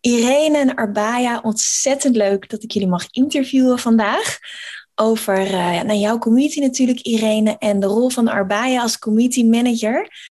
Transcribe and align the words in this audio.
Irene 0.00 0.58
en 0.58 0.74
Arbaya, 0.74 1.40
ontzettend 1.42 2.16
leuk 2.16 2.48
dat 2.48 2.62
ik 2.62 2.70
jullie 2.70 2.88
mag 2.88 3.06
interviewen 3.10 3.78
vandaag. 3.78 4.38
Over 4.94 5.46
uh, 5.46 5.82
naar 5.82 5.94
jouw 5.94 6.18
community 6.18 6.60
natuurlijk, 6.60 7.00
Irene, 7.00 7.56
en 7.58 7.80
de 7.80 7.86
rol 7.86 8.08
van 8.08 8.28
Arbaya 8.28 8.82
als 8.82 8.98
community 8.98 9.44
manager. 9.44 10.30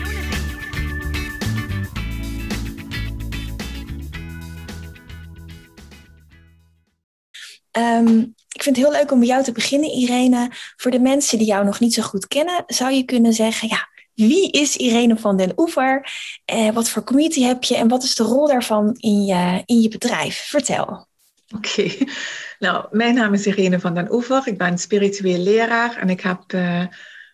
Um, 7.77 8.35
ik 8.53 8.63
vind 8.63 8.75
het 8.75 8.85
heel 8.85 8.95
leuk 8.95 9.11
om 9.11 9.19
bij 9.19 9.27
jou 9.27 9.43
te 9.43 9.51
beginnen, 9.51 9.89
Irene. 9.89 10.49
Voor 10.75 10.91
de 10.91 10.99
mensen 10.99 11.37
die 11.37 11.47
jou 11.47 11.65
nog 11.65 11.79
niet 11.79 11.93
zo 11.93 12.01
goed 12.01 12.27
kennen, 12.27 12.63
zou 12.67 12.91
je 12.93 13.03
kunnen 13.03 13.33
zeggen: 13.33 13.67
ja, 13.67 13.89
wie 14.13 14.51
is 14.51 14.77
Irene 14.77 15.17
van 15.17 15.37
den 15.37 15.53
Oever? 15.55 16.11
Eh, 16.45 16.69
wat 16.69 16.89
voor 16.89 17.03
community 17.03 17.41
heb 17.41 17.63
je 17.63 17.75
en 17.75 17.87
wat 17.87 18.03
is 18.03 18.15
de 18.15 18.23
rol 18.23 18.47
daarvan 18.47 18.95
in 18.97 19.25
je, 19.25 19.61
in 19.65 19.81
je 19.81 19.87
bedrijf? 19.89 20.47
Vertel. 20.47 21.07
Oké, 21.55 21.91
nou, 22.65 22.85
mijn 22.91 23.15
naam 23.15 23.33
is 23.33 23.45
Irene 23.45 23.79
van 23.79 23.93
den 23.93 24.13
Oever. 24.13 24.47
Ik 24.47 24.57
ben 24.57 24.77
spiritueel 24.77 25.39
leraar 25.39 25.97
en 25.97 26.09
ik 26.09 26.21
heb 26.21 26.41
uh, 26.53 26.85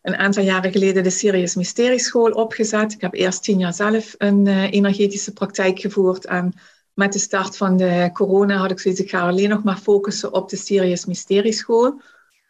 een 0.01 0.15
aantal 0.15 0.43
jaren 0.43 0.71
geleden 0.71 1.03
de 1.03 1.09
Sirius 1.09 1.55
Mysterieschool 1.55 2.31
opgezet. 2.31 2.93
Ik 2.93 3.01
heb 3.01 3.13
eerst 3.13 3.43
tien 3.43 3.59
jaar 3.59 3.73
zelf 3.73 4.15
een 4.17 4.45
uh, 4.45 4.71
energetische 4.71 5.33
praktijk 5.33 5.79
gevoerd 5.79 6.25
en 6.25 6.53
met 6.97 7.13
de 7.13 7.19
start 7.19 7.57
van 7.57 7.77
de 7.77 8.09
corona 8.13 8.55
had 8.55 8.71
ik 8.71 8.79
zoiets, 8.79 9.01
ik 9.01 9.09
ga 9.09 9.27
alleen 9.27 9.49
nog 9.49 9.63
maar 9.63 9.77
focussen 9.77 10.33
op 10.33 10.49
de 10.49 10.55
Sirius 10.55 11.05
Mysterieschool. 11.05 12.01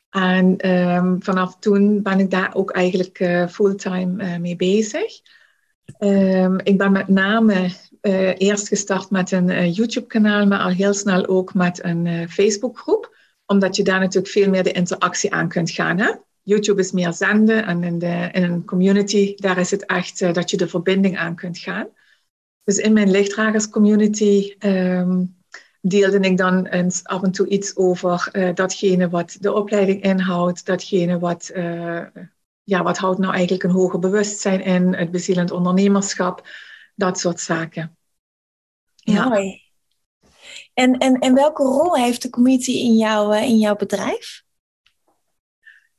En 0.10 0.70
um, 0.72 1.24
vanaf 1.24 1.58
toen 1.60 2.02
ben 2.02 2.20
ik 2.20 2.32
daar 2.32 2.56
ook 2.56 2.72
eigenlijk 2.72 3.20
uh, 3.20 3.48
fulltime 3.48 4.24
uh, 4.24 4.38
mee 4.38 4.56
bezig. 4.56 5.22
Um, 6.00 6.60
ik 6.64 6.78
ben 6.78 6.92
met 6.92 7.08
name 7.08 7.70
uh, 8.02 8.34
eerst 8.38 8.68
gestart 8.68 9.10
met 9.10 9.32
een 9.32 9.72
YouTube-kanaal, 9.72 10.46
maar 10.46 10.60
al 10.60 10.70
heel 10.70 10.94
snel 10.94 11.28
ook 11.28 11.54
met 11.54 11.84
een 11.84 12.30
Facebook-groep. 12.30 13.16
Omdat 13.46 13.76
je 13.76 13.84
daar 13.84 14.00
natuurlijk 14.00 14.34
veel 14.34 14.50
meer 14.50 14.64
de 14.64 14.72
interactie 14.72 15.34
aan 15.34 15.48
kunt 15.48 15.72
gaan. 15.72 16.00
Hè? 16.00 16.12
YouTube 16.42 16.82
is 16.82 16.92
meer 16.92 17.14
zenden 17.14 17.66
en 17.66 17.84
in, 17.84 18.00
de, 18.00 18.30
in 18.32 18.44
een 18.44 18.66
community, 18.66 19.36
daar 19.36 19.58
is 19.58 19.72
het 19.72 19.86
echt 19.86 20.34
dat 20.34 20.50
je 20.52 20.58
de 20.58 20.68
verbinding 20.68 21.18
aan 21.18 21.36
kunt 21.36 21.58
gaan. 21.58 21.88
Dus 22.68 22.78
in 22.78 22.94
mijn 22.94 23.12
lichtdragerscommunity 23.12 24.56
um, 24.60 25.36
deelde 25.82 26.20
ik 26.20 26.38
dan 26.38 26.66
eens 26.66 27.04
af 27.04 27.24
en 27.24 27.32
toe 27.32 27.48
iets 27.48 27.76
over 27.76 28.30
uh, 28.32 28.54
datgene 28.54 29.10
wat 29.10 29.38
de 29.40 29.54
opleiding 29.54 30.04
inhoudt, 30.04 30.66
datgene 30.66 31.20
wat, 31.20 31.52
uh, 31.56 32.06
ja, 32.64 32.84
wat 32.84 32.98
houdt 32.98 33.20
nou 33.20 33.34
eigenlijk 33.34 33.64
een 33.64 33.70
hoger 33.70 34.00
bewustzijn 34.00 34.62
in, 34.64 34.94
het 34.94 35.12
bezielend 35.12 35.52
ondernemerschap, 35.52 36.48
dat 36.96 37.20
soort 37.20 37.40
zaken. 37.40 37.98
Ja. 38.96 39.32
En, 40.74 40.98
en, 40.98 41.20
en 41.20 41.34
welke 41.34 41.64
rol 41.64 41.96
heeft 41.96 42.22
de 42.22 42.30
community 42.30 42.72
in, 42.72 42.98
jou, 42.98 43.36
uh, 43.36 43.44
in 43.44 43.58
jouw 43.58 43.76
bedrijf? 43.76 44.44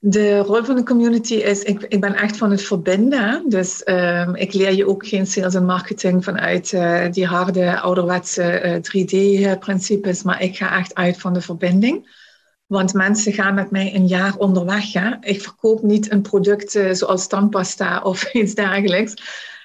De 0.01 0.39
rol 0.39 0.65
van 0.65 0.77
de 0.77 0.83
community 0.83 1.35
is, 1.35 1.63
ik, 1.63 1.83
ik 1.89 2.01
ben 2.01 2.15
echt 2.15 2.37
van 2.37 2.51
het 2.51 2.63
verbinden. 2.63 3.45
Dus 3.49 3.83
um, 3.85 4.35
ik 4.35 4.53
leer 4.53 4.75
je 4.75 4.89
ook 4.89 5.07
geen 5.07 5.27
sales 5.27 5.55
en 5.55 5.65
marketing 5.65 6.25
vanuit 6.25 6.73
uh, 6.73 7.11
die 7.11 7.27
harde, 7.27 7.81
ouderwetse 7.81 8.43
uh, 8.43 8.75
eh, 8.75 9.57
3D-principes, 9.57 10.23
maar 10.23 10.43
ik 10.43 10.57
ga 10.57 10.79
echt 10.79 10.95
uit 10.95 11.21
van 11.21 11.33
de 11.33 11.41
verbinding. 11.41 12.27
Want 12.67 12.95
mensen 12.95 13.33
gaan 13.33 13.55
met 13.55 13.71
mij 13.71 13.95
een 13.95 14.07
jaar 14.07 14.37
onderweg. 14.37 14.93
Hè? 14.93 15.11
Ik 15.21 15.43
verkoop 15.43 15.83
niet 15.83 16.11
een 16.11 16.23
product 16.23 16.75
uh, 16.75 16.93
zoals 16.93 17.27
tandpasta 17.27 18.01
of 18.01 18.33
iets 18.33 18.55
dergelijks. 18.55 19.15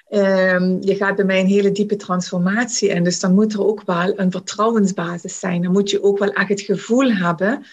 Um, 0.10 0.78
je 0.82 0.96
gaat 0.96 1.16
bij 1.16 1.26
mij 1.26 1.40
een 1.40 1.48
hele 1.48 1.72
diepe 1.72 1.96
transformatie 1.96 2.90
in. 2.90 3.04
Dus 3.04 3.20
dan 3.20 3.34
moet 3.34 3.54
er 3.54 3.66
ook 3.66 3.84
wel 3.86 4.20
een 4.20 4.32
vertrouwensbasis 4.32 5.40
zijn. 5.40 5.62
Dan 5.62 5.72
moet 5.72 5.90
je 5.90 6.04
ook 6.04 6.18
wel 6.20 6.32
echt 6.32 6.50
het 6.50 6.62
gevoel 6.62 7.12
hebben 7.12 7.66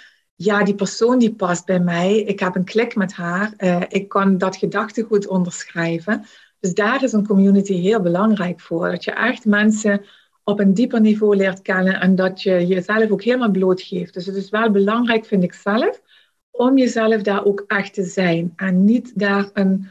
ja, 0.43 0.65
die 0.65 0.75
persoon 0.75 1.19
die 1.19 1.35
past 1.35 1.67
bij 1.67 1.81
mij, 1.81 2.21
ik 2.21 2.41
heb 2.41 2.55
een 2.55 2.65
klik 2.65 2.97
met 2.97 3.13
haar, 3.13 3.55
uh, 3.59 3.83
ik 3.89 4.09
kan 4.09 4.39
dat 4.39 4.57
gedachtegoed 4.57 5.27
onderschrijven. 5.27 6.25
Dus 6.61 6.75
daar 6.75 7.03
is 7.03 7.13
een 7.13 7.27
community 7.27 7.75
heel 7.75 8.01
belangrijk 8.01 8.61
voor. 8.61 8.91
Dat 8.91 9.05
je 9.05 9.11
echt 9.11 9.45
mensen 9.45 10.05
op 10.45 10.61
een 10.61 10.75
dieper 10.75 11.01
niveau 11.01 11.37
leert 11.37 11.63
kennen 11.63 12.01
en 12.01 12.15
dat 12.15 12.43
je 12.43 12.67
jezelf 12.67 13.11
ook 13.11 13.23
helemaal 13.23 13.51
blootgeeft. 13.51 14.15
Dus 14.15 14.27
het 14.27 14.37
is 14.37 14.51
wel 14.51 14.71
belangrijk, 14.71 15.25
vind 15.25 15.43
ik 15.43 15.53
zelf, 15.53 16.01
om 16.51 16.79
jezelf 16.79 17.23
daar 17.23 17.45
ook 17.45 17.65
echt 17.67 17.95
te 17.95 18.05
zijn. 18.05 18.53
En 18.57 18.85
niet 18.85 19.19
daar 19.19 19.51
een 19.53 19.89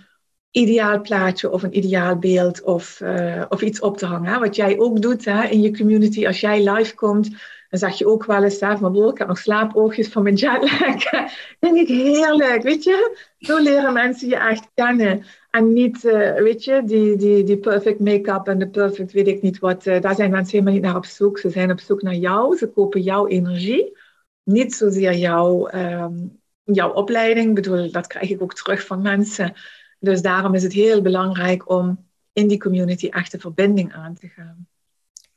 ideaal 0.52 1.02
plaatje 1.02 1.52
of 1.52 1.64
een 1.64 1.78
ideaal 1.78 2.18
beeld 2.18 2.62
of, 2.62 3.00
uh, 3.00 3.46
of 3.50 3.62
iets 3.62 3.80
op 3.80 3.98
te 3.98 4.06
hangen. 4.06 4.40
Wat 4.40 4.56
jij 4.56 4.80
ook 4.80 5.02
doet 5.02 5.26
hè, 5.26 5.44
in 5.44 5.62
je 5.62 5.78
community 5.78 6.28
als 6.28 6.40
jij 6.40 6.72
live 6.72 6.96
komt 6.96 7.30
dan 7.70 7.80
zeg 7.80 7.98
je 7.98 8.08
ook 8.08 8.26
wel 8.26 8.44
eens, 8.44 8.60
hè, 8.60 8.78
van, 8.78 9.10
ik 9.10 9.18
heb 9.18 9.28
nog 9.28 9.38
slaapoogjes 9.38 10.08
van 10.08 10.24
mijn 10.24 10.36
jetlag. 10.36 10.80
denk 11.60 11.78
ik 11.78 11.88
heerlijk, 11.88 12.64
weet 12.64 12.84
je? 12.84 13.18
Zo 13.38 13.58
leren 13.58 13.94
mensen 13.94 14.28
je 14.28 14.36
echt 14.36 14.70
kennen. 14.74 15.26
En 15.50 15.74
niet, 15.74 16.04
uh, 16.04 16.34
weet 16.34 16.64
je, 16.64 16.82
die, 16.86 17.16
die, 17.16 17.44
die 17.44 17.58
perfect 17.58 18.00
make-up 18.00 18.48
en 18.48 18.60
de 18.60 18.70
perfect 18.70 19.12
weet 19.12 19.28
ik 19.28 19.42
niet 19.42 19.60
wat. 19.60 19.86
Uh, 19.86 20.02
daar 20.02 20.16
zijn 20.16 20.32
mensen 20.32 20.52
helemaal 20.52 20.74
niet 20.74 20.84
naar 20.84 20.96
op 20.96 21.06
zoek. 21.06 21.40
Ze 21.40 21.50
zijn 21.50 21.72
op 21.72 21.80
zoek 21.80 22.02
naar 22.02 22.16
jou. 22.16 22.58
Ze 22.58 22.68
kopen 22.68 23.02
jouw 23.02 23.28
energie. 23.28 23.98
Niet 24.44 24.74
zozeer 24.74 25.14
jouw, 25.14 25.70
um, 25.74 26.40
jouw 26.64 26.92
opleiding. 26.92 27.48
Ik 27.48 27.56
bedoel, 27.56 27.92
dat 27.92 28.08
krijg 28.08 28.30
ik 28.30 28.42
ook 28.42 28.54
terug 28.54 28.86
van 28.86 29.02
mensen. 29.02 29.54
Dus 30.00 30.22
daarom 30.22 30.54
is 30.54 30.64
het 30.64 30.74
heel 30.74 31.02
belangrijk 31.02 31.70
om 31.70 32.08
in 32.34 32.48
die 32.48 32.60
community 32.60 33.08
echt 33.08 33.32
de 33.32 33.40
verbinding 33.40 33.94
aan 33.94 34.14
te 34.14 34.28
gaan. 34.28 34.68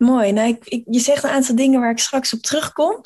Mooi. 0.02 0.32
Nou, 0.32 0.58
ik, 0.64 0.82
je 0.90 0.98
zegt 0.98 1.24
een 1.24 1.30
aantal 1.30 1.54
dingen 1.54 1.80
waar 1.80 1.90
ik 1.90 1.98
straks 1.98 2.32
op 2.32 2.40
terugkom. 2.40 3.00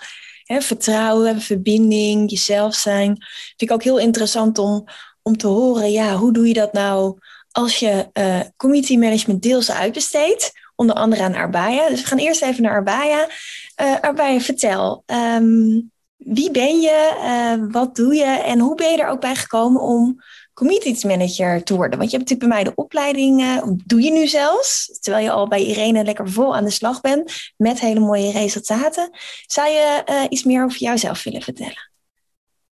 Vertrouwen, 0.44 1.40
verbinding, 1.40 2.30
jezelf 2.30 2.74
zijn. 2.74 3.06
Vind 3.56 3.70
ik 3.70 3.72
ook 3.72 3.82
heel 3.82 3.98
interessant 3.98 4.58
om, 4.58 4.84
om 5.22 5.36
te 5.36 5.46
horen. 5.46 5.92
Ja, 5.92 6.14
hoe 6.14 6.32
doe 6.32 6.48
je 6.48 6.54
dat 6.54 6.72
nou 6.72 7.18
als 7.50 7.78
je 7.78 8.08
uh, 8.12 8.40
community 8.56 8.96
management 8.96 9.42
deels 9.42 9.70
uitbesteedt? 9.70 10.52
Onder 10.74 10.96
andere 10.96 11.22
aan 11.22 11.34
Arbaya. 11.34 11.88
Dus 11.88 12.00
we 12.00 12.06
gaan 12.06 12.18
eerst 12.18 12.42
even 12.42 12.62
naar 12.62 12.72
Arbaya. 12.72 13.28
Uh, 13.82 14.00
Arbaya, 14.00 14.40
vertel. 14.40 15.02
Um, 15.06 15.90
wie 16.16 16.50
ben 16.50 16.80
je? 16.80 17.10
Uh, 17.22 17.72
wat 17.72 17.96
doe 17.96 18.14
je? 18.14 18.24
En 18.24 18.58
hoe 18.58 18.74
ben 18.74 18.90
je 18.90 19.02
er 19.02 19.08
ook 19.08 19.20
bij 19.20 19.36
gekomen 19.36 19.80
om 19.80 20.22
community 20.56 21.06
manager 21.06 21.62
te 21.62 21.74
worden? 21.74 21.98
Want 21.98 22.10
je 22.10 22.16
hebt 22.16 22.30
natuurlijk 22.30 22.56
bij 22.56 22.64
mij 22.64 22.64
de 22.64 22.82
opleiding, 22.82 23.40
uh, 23.40 23.62
doe 23.84 24.00
je 24.02 24.12
nu 24.12 24.26
zelfs, 24.26 24.98
terwijl 25.00 25.24
je 25.24 25.30
al 25.30 25.48
bij 25.48 25.64
Irene 25.64 26.04
lekker 26.04 26.30
vol 26.30 26.56
aan 26.56 26.64
de 26.64 26.70
slag 26.70 27.00
bent 27.00 27.32
met 27.56 27.80
hele 27.80 28.00
mooie 28.00 28.32
resultaten. 28.32 29.10
Zou 29.46 29.68
je 29.68 30.02
uh, 30.10 30.24
iets 30.28 30.44
meer 30.44 30.64
over 30.64 30.78
jouzelf 30.78 31.22
willen 31.22 31.42
vertellen? 31.42 31.90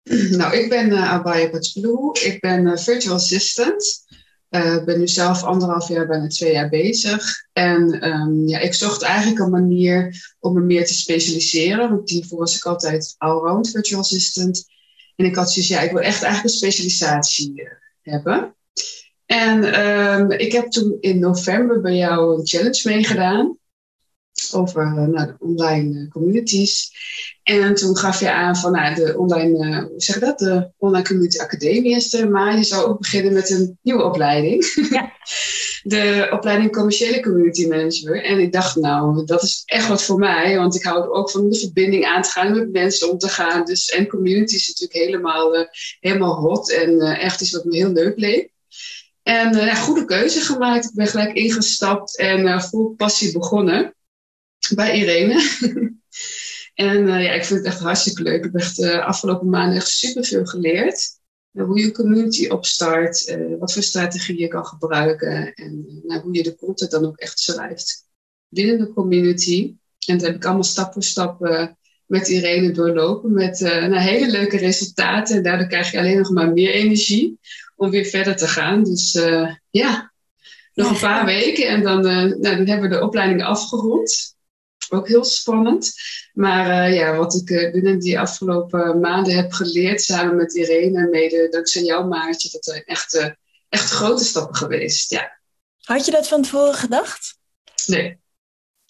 Nou, 0.38 0.56
ik 0.56 0.68
ben 0.68 0.90
uh, 0.90 1.12
Abaya 1.12 1.48
Patsblue. 1.48 2.12
Ik 2.12 2.40
ben 2.40 2.78
virtual 2.78 3.14
assistant. 3.14 4.04
Ik 4.50 4.84
ben 4.84 4.98
nu 4.98 5.08
zelf 5.08 5.42
anderhalf 5.42 5.88
jaar, 5.88 6.06
bijna 6.06 6.26
twee 6.26 6.52
jaar 6.52 6.68
bezig. 6.68 7.46
En 7.52 8.08
um, 8.08 8.48
ja, 8.48 8.58
ik 8.58 8.74
zocht 8.74 9.02
eigenlijk 9.02 9.40
een 9.40 9.50
manier 9.50 10.14
om 10.40 10.54
me 10.54 10.60
meer 10.60 10.86
te 10.86 10.94
specialiseren. 10.94 11.90
Want 11.90 12.10
hiervoor 12.10 12.38
was 12.38 12.56
ik 12.56 12.64
altijd 12.64 13.14
allround 13.18 13.70
virtual 13.70 14.00
assistant. 14.00 14.64
En 15.16 15.24
ik 15.24 15.36
had 15.36 15.52
zoiets, 15.52 15.72
ja, 15.72 15.80
ik 15.80 15.90
wil 15.90 16.00
echt 16.00 16.22
eigenlijk 16.22 16.54
een 16.54 16.60
specialisatie 16.60 17.62
eh, 17.62 17.70
hebben. 18.02 18.54
En 19.26 19.80
um, 19.90 20.30
ik 20.30 20.52
heb 20.52 20.70
toen 20.70 20.96
in 21.00 21.18
november 21.18 21.80
bij 21.80 21.96
jou 21.96 22.38
een 22.38 22.46
challenge 22.46 22.82
meegedaan 22.84 23.58
over 24.52 24.82
uh, 24.82 24.92
nou, 24.92 25.26
de 25.26 25.34
online 25.38 26.00
uh, 26.00 26.10
communities. 26.10 26.90
En 27.42 27.74
toen 27.74 27.96
gaf 27.96 28.20
je 28.20 28.32
aan 28.32 28.56
van 28.56 28.72
nou, 28.72 28.94
de 28.94 29.18
online, 29.18 29.68
uh, 29.68 29.78
hoe 29.78 30.00
zeg 30.00 30.18
dat? 30.18 30.38
De 30.38 30.70
online 30.76 31.04
community 31.04 31.38
academie 31.38 31.96
is 31.96 32.14
er, 32.14 32.30
maar 32.30 32.56
je 32.56 32.64
zou 32.64 32.86
ook 32.86 32.98
beginnen 32.98 33.32
met 33.32 33.50
een 33.50 33.78
nieuwe 33.82 34.02
opleiding. 34.02 34.64
Ja. 34.90 35.12
de 35.82 36.28
opleiding 36.30 36.72
commerciële 36.72 37.20
community 37.20 37.66
manager. 37.66 38.24
En 38.24 38.38
ik 38.38 38.52
dacht, 38.52 38.76
nou, 38.76 39.24
dat 39.24 39.42
is 39.42 39.62
echt 39.64 39.88
wat 39.88 40.02
voor 40.02 40.18
mij. 40.18 40.56
Want 40.56 40.74
ik 40.74 40.82
hou 40.82 41.10
ook 41.10 41.30
van 41.30 41.50
de 41.50 41.58
verbinding 41.58 42.04
aan 42.04 42.22
te 42.22 42.30
gaan, 42.30 42.58
met 42.58 42.72
mensen 42.72 43.10
om 43.10 43.18
te 43.18 43.28
gaan. 43.28 43.64
Dus, 43.64 43.88
en 43.88 44.08
community 44.08 44.54
is 44.54 44.68
natuurlijk 44.68 45.06
helemaal, 45.06 45.56
uh, 45.56 45.66
helemaal 46.00 46.34
hot 46.34 46.70
en 46.70 46.90
uh, 46.90 47.24
echt 47.24 47.40
iets 47.40 47.50
wat 47.50 47.64
me 47.64 47.76
heel 47.76 47.92
leuk 47.92 48.18
leek. 48.18 48.50
En 49.22 49.56
uh, 49.56 49.74
goede 49.74 50.04
keuze 50.04 50.40
gemaakt. 50.40 50.84
Ik 50.84 50.94
ben 50.94 51.06
gelijk 51.06 51.36
ingestapt 51.36 52.18
en 52.18 52.62
vol 52.62 52.94
passie 52.96 53.32
begonnen 53.32 53.94
bij 54.74 54.98
Irene. 54.98 55.34
en 56.74 57.06
ja, 57.06 57.32
ik 57.32 57.44
vind 57.44 57.58
het 57.58 57.68
echt 57.68 57.80
hartstikke 57.80 58.22
leuk. 58.22 58.44
Ik 58.44 58.50
heb 58.52 58.74
de 58.74 59.02
afgelopen 59.02 59.48
maanden 59.48 59.76
echt 59.76 59.88
superveel 59.88 60.44
geleerd 60.44 61.20
hoe 61.52 61.80
je 61.80 61.92
community 61.92 62.48
opstart, 62.48 63.28
uh, 63.28 63.58
wat 63.58 63.72
voor 63.72 63.82
strategieën 63.82 64.38
je 64.38 64.48
kan 64.48 64.66
gebruiken 64.66 65.54
en 65.54 66.00
nou, 66.02 66.20
hoe 66.20 66.34
je 66.34 66.42
de 66.42 66.56
content 66.56 66.90
dan 66.90 67.06
ook 67.06 67.16
echt 67.16 67.38
schrijft 67.38 68.08
binnen 68.48 68.78
de 68.78 68.92
community. 68.92 69.74
En 70.06 70.18
dat 70.18 70.26
heb 70.26 70.36
ik 70.36 70.44
allemaal 70.44 70.62
stap 70.62 70.92
voor 70.92 71.02
stap 71.02 71.46
uh, 71.46 71.66
met 72.06 72.28
Irene 72.28 72.70
doorlopen 72.70 73.32
met 73.32 73.60
nou, 73.60 73.98
hele 73.98 74.30
leuke 74.30 74.56
resultaten. 74.56 75.36
En 75.36 75.42
daardoor 75.42 75.66
krijg 75.66 75.90
je 75.90 75.98
alleen 75.98 76.16
nog 76.16 76.30
maar 76.30 76.52
meer 76.52 76.70
energie 76.70 77.38
om 77.76 77.90
weer 77.90 78.04
verder 78.04 78.36
te 78.36 78.46
gaan. 78.46 78.84
Dus 78.84 79.12
ja, 79.70 80.12
nog 80.74 80.90
een 80.90 80.98
paar 80.98 81.24
weken 81.24 81.68
en 81.68 81.82
dan, 81.82 82.00
nou, 82.00 82.40
dan 82.40 82.66
hebben 82.66 82.80
we 82.80 82.96
de 82.96 83.02
opleiding 83.02 83.44
afgerond 83.44 84.31
ook 84.92 85.08
heel 85.08 85.24
spannend. 85.24 85.92
Maar 86.32 86.90
uh, 86.90 86.96
ja, 86.96 87.16
wat 87.16 87.34
ik 87.34 87.50
uh, 87.50 87.72
binnen 87.72 87.98
die 87.98 88.20
afgelopen 88.20 89.00
maanden 89.00 89.34
heb 89.34 89.52
geleerd, 89.52 90.02
samen 90.02 90.36
met 90.36 90.54
Irene, 90.54 91.08
mede 91.08 91.48
dankzij 91.48 91.82
jou, 91.82 92.06
Maartje, 92.06 92.48
dat 92.52 92.64
zijn 92.64 92.84
echt, 92.84 93.14
uh, 93.14 93.28
echt 93.68 93.90
grote 93.90 94.24
stappen 94.24 94.56
geweest. 94.56 95.10
Ja. 95.10 95.40
Had 95.82 96.04
je 96.04 96.10
dat 96.10 96.28
van 96.28 96.42
tevoren 96.42 96.74
gedacht? 96.74 97.38
Nee. 97.86 98.18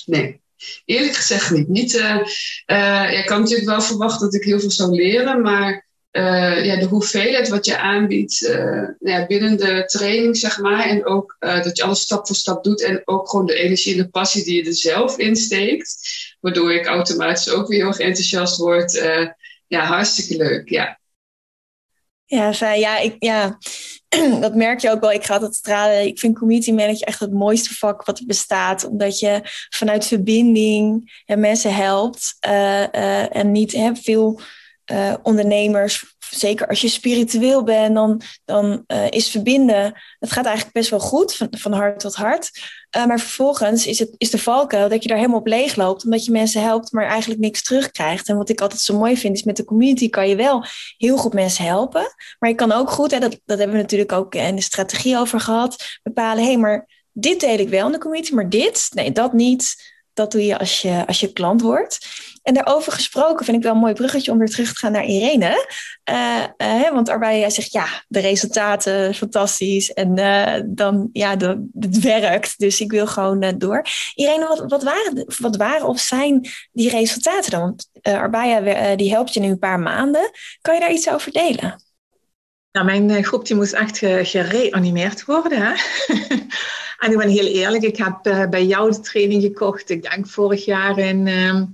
Nee. 0.04 0.40
Eerlijk 0.84 1.14
gezegd 1.14 1.50
niet. 1.50 1.68
niet 1.68 1.94
ik 1.94 3.24
kan 3.26 3.40
natuurlijk 3.40 3.68
wel 3.68 3.82
verwachten 3.82 4.20
dat 4.20 4.34
ik 4.34 4.44
heel 4.44 4.60
veel 4.60 4.70
zou 4.70 4.90
leren, 4.90 5.40
maar 5.40 5.86
uh, 6.12 6.64
ja, 6.64 6.76
de 6.76 6.86
hoeveelheid 6.86 7.48
wat 7.48 7.66
je 7.66 7.78
aanbiedt 7.78 8.42
uh, 8.42 8.54
nou 8.54 8.96
ja, 8.98 9.26
binnen 9.26 9.56
de 9.56 9.84
training, 9.86 10.36
zeg 10.36 10.58
maar. 10.58 10.84
En 10.84 11.06
ook 11.06 11.36
uh, 11.40 11.62
dat 11.62 11.76
je 11.76 11.82
alles 11.82 12.00
stap 12.00 12.26
voor 12.26 12.36
stap 12.36 12.64
doet. 12.64 12.82
En 12.82 13.02
ook 13.04 13.30
gewoon 13.30 13.46
de 13.46 13.54
energie 13.54 13.92
en 13.92 14.02
de 14.02 14.08
passie 14.08 14.44
die 14.44 14.62
je 14.62 14.68
er 14.68 14.74
zelf 14.74 15.18
in 15.18 15.36
steekt. 15.36 15.96
Waardoor 16.40 16.72
ik 16.72 16.86
automatisch 16.86 17.50
ook 17.50 17.68
weer 17.68 17.78
heel 17.78 17.88
erg 17.88 17.98
enthousiast 17.98 18.56
word. 18.56 18.92
ja, 19.66 19.84
hartstikke 19.84 20.36
leuk, 20.36 20.68
ja. 20.68 21.00
Ja, 22.24 22.54
fijn. 22.54 22.80
Ja, 22.80 22.98
ik, 22.98 23.16
ja, 23.18 23.58
dat 24.40 24.54
merk 24.54 24.80
je 24.80 24.90
ook 24.90 25.00
wel. 25.00 25.12
Ik 25.12 25.24
ga 25.24 25.40
het 25.40 25.54
stralen. 25.54 26.06
Ik 26.06 26.18
vind 26.18 26.38
community 26.38 26.72
manager 26.72 27.06
echt 27.06 27.20
het 27.20 27.32
mooiste 27.32 27.74
vak 27.74 28.04
wat 28.04 28.18
er 28.18 28.26
bestaat. 28.26 28.84
Omdat 28.84 29.18
je 29.18 29.40
vanuit 29.68 30.06
verbinding 30.06 31.12
ja, 31.24 31.36
mensen 31.36 31.74
helpt. 31.74 32.36
en 32.40 33.52
niet 33.52 33.72
hè, 33.72 33.94
veel 33.94 34.40
uh, 34.92 35.14
ondernemers, 35.22 36.14
zeker 36.30 36.66
als 36.68 36.80
je 36.80 36.88
spiritueel 36.88 37.62
bent, 37.62 37.94
dan, 37.94 38.20
dan 38.44 38.84
uh, 38.86 39.10
is 39.10 39.28
verbinden, 39.28 40.02
het 40.18 40.32
gaat 40.32 40.44
eigenlijk 40.44 40.74
best 40.74 40.90
wel 40.90 41.00
goed, 41.00 41.34
van, 41.34 41.48
van 41.50 41.72
hart 41.72 42.00
tot 42.00 42.14
hart. 42.14 42.50
Uh, 42.96 43.06
maar 43.06 43.18
vervolgens 43.18 43.86
is, 43.86 43.98
het, 43.98 44.14
is 44.16 44.30
de 44.30 44.38
valkuil 44.38 44.88
dat 44.88 45.02
je 45.02 45.08
daar 45.08 45.18
helemaal 45.18 45.38
op 45.38 45.46
leeg 45.46 45.76
loopt, 45.76 46.04
omdat 46.04 46.24
je 46.24 46.30
mensen 46.30 46.62
helpt, 46.62 46.92
maar 46.92 47.06
eigenlijk 47.06 47.40
niks 47.40 47.62
terugkrijgt. 47.62 48.28
En 48.28 48.36
wat 48.36 48.48
ik 48.48 48.60
altijd 48.60 48.80
zo 48.80 48.98
mooi 48.98 49.16
vind, 49.16 49.36
is 49.36 49.42
met 49.42 49.56
de 49.56 49.64
community 49.64 50.08
kan 50.08 50.28
je 50.28 50.36
wel 50.36 50.64
heel 50.96 51.16
goed 51.16 51.32
mensen 51.32 51.64
helpen. 51.64 52.14
Maar 52.38 52.50
je 52.50 52.56
kan 52.56 52.72
ook 52.72 52.90
goed, 52.90 53.10
hè, 53.10 53.18
dat, 53.18 53.40
dat 53.44 53.58
hebben 53.58 53.76
we 53.76 53.82
natuurlijk 53.82 54.12
ook 54.12 54.34
in 54.34 54.56
de 54.56 54.62
strategie 54.62 55.18
over 55.18 55.40
gehad, 55.40 55.98
bepalen, 56.02 56.42
hé, 56.42 56.50
hey, 56.50 56.58
maar 56.58 56.88
dit 57.12 57.40
deel 57.40 57.58
ik 57.58 57.68
wel 57.68 57.86
in 57.86 57.92
de 57.92 57.98
community, 57.98 58.34
maar 58.34 58.48
dit, 58.48 58.88
nee, 58.90 59.12
dat 59.12 59.32
niet. 59.32 59.91
Dat 60.14 60.32
doe 60.32 60.46
je 60.46 60.58
als 60.58 60.82
je, 60.82 61.06
als 61.06 61.20
je 61.20 61.32
klant 61.32 61.60
wordt. 61.60 61.98
En 62.42 62.54
daarover 62.54 62.92
gesproken 62.92 63.44
vind 63.44 63.56
ik 63.56 63.62
wel 63.62 63.72
een 63.72 63.78
mooi 63.78 63.94
bruggetje 63.94 64.32
om 64.32 64.38
weer 64.38 64.50
terug 64.50 64.72
te 64.72 64.78
gaan 64.78 64.92
naar 64.92 65.04
Irene. 65.04 65.66
Uh, 66.10 66.44
uh, 66.58 66.90
want 66.90 67.08
waarbij 67.08 67.50
zegt, 67.50 67.72
ja, 67.72 67.86
de 68.08 68.20
resultaten 68.20 69.14
fantastisch. 69.14 69.92
En 69.92 70.18
uh, 70.18 70.60
dan, 70.66 71.08
ja, 71.12 71.36
de, 71.36 71.68
het 71.78 72.00
werkt. 72.00 72.58
Dus 72.58 72.80
ik 72.80 72.90
wil 72.90 73.06
gewoon 73.06 73.58
door. 73.58 73.86
Irene, 74.14 74.46
wat, 74.46 74.64
wat, 74.70 74.82
waren, 74.82 75.24
wat 75.38 75.56
waren 75.56 75.86
of 75.86 75.98
zijn 75.98 76.48
die 76.72 76.90
resultaten 76.90 77.50
dan? 77.50 77.60
Want 77.60 77.88
Arbaya, 78.02 78.96
die 78.96 79.10
helpt 79.10 79.34
je 79.34 79.40
nu 79.40 79.48
een 79.48 79.58
paar 79.58 79.80
maanden. 79.80 80.30
Kan 80.60 80.74
je 80.74 80.80
daar 80.80 80.92
iets 80.92 81.10
over 81.10 81.32
delen? 81.32 81.91
Nou, 82.72 82.86
mijn 82.86 83.24
groep 83.24 83.46
die 83.46 83.56
moest 83.56 83.72
echt 83.72 83.98
gereanimeerd 83.98 85.24
worden. 85.24 85.58
Hè? 85.62 85.72
en 87.04 87.10
ik 87.10 87.16
ben 87.16 87.28
heel 87.28 87.46
eerlijk, 87.46 87.82
ik 87.82 87.96
heb 87.96 88.48
bij 88.50 88.64
jou 88.66 88.90
de 88.90 89.00
training 89.00 89.42
gekocht. 89.42 89.90
Ik 89.90 90.02
denk 90.02 90.28
vorig 90.28 90.64
jaar 90.64 90.98
in 90.98 91.26
ehm, 91.26 91.64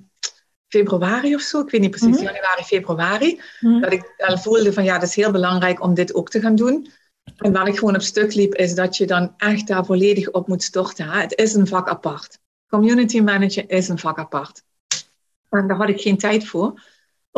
februari 0.69 1.35
of 1.35 1.41
zo, 1.41 1.61
ik 1.61 1.71
weet 1.71 1.81
niet 1.81 1.91
precies, 1.91 2.19
mm 2.19 2.25
januari, 2.25 2.63
februari, 2.65 3.41
mm 3.61 3.81
dat 3.81 3.93
ik 3.93 4.15
al 4.17 4.39
voelde 4.39 4.73
van 4.73 4.85
ja, 4.85 4.99
dat 4.99 5.09
is 5.09 5.15
heel 5.15 5.31
belangrijk 5.31 5.83
om 5.83 5.95
dit 5.95 6.15
ook 6.15 6.31
te 6.31 6.41
gaan 6.41 6.55
doen. 6.55 6.91
En 7.37 7.53
waar 7.53 7.69
ik 7.69 7.79
gewoon 7.79 7.95
op 7.95 8.03
stuk 8.03 8.35
liep, 8.35 8.55
is 8.55 8.75
dat 8.75 8.97
je 8.97 9.07
dan 9.07 9.35
echt 9.37 9.67
daar 9.67 9.85
volledig 9.85 10.31
op 10.31 10.49
moet 10.49 10.63
storten. 10.63 11.09
Het 11.09 11.35
is 11.35 11.55
een 11.55 11.67
vak 11.67 11.89
apart. 11.89 12.39
Community 12.69 13.21
manager 13.21 13.71
is 13.71 13.89
een 13.89 13.99
vak 13.99 14.19
apart. 14.19 14.63
En 15.51 15.69
daar 15.69 15.77
had 15.77 15.89
ik 15.89 16.01
geen 16.01 16.19
tijd 16.19 16.47
voor 16.47 16.81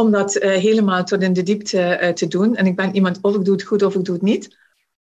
om 0.00 0.10
dat 0.10 0.36
uh, 0.36 0.50
helemaal 0.50 1.04
tot 1.04 1.22
in 1.22 1.32
de 1.32 1.42
diepte 1.42 1.98
uh, 2.02 2.08
te 2.08 2.28
doen. 2.28 2.56
En 2.56 2.66
ik 2.66 2.76
ben 2.76 2.94
iemand, 2.94 3.18
of 3.22 3.34
ik 3.34 3.44
doe 3.44 3.54
het 3.54 3.62
goed 3.62 3.82
of 3.82 3.94
ik 3.94 4.04
doe 4.04 4.14
het 4.14 4.24
niet. 4.24 4.58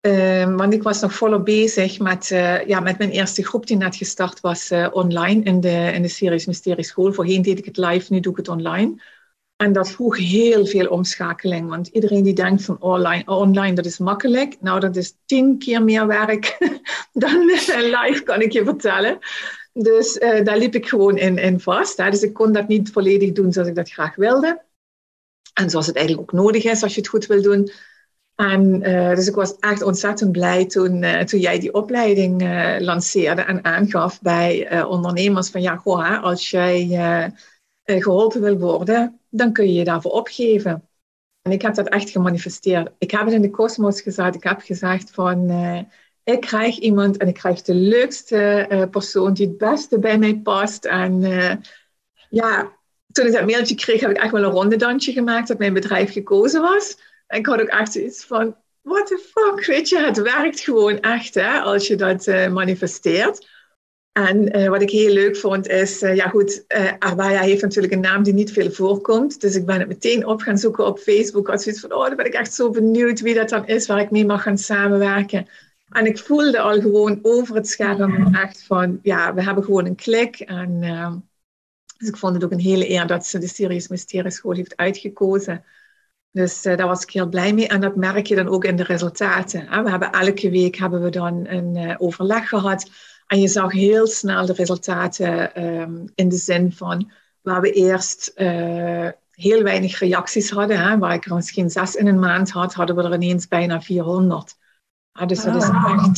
Uh, 0.06 0.54
want 0.54 0.72
ik 0.72 0.82
was 0.82 1.00
nog 1.00 1.14
volop 1.14 1.44
bezig 1.44 1.98
met, 1.98 2.30
uh, 2.30 2.66
ja, 2.66 2.80
met 2.80 2.98
mijn 2.98 3.10
eerste 3.10 3.44
groep 3.44 3.66
die 3.66 3.76
net 3.76 3.96
gestart 3.96 4.40
was 4.40 4.72
online 4.92 5.42
in 5.42 5.60
de, 5.60 5.90
in 5.94 6.02
de 6.02 6.08
series 6.08 6.46
Mysterie 6.46 6.84
School. 6.84 7.12
Voorheen 7.12 7.42
deed 7.42 7.58
ik 7.58 7.64
het 7.64 7.76
live, 7.76 8.12
nu 8.12 8.20
doe 8.20 8.32
ik 8.32 8.38
het 8.38 8.48
online. 8.48 9.02
En 9.56 9.72
dat 9.72 9.90
vroeg 9.90 10.16
heel 10.16 10.66
veel 10.66 10.88
omschakeling. 10.88 11.68
Want 11.68 11.88
iedereen 11.88 12.22
die 12.22 12.34
denkt 12.34 12.64
van 12.64 12.80
online, 12.80 13.22
online 13.26 13.74
dat 13.74 13.84
is 13.84 13.98
makkelijk. 13.98 14.56
Nou, 14.60 14.80
dat 14.80 14.96
is 14.96 15.16
tien 15.26 15.58
keer 15.58 15.82
meer 15.82 16.06
werk 16.06 16.58
dan 17.12 17.44
live, 17.44 18.22
kan 18.24 18.40
ik 18.40 18.52
je 18.52 18.64
vertellen. 18.64 19.18
Dus 19.72 20.18
daar 20.18 20.58
liep 20.58 20.74
ik 20.74 20.88
gewoon 20.88 21.16
in, 21.16 21.38
in 21.38 21.60
vast. 21.60 21.96
Dus 21.96 22.22
ik 22.22 22.32
kon 22.32 22.52
dat 22.52 22.68
niet 22.68 22.90
volledig 22.90 23.32
doen 23.32 23.52
zoals 23.52 23.68
ik 23.68 23.74
dat 23.74 23.90
graag 23.90 24.14
wilde. 24.14 24.62
En 25.52 25.70
zoals 25.70 25.86
het 25.86 25.96
eigenlijk 25.96 26.32
ook 26.32 26.40
nodig 26.40 26.64
is 26.64 26.82
als 26.82 26.94
je 26.94 27.00
het 27.00 27.10
goed 27.10 27.26
wil 27.26 27.42
doen. 27.42 27.70
En, 28.34 28.88
uh, 28.88 29.14
dus 29.14 29.26
ik 29.26 29.34
was 29.34 29.56
echt 29.58 29.82
ontzettend 29.82 30.32
blij 30.32 30.66
toen, 30.66 31.02
uh, 31.02 31.20
toen 31.20 31.40
jij 31.40 31.58
die 31.58 31.74
opleiding 31.74 32.42
uh, 32.42 32.76
lanceerde 32.78 33.42
en 33.42 33.64
aangaf 33.64 34.20
bij 34.20 34.82
ondernemers 34.84 35.50
van 35.50 35.62
ja, 35.62 35.76
goh, 35.76 36.22
als 36.22 36.50
jij 36.50 37.32
geholpen 37.84 38.40
wil 38.40 38.58
worden, 38.58 39.20
dan 39.30 39.52
kun 39.52 39.66
je 39.66 39.72
je 39.72 39.84
daarvoor 39.84 40.10
opgeven. 40.10 40.88
En 41.42 41.52
ik 41.52 41.62
heb 41.62 41.74
dat 41.74 41.88
echt 41.88 42.10
gemanifesteerd. 42.10 42.90
Ik 42.98 43.10
heb 43.10 43.24
het 43.24 43.32
in 43.32 43.42
de 43.42 43.50
kosmos 43.50 44.00
gezet. 44.00 44.34
Ik 44.34 44.42
heb 44.42 44.60
gezegd 44.60 45.10
van 45.10 45.50
ik 46.24 46.40
krijg 46.40 46.78
iemand 46.78 47.16
en 47.16 47.28
ik 47.28 47.34
krijg 47.34 47.62
de 47.62 47.74
leukste 47.74 48.88
persoon 48.90 49.32
die 49.32 49.46
het 49.46 49.58
beste 49.58 49.98
bij 49.98 50.18
mij 50.18 50.36
past. 50.36 50.84
En 50.84 51.20
ja, 52.28 52.72
toen 53.12 53.26
ik 53.26 53.32
dat 53.32 53.46
mailtje 53.46 53.74
kreeg, 53.74 54.00
heb 54.00 54.10
ik 54.10 54.16
echt 54.16 54.32
wel 54.32 54.42
een 54.42 54.50
rondedansje 54.50 55.12
gemaakt 55.12 55.48
dat 55.48 55.58
mijn 55.58 55.72
bedrijf 55.72 56.12
gekozen 56.12 56.60
was. 56.60 56.98
En 57.26 57.38
ik 57.38 57.46
had 57.46 57.60
ook 57.60 57.68
echt 57.68 57.94
iets 57.94 58.24
van, 58.24 58.56
what 58.82 59.06
the 59.06 59.24
fuck, 59.32 59.66
weet 59.66 59.88
je, 59.88 59.98
het 59.98 60.22
werkt 60.22 60.60
gewoon 60.60 61.00
echt 61.00 61.34
hè, 61.34 61.60
als 61.60 61.86
je 61.86 61.96
dat 61.96 62.26
uh, 62.26 62.48
manifesteert. 62.48 63.50
En 64.12 64.58
uh, 64.58 64.68
wat 64.68 64.82
ik 64.82 64.90
heel 64.90 65.12
leuk 65.12 65.36
vond 65.36 65.68
is, 65.68 66.02
uh, 66.02 66.14
ja 66.14 66.28
goed, 66.28 66.64
Arbaya 66.98 67.40
heeft 67.40 67.62
natuurlijk 67.62 67.92
een 67.92 68.00
naam 68.00 68.22
die 68.22 68.32
niet 68.32 68.52
veel 68.52 68.70
voorkomt. 68.70 69.40
Dus 69.40 69.54
ik 69.54 69.66
ben 69.66 69.78
het 69.78 69.88
meteen 69.88 70.26
op 70.26 70.40
gaan 70.40 70.58
zoeken 70.58 70.86
op 70.86 70.98
Facebook. 70.98 71.48
Als 71.48 71.62
zoiets 71.62 71.80
van, 71.80 71.92
oh, 71.92 72.06
dan 72.06 72.16
ben 72.16 72.26
ik 72.26 72.34
echt 72.34 72.54
zo 72.54 72.70
benieuwd 72.70 73.20
wie 73.20 73.34
dat 73.34 73.48
dan 73.48 73.66
is, 73.66 73.86
waar 73.86 74.00
ik 74.00 74.10
mee 74.10 74.26
mag 74.26 74.42
gaan 74.42 74.58
samenwerken. 74.58 75.48
En 75.90 76.06
ik 76.06 76.18
voelde 76.18 76.60
al 76.60 76.80
gewoon 76.80 77.18
over 77.22 77.54
het 77.54 77.68
scherm 77.68 78.34
echt 78.34 78.64
van, 78.66 78.98
ja, 79.02 79.34
we 79.34 79.42
hebben 79.42 79.64
gewoon 79.64 79.86
een 79.86 79.94
klik. 79.94 80.40
En, 80.40 80.80
dus 82.02 82.10
ik 82.10 82.20
vond 82.20 82.34
het 82.34 82.44
ook 82.44 82.52
een 82.52 82.60
hele 82.60 82.90
eer 82.90 83.06
dat 83.06 83.26
ze 83.26 83.38
de 83.38 83.46
Sirius 83.46 83.88
Mysterie 83.88 84.30
School 84.30 84.54
heeft 84.54 84.76
uitgekozen. 84.76 85.64
Dus 86.30 86.66
uh, 86.66 86.76
daar 86.76 86.86
was 86.86 87.02
ik 87.02 87.10
heel 87.10 87.28
blij 87.28 87.54
mee. 87.54 87.68
En 87.68 87.80
dat 87.80 87.96
merk 87.96 88.26
je 88.26 88.34
dan 88.34 88.48
ook 88.48 88.64
in 88.64 88.76
de 88.76 88.82
resultaten. 88.82 89.68
Hè? 89.68 89.82
We 89.82 89.90
hebben 89.90 90.12
elke 90.12 90.50
week 90.50 90.76
hebben 90.76 91.02
we 91.02 91.10
dan 91.10 91.46
een 91.46 91.76
uh, 91.76 91.94
overleg 91.98 92.48
gehad. 92.48 92.90
En 93.26 93.40
je 93.40 93.48
zag 93.48 93.72
heel 93.72 94.06
snel 94.06 94.46
de 94.46 94.52
resultaten 94.52 95.64
um, 95.64 96.04
in 96.14 96.28
de 96.28 96.36
zin 96.36 96.72
van 96.72 97.10
waar 97.40 97.60
we 97.60 97.72
eerst 97.72 98.32
uh, 98.36 99.08
heel 99.30 99.62
weinig 99.62 99.98
reacties 99.98 100.50
hadden. 100.50 100.78
Hè? 100.78 100.98
Waar 100.98 101.14
ik 101.14 101.24
er 101.24 101.34
misschien 101.34 101.70
zes 101.70 101.94
in 101.94 102.06
een 102.06 102.18
maand 102.18 102.50
had, 102.50 102.74
hadden 102.74 102.96
we 102.96 103.02
er 103.02 103.14
ineens 103.14 103.48
bijna 103.48 103.82
400. 103.82 104.56
Ja, 105.12 105.26
dus 105.26 105.42
dat, 105.42 105.62
is 105.62 105.68
ah. 105.68 105.92
echt, 105.94 106.16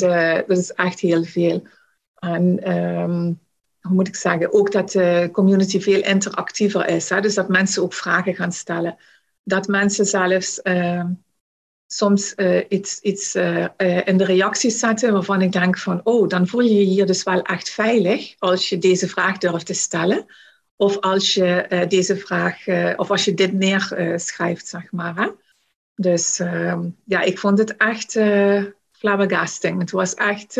dat 0.48 0.58
is 0.58 0.72
echt 0.72 1.00
heel 1.00 1.24
veel. 1.24 1.62
En 2.14 2.76
um, 2.76 3.43
hoe 3.88 3.94
moet 3.94 4.08
ik 4.08 4.16
zeggen, 4.16 4.52
ook 4.52 4.72
dat 4.72 4.90
de 4.90 5.28
community 5.32 5.80
veel 5.80 6.02
interactiever 6.02 6.88
is. 6.88 7.08
Hè? 7.08 7.20
Dus 7.20 7.34
dat 7.34 7.48
mensen 7.48 7.82
ook 7.82 7.94
vragen 7.94 8.34
gaan 8.34 8.52
stellen 8.52 8.96
dat 9.42 9.66
mensen 9.66 10.04
zelfs 10.04 10.60
uh, 10.62 11.04
soms 11.86 12.34
iets, 12.68 13.00
iets 13.00 13.34
in 14.04 14.16
de 14.16 14.24
reacties 14.24 14.78
zetten 14.78 15.12
waarvan 15.12 15.42
ik 15.42 15.52
denk 15.52 15.78
van, 15.78 16.00
oh, 16.04 16.28
dan 16.28 16.46
voel 16.46 16.60
je 16.60 16.74
je 16.74 16.84
hier 16.84 17.06
dus 17.06 17.22
wel 17.22 17.42
echt 17.42 17.70
veilig 17.70 18.34
als 18.38 18.68
je 18.68 18.78
deze 18.78 19.08
vraag 19.08 19.38
durft 19.38 19.66
te 19.66 19.74
stellen. 19.74 20.26
Of 20.76 20.98
als 20.98 21.34
je 21.34 21.84
deze 21.88 22.16
vraag, 22.16 22.66
of 22.96 23.10
als 23.10 23.24
je 23.24 23.34
dit 23.34 23.52
neerschrijft, 23.52 24.66
zeg 24.66 24.92
maar. 24.92 25.16
Hè? 25.16 25.28
Dus 25.94 26.38
ehm, 26.38 26.88
ja, 27.04 27.20
ik 27.20 27.38
vond 27.38 27.58
het 27.58 27.76
echt 27.76 28.18
flabbergasting. 29.04 29.80
Het 29.80 29.90
was 29.90 30.14
echt, 30.14 30.56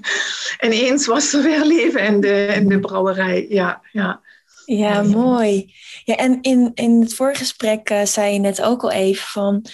ineens 0.66 1.06
was 1.06 1.32
er 1.32 1.42
weer 1.42 1.64
leven 1.64 2.00
in 2.00 2.20
de, 2.20 2.46
in 2.54 2.68
de 2.68 2.80
brouwerij. 2.80 3.46
Ja, 3.48 3.82
ja. 3.92 4.22
Ja, 4.64 5.02
mooi. 5.02 5.74
Ja, 6.04 6.16
en 6.16 6.38
in, 6.42 6.70
in 6.74 7.00
het 7.00 7.14
vorige 7.14 7.38
gesprek 7.38 7.90
uh, 7.90 8.04
zei 8.04 8.32
je 8.32 8.38
net 8.38 8.62
ook 8.62 8.82
al 8.82 8.90
even 8.90 9.26
van... 9.26 9.64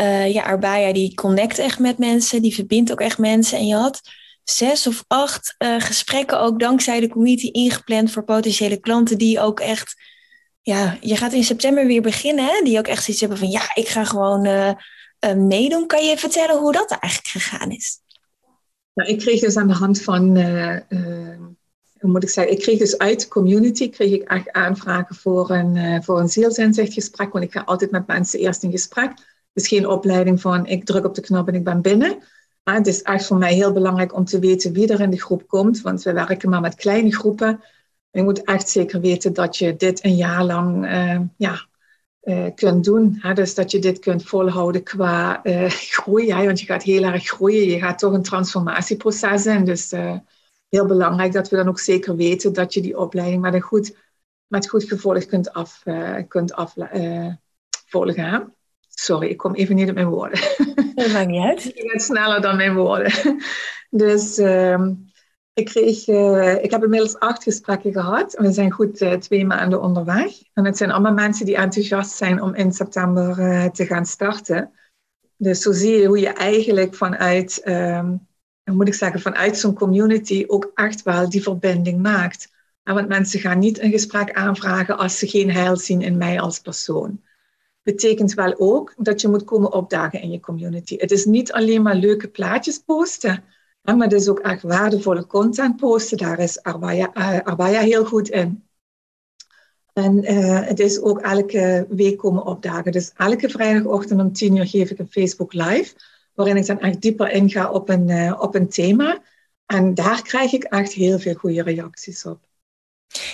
Uh, 0.00 0.32
ja, 0.32 0.42
Arbaya 0.42 0.92
die 0.92 1.14
connect 1.14 1.58
echt 1.58 1.78
met 1.78 1.98
mensen, 1.98 2.42
die 2.42 2.54
verbindt 2.54 2.92
ook 2.92 3.00
echt 3.00 3.18
mensen. 3.18 3.58
En 3.58 3.66
je 3.66 3.74
had 3.74 4.00
zes 4.44 4.86
of 4.86 5.04
acht 5.06 5.54
uh, 5.58 5.80
gesprekken 5.80 6.40
ook 6.40 6.60
dankzij 6.60 7.00
de 7.00 7.08
community 7.08 7.46
ingepland 7.46 8.12
voor 8.12 8.24
potentiële 8.24 8.80
klanten 8.80 9.18
die 9.18 9.40
ook 9.40 9.60
echt... 9.60 9.94
Ja, 10.62 10.98
je 11.00 11.16
gaat 11.16 11.32
in 11.32 11.44
september 11.44 11.86
weer 11.86 12.02
beginnen, 12.02 12.44
hè? 12.44 12.60
Die 12.64 12.78
ook 12.78 12.86
echt 12.86 13.02
zoiets 13.02 13.20
hebben 13.20 13.38
van... 13.38 13.50
Ja, 13.50 13.70
ik 13.74 13.88
ga 13.88 14.04
gewoon 14.04 14.46
meedoen. 15.36 15.86
Kan 15.86 16.04
je 16.04 16.18
vertellen 16.18 16.58
hoe 16.58 16.72
dat 16.72 16.90
eigenlijk 16.90 17.32
gegaan 17.32 17.70
is? 17.70 17.98
Nou, 18.94 19.10
ik 19.10 19.18
kreeg 19.18 19.40
dus 19.40 19.56
aan 19.56 19.68
de 19.68 19.74
hand 19.74 20.02
van 20.02 20.36
hoe 22.00 22.10
moet 22.10 22.22
ik 22.22 22.28
zeggen, 22.28 22.52
ik 22.52 22.58
kreeg 22.58 22.78
dus 22.78 22.98
uit 22.98 23.20
de 23.20 23.28
community 23.28 23.90
kreeg 23.90 24.12
ik 24.12 24.22
echt 24.22 24.52
aanvragen 24.52 25.16
voor 25.16 25.50
een, 25.50 25.76
uh, 25.76 26.00
voor 26.00 26.20
een 26.20 26.28
zielsinzichtgesprek, 26.28 27.32
want 27.32 27.44
ik 27.44 27.52
ga 27.52 27.62
altijd 27.64 27.90
met 27.90 28.06
mensen 28.06 28.38
eerst 28.38 28.62
in 28.62 28.70
gesprek. 28.70 29.10
Het 29.52 29.62
is 29.62 29.68
geen 29.68 29.88
opleiding 29.88 30.40
van 30.40 30.66
ik 30.66 30.84
druk 30.84 31.04
op 31.04 31.14
de 31.14 31.20
knop 31.20 31.48
en 31.48 31.54
ik 31.54 31.64
ben 31.64 31.80
binnen. 31.80 32.18
Maar 32.62 32.74
het 32.74 32.86
is 32.86 33.02
echt 33.02 33.26
voor 33.26 33.36
mij 33.36 33.54
heel 33.54 33.72
belangrijk 33.72 34.14
om 34.14 34.24
te 34.24 34.38
weten 34.38 34.72
wie 34.72 34.92
er 34.92 35.00
in 35.00 35.10
de 35.10 35.20
groep 35.20 35.48
komt, 35.48 35.80
want 35.80 36.02
we 36.02 36.12
werken 36.12 36.50
maar 36.50 36.60
met 36.60 36.74
kleine 36.74 37.14
groepen. 37.14 37.60
Je 38.10 38.22
moet 38.22 38.44
echt 38.44 38.68
zeker 38.68 39.00
weten 39.00 39.32
dat 39.32 39.56
je 39.56 39.76
dit 39.76 40.04
een 40.04 40.16
jaar 40.16 40.44
lang 40.44 40.84
uh, 40.84 41.20
ja, 41.36 41.66
uh, 42.22 42.46
kunt 42.54 42.84
doen. 42.84 43.16
Hè? 43.20 43.34
Dus 43.34 43.54
dat 43.54 43.70
je 43.70 43.78
dit 43.78 43.98
kunt 43.98 44.24
volhouden 44.24 44.82
qua 44.82 45.40
groei, 45.68 46.32
hè? 46.32 46.44
want 46.44 46.60
je 46.60 46.66
gaat 46.66 46.82
heel 46.82 47.02
erg 47.02 47.24
groeien. 47.26 47.68
Je 47.68 47.78
gaat 47.78 47.98
toch 47.98 48.12
een 48.12 48.22
transformatieproces 48.22 49.46
in. 49.46 49.64
Dus 49.64 49.90
heel 50.68 50.86
belangrijk 50.86 51.32
dat 51.32 51.48
we 51.48 51.56
dan 51.56 51.68
ook 51.68 51.78
zeker 51.78 52.16
weten 52.16 52.52
dat 52.52 52.74
je 52.74 52.80
die 52.80 52.98
opleiding 52.98 53.42
met 53.42 53.54
een 53.54 53.60
goed, 53.60 53.96
met 54.46 54.68
goed 54.68 54.84
gevolg 54.84 55.26
kunt, 55.26 55.52
af, 55.52 55.82
kunt 56.28 56.52
afvolgen. 56.52 57.36
Uh, 58.16 58.38
Sorry, 58.88 59.28
ik 59.28 59.36
kom 59.36 59.54
even 59.54 59.74
niet 59.74 59.88
op 59.88 59.94
mijn 59.94 60.08
woorden. 60.08 60.40
Dat 60.94 61.12
maakt 61.12 61.28
niet 61.28 61.44
uit. 61.44 61.64
Ik 61.76 61.90
ben 61.92 62.00
sneller 62.00 62.40
dan 62.40 62.56
mijn 62.56 62.74
woorden. 62.74 63.12
Dus 63.90 64.38
uh, 64.38 64.80
ik, 65.68 66.06
uh, 66.06 66.62
ik 66.62 66.70
heb 66.70 66.82
inmiddels 66.82 67.18
acht 67.18 67.42
gesprekken 67.42 67.92
gehad. 67.92 68.34
We 68.38 68.52
zijn 68.52 68.70
goed 68.70 69.00
uh, 69.00 69.12
twee 69.12 69.46
maanden 69.46 69.82
onderweg. 69.82 70.32
En 70.52 70.64
het 70.64 70.76
zijn 70.76 70.90
allemaal 70.90 71.12
mensen 71.12 71.46
die 71.46 71.56
enthousiast 71.56 72.16
zijn 72.16 72.42
om 72.42 72.54
in 72.54 72.72
september 72.72 73.34
te 73.72 73.86
gaan 73.86 74.06
starten. 74.06 74.72
Dus 75.36 75.62
zo 75.62 75.72
zie 75.72 75.96
je 75.96 76.06
hoe 76.06 76.20
je 76.20 76.28
eigenlijk 76.28 76.94
vanuit 76.94 77.60
ehm, 77.62 78.16
moet 78.64 78.88
ik 78.88 78.94
zeggen, 78.94 79.20
vanuit 79.20 79.58
zo'n 79.58 79.74
community 79.74 80.44
ook 80.46 80.70
echt 80.74 81.02
wel 81.02 81.30
die 81.30 81.42
verbinding 81.42 82.02
maakt. 82.02 82.52
want 82.82 83.08
mensen 83.08 83.40
gaan 83.40 83.58
niet 83.58 83.80
een 83.80 83.90
gesprek 83.90 84.32
aanvragen 84.32 84.98
als 84.98 85.18
ze 85.18 85.28
geen 85.28 85.50
heil 85.50 85.76
zien 85.76 86.02
in 86.02 86.16
mij 86.16 86.40
als 86.40 86.58
persoon. 86.58 87.20
Betekent 87.82 88.34
wel 88.34 88.54
ook 88.58 88.94
dat 88.96 89.20
je 89.20 89.28
moet 89.28 89.44
komen 89.44 89.72
opdagen 89.72 90.20
in 90.20 90.30
je 90.30 90.40
community. 90.40 90.96
Het 90.98 91.10
is 91.10 91.24
niet 91.24 91.52
alleen 91.52 91.82
maar 91.82 91.94
leuke 91.94 92.28
plaatjes 92.28 92.78
posten, 92.78 93.44
maar 93.96 94.08
het 94.08 94.20
is 94.20 94.28
ook 94.28 94.38
echt 94.38 94.62
waardevolle 94.62 95.26
content 95.26 95.76
posten. 95.76 96.18
Daar 96.18 96.38
is 96.38 96.62
Arbaya, 96.62 97.10
Arbaya 97.44 97.80
heel 97.80 98.04
goed 98.04 98.28
in. 98.28 98.64
En 99.92 100.32
uh, 100.32 100.66
het 100.66 100.80
is 100.80 101.00
ook 101.00 101.20
elke 101.20 101.86
week 101.88 102.18
komen 102.18 102.44
opdagen. 102.44 102.92
Dus 102.92 103.12
elke 103.16 103.48
vrijdagochtend 103.48 104.20
om 104.20 104.32
10 104.32 104.56
uur 104.56 104.66
geef 104.66 104.90
ik 104.90 104.98
een 104.98 105.10
Facebook 105.10 105.52
Live 105.52 105.94
waarin 106.34 106.56
ik 106.56 106.66
dan 106.66 106.80
echt 106.80 107.00
dieper 107.00 107.30
inga 107.30 107.70
op 107.70 107.88
een, 107.88 108.08
uh, 108.08 108.40
op 108.40 108.54
een 108.54 108.68
thema. 108.68 109.22
En 109.66 109.94
daar 109.94 110.22
krijg 110.22 110.52
ik 110.52 110.64
echt 110.64 110.92
heel 110.92 111.18
veel 111.18 111.34
goede 111.34 111.62
reacties 111.62 112.26
op. 112.26 112.49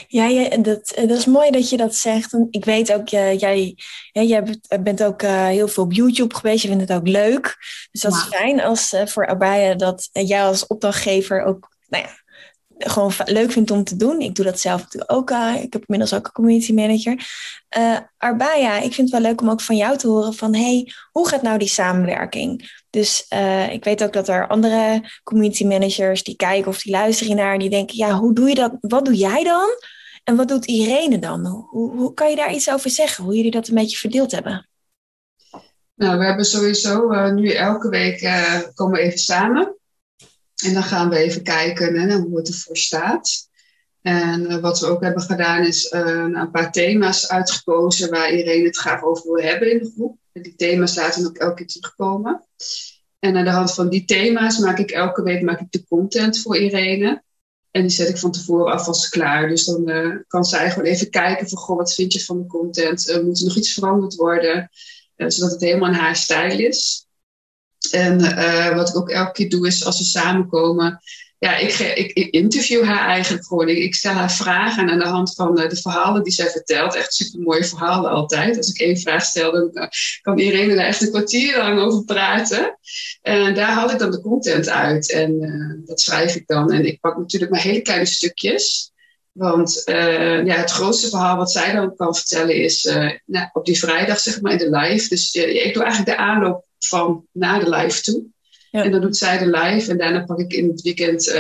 Ja, 0.08 0.26
ja 0.26 0.56
dat, 0.56 0.92
dat 0.94 1.10
is 1.10 1.26
mooi 1.26 1.50
dat 1.50 1.70
je 1.70 1.76
dat 1.76 1.94
zegt. 1.94 2.36
Ik 2.50 2.64
weet 2.64 2.92
ook, 2.92 3.10
uh, 3.10 3.38
jij, 3.38 3.74
jij 4.12 4.58
bent 4.80 5.02
ook 5.02 5.22
uh, 5.22 5.46
heel 5.46 5.68
veel 5.68 5.82
op 5.84 5.92
YouTube 5.92 6.34
geweest. 6.34 6.62
Je 6.62 6.68
vindt 6.68 6.88
het 6.88 6.98
ook 6.98 7.08
leuk. 7.08 7.56
Dus 7.90 8.00
dat 8.00 8.12
is 8.12 8.22
fijn 8.22 8.60
als 8.60 8.92
uh, 8.92 9.06
voor 9.06 9.26
Abaya 9.26 9.74
dat 9.74 10.08
jij 10.12 10.44
als 10.44 10.66
opdrachtgever 10.66 11.42
ook 11.42 11.74
nou 11.88 12.04
ja, 12.04 12.10
gewoon 12.78 13.12
leuk 13.24 13.52
vindt 13.52 13.70
om 13.70 13.84
te 13.84 13.96
doen. 13.96 14.20
Ik 14.20 14.34
doe 14.34 14.44
dat 14.44 14.60
zelf 14.60 14.82
natuurlijk 14.82 15.12
ook. 15.12 15.30
Ik 15.30 15.72
heb 15.72 15.84
inmiddels 15.86 16.14
ook 16.14 16.26
een 16.26 16.32
community 16.32 16.72
manager. 16.72 17.26
Uh, 17.78 17.98
Arbaya, 18.16 18.76
ik 18.76 18.94
vind 18.94 19.10
het 19.10 19.20
wel 19.20 19.30
leuk 19.30 19.40
om 19.40 19.50
ook 19.50 19.60
van 19.60 19.76
jou 19.76 19.96
te 19.96 20.08
horen 20.08 20.34
van... 20.34 20.54
hey, 20.54 20.92
hoe 21.12 21.28
gaat 21.28 21.42
nou 21.42 21.58
die 21.58 21.68
samenwerking? 21.68 22.70
Dus 22.90 23.26
uh, 23.32 23.72
ik 23.72 23.84
weet 23.84 24.02
ook 24.04 24.12
dat 24.12 24.28
er 24.28 24.48
andere 24.48 25.10
community 25.22 25.64
managers 25.64 26.22
die 26.22 26.36
kijken 26.36 26.68
of 26.68 26.82
die 26.82 26.92
luisteren 26.92 27.36
naar... 27.36 27.58
die 27.58 27.70
denken, 27.70 27.96
ja, 27.96 28.12
hoe 28.12 28.34
doe 28.34 28.48
je 28.48 28.54
dat? 28.54 28.76
Wat 28.80 29.04
doe 29.04 29.16
jij 29.16 29.44
dan? 29.44 29.68
En 30.24 30.36
wat 30.36 30.48
doet 30.48 30.66
Irene 30.66 31.18
dan? 31.18 31.46
Hoe, 31.46 31.90
hoe 31.90 32.14
kan 32.14 32.30
je 32.30 32.36
daar 32.36 32.52
iets 32.52 32.70
over 32.70 32.90
zeggen? 32.90 33.24
Hoe 33.24 33.34
jullie 33.36 33.50
dat 33.50 33.68
een 33.68 33.74
beetje 33.74 33.96
verdeeld 33.96 34.32
hebben? 34.32 34.68
Nou, 35.94 36.18
we 36.18 36.24
hebben 36.24 36.44
sowieso 36.44 37.30
nu 37.30 37.50
elke 37.50 37.88
week 37.88 38.30
komen 38.74 38.98
we 38.98 39.04
even 39.04 39.18
samen... 39.18 39.75
En 40.64 40.74
dan 40.74 40.82
gaan 40.82 41.08
we 41.08 41.16
even 41.16 41.42
kijken 41.42 41.94
hè, 41.94 42.16
hoe 42.16 42.36
het 42.36 42.48
ervoor 42.48 42.76
staat. 42.76 43.48
En 44.02 44.40
uh, 44.40 44.56
wat 44.56 44.80
we 44.80 44.86
ook 44.86 45.02
hebben 45.02 45.22
gedaan 45.22 45.66
is 45.66 45.92
uh, 45.92 46.30
een 46.32 46.50
paar 46.50 46.72
thema's 46.72 47.28
uitgekozen 47.28 48.10
waar 48.10 48.30
iedereen 48.30 48.64
het 48.64 48.76
graag 48.76 49.02
over 49.02 49.24
wil 49.24 49.42
hebben 49.42 49.70
in 49.70 49.78
de 49.78 49.92
groep. 49.94 50.18
En 50.32 50.42
die 50.42 50.54
thema's 50.54 50.96
laten 50.96 51.26
ook 51.26 51.36
elke 51.36 51.54
keer 51.54 51.66
terugkomen. 51.66 52.44
En 53.18 53.36
aan 53.36 53.44
de 53.44 53.50
hand 53.50 53.74
van 53.74 53.88
die 53.88 54.04
thema's 54.04 54.58
maak 54.58 54.78
ik 54.78 54.90
elke 54.90 55.22
week 55.22 55.42
maak 55.42 55.60
ik 55.60 55.70
de 55.70 55.84
content 55.88 56.40
voor 56.40 56.56
Irene. 56.56 57.22
En 57.70 57.82
die 57.82 57.90
zet 57.90 58.08
ik 58.08 58.18
van 58.18 58.30
tevoren 58.30 58.72
alvast 58.72 59.08
klaar. 59.08 59.48
Dus 59.48 59.64
dan 59.64 59.90
uh, 59.90 60.16
kan 60.26 60.44
zij 60.44 60.70
gewoon 60.70 60.88
even 60.88 61.10
kijken 61.10 61.48
van, 61.48 61.58
goh, 61.58 61.76
wat 61.76 61.94
vind 61.94 62.12
je 62.12 62.24
van 62.24 62.38
de 62.38 62.46
content? 62.46 63.20
moet 63.24 63.38
er 63.38 63.44
nog 63.44 63.56
iets 63.56 63.72
veranderd 63.72 64.14
worden? 64.14 64.70
zodat 65.16 65.50
het 65.50 65.60
helemaal 65.60 65.88
in 65.88 65.94
haar 65.94 66.16
stijl 66.16 66.58
is. 66.58 67.05
En 67.90 68.20
uh, 68.20 68.74
wat 68.74 68.88
ik 68.88 68.96
ook 68.96 69.10
elke 69.10 69.32
keer 69.32 69.48
doe, 69.48 69.66
is 69.66 69.84
als 69.84 69.98
we 69.98 70.04
samenkomen. 70.04 71.00
Ja, 71.38 71.56
ik, 71.56 71.78
ik, 71.78 72.28
interview 72.30 72.84
haar 72.84 73.06
eigenlijk 73.06 73.46
gewoon. 73.46 73.68
Ik, 73.68 73.94
stel 73.94 74.12
haar 74.12 74.32
vragen 74.32 74.82
en 74.82 74.90
aan 74.90 74.98
de 74.98 75.04
hand 75.04 75.34
van 75.34 75.60
uh, 75.60 75.68
de 75.68 75.76
verhalen 75.76 76.22
die 76.22 76.32
zij 76.32 76.50
vertelt, 76.50 76.94
echt 76.94 77.14
super 77.14 77.40
mooie 77.40 77.64
verhalen 77.64 78.10
altijd. 78.10 78.56
Als 78.56 78.68
ik 78.68 78.80
één 78.80 78.96
vraag 78.96 79.24
stel, 79.24 79.52
dan 79.52 79.70
uh, 79.72 79.86
kan 80.22 80.38
iedereen 80.38 80.70
er 80.70 80.78
echt 80.78 81.02
een 81.02 81.10
kwartier 81.10 81.56
lang 81.56 81.80
over 81.80 82.04
praten. 82.04 82.78
En 83.22 83.54
daar 83.54 83.70
haal 83.70 83.90
ik 83.90 83.98
dan 83.98 84.10
de 84.10 84.20
content 84.20 84.68
uit 84.68 85.12
en 85.12 85.40
dat 85.86 86.00
schrijf 86.00 86.34
ik 86.34 86.46
dan. 86.46 86.72
En 86.72 86.86
ik 86.86 87.00
pak 87.00 87.16
natuurlijk 87.16 87.52
maar 87.52 87.62
hele 87.62 87.82
kleine 87.82 88.06
stukjes. 88.06 88.92
Want 89.32 89.82
ja, 89.84 90.54
het 90.54 90.70
grootste 90.70 91.08
verhaal 91.08 91.36
wat 91.36 91.52
zij 91.52 91.72
dan 91.72 91.96
kan 91.96 92.14
vertellen 92.14 92.54
is 92.54 92.84
nou, 93.26 93.48
op 93.52 93.64
die 93.64 93.78
vrijdag, 93.78 94.20
zeg 94.20 94.40
maar, 94.40 94.52
in 94.52 94.58
de 94.58 94.70
live. 94.70 95.08
Dus 95.08 95.34
ik 95.34 95.74
doe 95.74 95.82
eigenlijk 95.82 96.16
de 96.16 96.16
aanloop 96.16 96.65
van 96.78 97.26
naar 97.32 97.64
de 97.64 97.70
live 97.70 98.02
toe. 98.02 98.24
Ja. 98.70 98.84
En 98.84 98.90
dan 98.90 99.00
doet 99.00 99.16
zij 99.16 99.38
de 99.38 99.46
live 99.46 99.90
en 99.90 99.98
daarna 99.98 100.24
pak 100.24 100.38
ik 100.38 100.52
in 100.52 100.68
het 100.68 100.82
weekend 100.82 101.34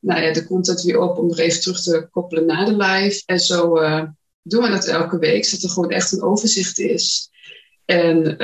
nou 0.00 0.22
ja, 0.22 0.32
de 0.32 0.46
content 0.46 0.82
weer 0.82 0.98
op 0.98 1.18
om 1.18 1.26
nog 1.26 1.38
even 1.38 1.60
terug 1.60 1.82
te 1.82 2.08
koppelen 2.10 2.46
naar 2.46 2.66
de 2.66 2.76
live. 2.76 3.22
En 3.26 3.40
zo 3.40 3.74
doen 4.42 4.62
we 4.62 4.68
dat 4.68 4.86
elke 4.86 5.18
week, 5.18 5.44
zodat 5.44 5.64
er 5.64 5.70
gewoon 5.70 5.90
echt 5.90 6.12
een 6.12 6.22
overzicht 6.22 6.78
is. 6.78 7.30
En 7.84 8.36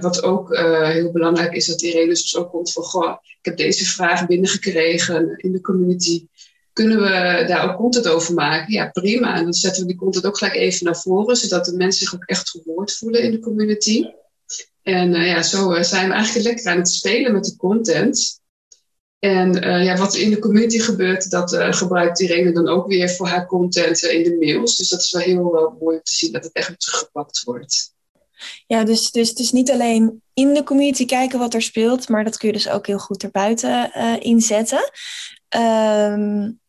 wat 0.00 0.22
ook 0.22 0.56
heel 0.92 1.12
belangrijk 1.12 1.52
is, 1.52 1.66
dat 1.66 1.82
iedereen 1.82 2.08
dus 2.08 2.36
ook 2.36 2.50
komt 2.50 2.72
van, 2.72 2.82
goh, 2.82 3.16
ik 3.22 3.44
heb 3.44 3.56
deze 3.56 3.84
vraag 3.84 4.26
binnengekregen 4.26 5.34
in 5.36 5.52
de 5.52 5.60
community 5.60 6.26
kunnen 6.72 7.02
we 7.02 7.44
daar 7.46 7.70
ook 7.70 7.76
content 7.76 8.08
over 8.08 8.34
maken? 8.34 8.72
Ja, 8.72 8.90
prima. 8.90 9.36
En 9.36 9.44
dan 9.44 9.52
zetten 9.52 9.82
we 9.82 9.88
die 9.88 9.98
content 9.98 10.26
ook 10.26 10.38
gelijk 10.38 10.56
even 10.56 10.84
naar 10.84 10.96
voren, 10.96 11.36
zodat 11.36 11.64
de 11.64 11.76
mensen 11.76 12.06
zich 12.06 12.14
ook 12.14 12.24
echt 12.24 12.50
gehoord 12.50 12.92
voelen 12.92 13.22
in 13.22 13.30
de 13.30 13.38
community. 13.38 14.04
En 14.88 15.14
uh, 15.14 15.26
ja, 15.26 15.42
zo 15.42 15.72
uh, 15.72 15.82
zijn 15.82 16.08
we 16.08 16.14
eigenlijk 16.14 16.46
lekker 16.46 16.66
aan 16.66 16.76
het 16.76 16.88
spelen 16.88 17.32
met 17.32 17.44
de 17.44 17.56
content. 17.56 18.40
En 19.18 19.66
uh, 19.66 19.84
ja, 19.84 19.96
wat 19.96 20.14
in 20.14 20.30
de 20.30 20.38
community 20.38 20.78
gebeurt, 20.78 21.30
dat 21.30 21.56
gebruikt 21.70 22.20
Irene 22.20 22.52
dan 22.52 22.68
ook 22.68 22.86
weer 22.86 23.10
voor 23.10 23.26
haar 23.26 23.46
content 23.46 24.02
in 24.02 24.22
de 24.22 24.36
mails. 24.40 24.76
Dus 24.76 24.88
dat 24.88 25.00
is 25.00 25.12
wel 25.12 25.22
heel 25.22 25.76
mooi 25.80 25.96
om 25.96 26.02
te 26.02 26.14
zien 26.14 26.32
dat 26.32 26.44
het 26.44 26.52
echt 26.52 26.80
teruggepakt 26.80 27.42
wordt. 27.44 27.94
Ja, 28.66 28.84
dus, 28.84 29.10
dus 29.10 29.28
het 29.28 29.38
is 29.38 29.52
niet 29.52 29.70
alleen 29.70 30.22
in 30.34 30.54
de 30.54 30.64
community 30.64 31.06
kijken 31.06 31.38
wat 31.38 31.54
er 31.54 31.62
speelt, 31.62 32.08
maar 32.08 32.24
dat 32.24 32.36
kun 32.36 32.48
je 32.48 32.54
dus 32.54 32.68
ook 32.68 32.86
heel 32.86 32.98
goed 32.98 33.22
erbuiten 33.22 33.92
inzetten. 34.20 34.90
Um, 35.56 36.60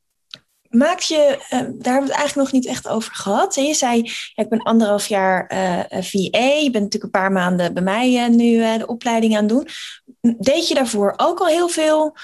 maakt 0.70 1.06
je, 1.06 1.38
uh, 1.44 1.50
daar 1.50 1.60
hebben 1.60 1.82
we 1.82 1.92
het 1.92 2.10
eigenlijk 2.10 2.36
nog 2.36 2.52
niet 2.52 2.66
echt 2.66 2.88
over 2.88 3.14
gehad. 3.14 3.56
Je 3.56 3.74
zei, 3.74 4.12
ik 4.36 4.50
ben 4.50 4.62
anderhalf 4.62 5.08
jaar 5.08 5.52
uh, 5.54 5.80
eh, 5.80 6.04
VA, 6.04 6.40
je 6.40 6.70
bent 6.72 6.84
natuurlijk 6.84 7.04
een 7.04 7.10
paar 7.10 7.32
maanden 7.32 7.74
bij 7.74 7.84
mij 7.84 8.14
uh, 8.14 8.36
nu 8.36 8.78
de 8.78 8.88
opleiding 8.88 9.36
aan 9.36 9.44
het 9.44 9.50
doen. 9.50 9.68
Deed 10.38 10.68
je 10.68 10.74
daarvoor 10.74 11.14
ook 11.18 11.40
al 11.40 11.48
heel 11.48 11.70
veel, 11.70 12.16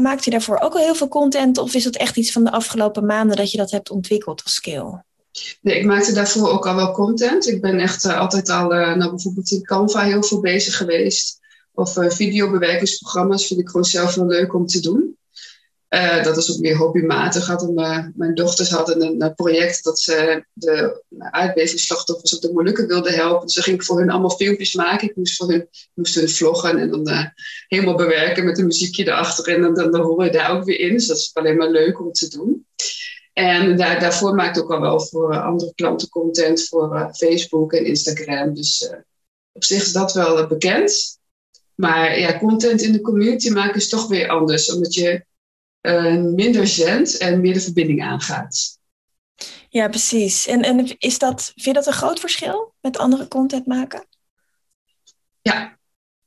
maakte 0.00 0.24
je 0.24 0.30
daarvoor 0.30 0.58
ook 0.58 0.74
al 0.74 0.80
heel 0.80 0.94
veel 0.94 1.08
content? 1.08 1.58
Of 1.58 1.74
is 1.74 1.84
dat 1.84 1.96
echt 1.96 2.16
iets 2.16 2.32
van 2.32 2.44
de 2.44 2.50
afgelopen 2.50 3.06
maanden 3.06 3.36
dat 3.36 3.50
je 3.50 3.58
dat 3.58 3.70
hebt 3.70 3.90
ontwikkeld 3.90 4.42
als 4.42 4.54
skill? 4.54 5.02
Nee, 5.60 5.78
ik 5.78 5.84
maakte 5.84 6.12
daarvoor 6.12 6.50
ook 6.50 6.66
al 6.66 6.74
wel 6.74 6.92
content. 6.92 7.46
Ik 7.48 7.60
ben 7.60 7.78
echt 7.78 8.04
altijd 8.04 8.48
al, 8.48 8.68
nou, 8.68 9.10
bijvoorbeeld 9.10 9.50
in 9.50 9.62
Canva 9.62 10.00
heel 10.00 10.22
veel 10.22 10.40
bezig 10.40 10.76
geweest. 10.76 11.38
Of 11.72 11.92
videobewerkingsprogramma's 12.08 13.46
vind 13.46 13.60
ik 13.60 13.66
gewoon 13.68 13.84
zelf 13.84 14.14
wel 14.14 14.26
leuk 14.26 14.54
om 14.54 14.66
te 14.66 14.80
doen. 14.80 15.16
Uh, 15.90 16.24
dat 16.24 16.36
is 16.36 16.52
ook 16.52 16.60
meer 16.60 16.76
hobbymatig. 16.76 17.46
Hadden, 17.46 18.12
mijn 18.16 18.34
dochters 18.34 18.70
hadden 18.70 19.02
een, 19.02 19.22
een, 19.22 19.34
project 19.34 19.84
dat 19.84 20.00
ze 20.00 20.44
de 20.52 21.02
aardbevingsslachtoffers 21.18 22.34
op 22.34 22.40
de 22.40 22.52
Molukken 22.52 22.86
wilden 22.86 23.12
helpen. 23.12 23.46
Dus 23.46 23.54
dan 23.54 23.64
ging 23.64 23.76
ik 23.76 23.84
voor 23.84 23.98
hun 23.98 24.10
allemaal 24.10 24.36
filmpjes 24.36 24.74
maken. 24.74 25.08
Ik 25.08 25.16
moest 25.16 25.36
voor 25.36 25.48
hun, 25.92 26.28
vloggen 26.28 26.78
en 26.78 26.90
dan 26.90 27.08
uh, 27.08 27.24
helemaal 27.68 27.94
bewerken 27.94 28.44
met 28.44 28.58
een 28.58 28.66
muziekje 28.66 29.06
erachter. 29.06 29.54
En 29.54 29.62
dan, 29.62 29.74
dan, 29.74 29.90
dan 29.90 30.00
hoor 30.00 30.24
je 30.24 30.30
daar 30.30 30.50
ook 30.50 30.64
weer 30.64 30.80
in. 30.80 30.92
Dus 30.92 31.06
dat 31.06 31.16
is 31.16 31.30
alleen 31.32 31.56
maar 31.56 31.70
leuk 31.70 32.00
om 32.00 32.12
te 32.12 32.28
doen. 32.28 32.66
En 33.32 33.76
daar, 33.76 34.00
daarvoor 34.00 34.34
maakte 34.34 34.60
ik 34.60 34.64
ook 34.64 34.72
al 34.72 34.80
wel 34.80 35.00
voor 35.00 35.40
andere 35.40 35.72
klanten 35.74 36.08
content 36.08 36.68
voor 36.68 37.10
Facebook 37.16 37.72
en 37.72 37.84
Instagram. 37.84 38.54
Dus 38.54 38.90
op 39.52 39.64
zich 39.64 39.82
is 39.82 39.92
dat 39.92 40.12
wel 40.12 40.46
bekend. 40.46 41.18
Maar 41.74 42.18
ja, 42.18 42.38
content 42.38 42.82
in 42.82 42.92
de 42.92 43.00
community 43.00 43.50
maken 43.50 43.76
is 43.76 43.88
toch 43.88 44.08
weer 44.08 44.28
anders. 44.28 44.72
Omdat 44.72 44.94
je 44.94 45.24
uh, 45.86 46.22
minder 46.22 46.66
zendt 46.66 47.18
en 47.18 47.40
meer 47.40 47.54
de 47.54 47.60
verbinding 47.60 48.02
aangaat. 48.02 48.78
Ja, 49.68 49.88
precies. 49.88 50.46
En, 50.46 50.62
en 50.62 50.98
is 50.98 51.18
dat, 51.18 51.44
vind 51.44 51.64
je 51.64 51.72
dat 51.72 51.86
een 51.86 51.92
groot 51.92 52.20
verschil 52.20 52.74
met 52.80 52.98
andere 52.98 53.28
content 53.28 53.66
maken? 53.66 54.06
Ja. 55.42 55.78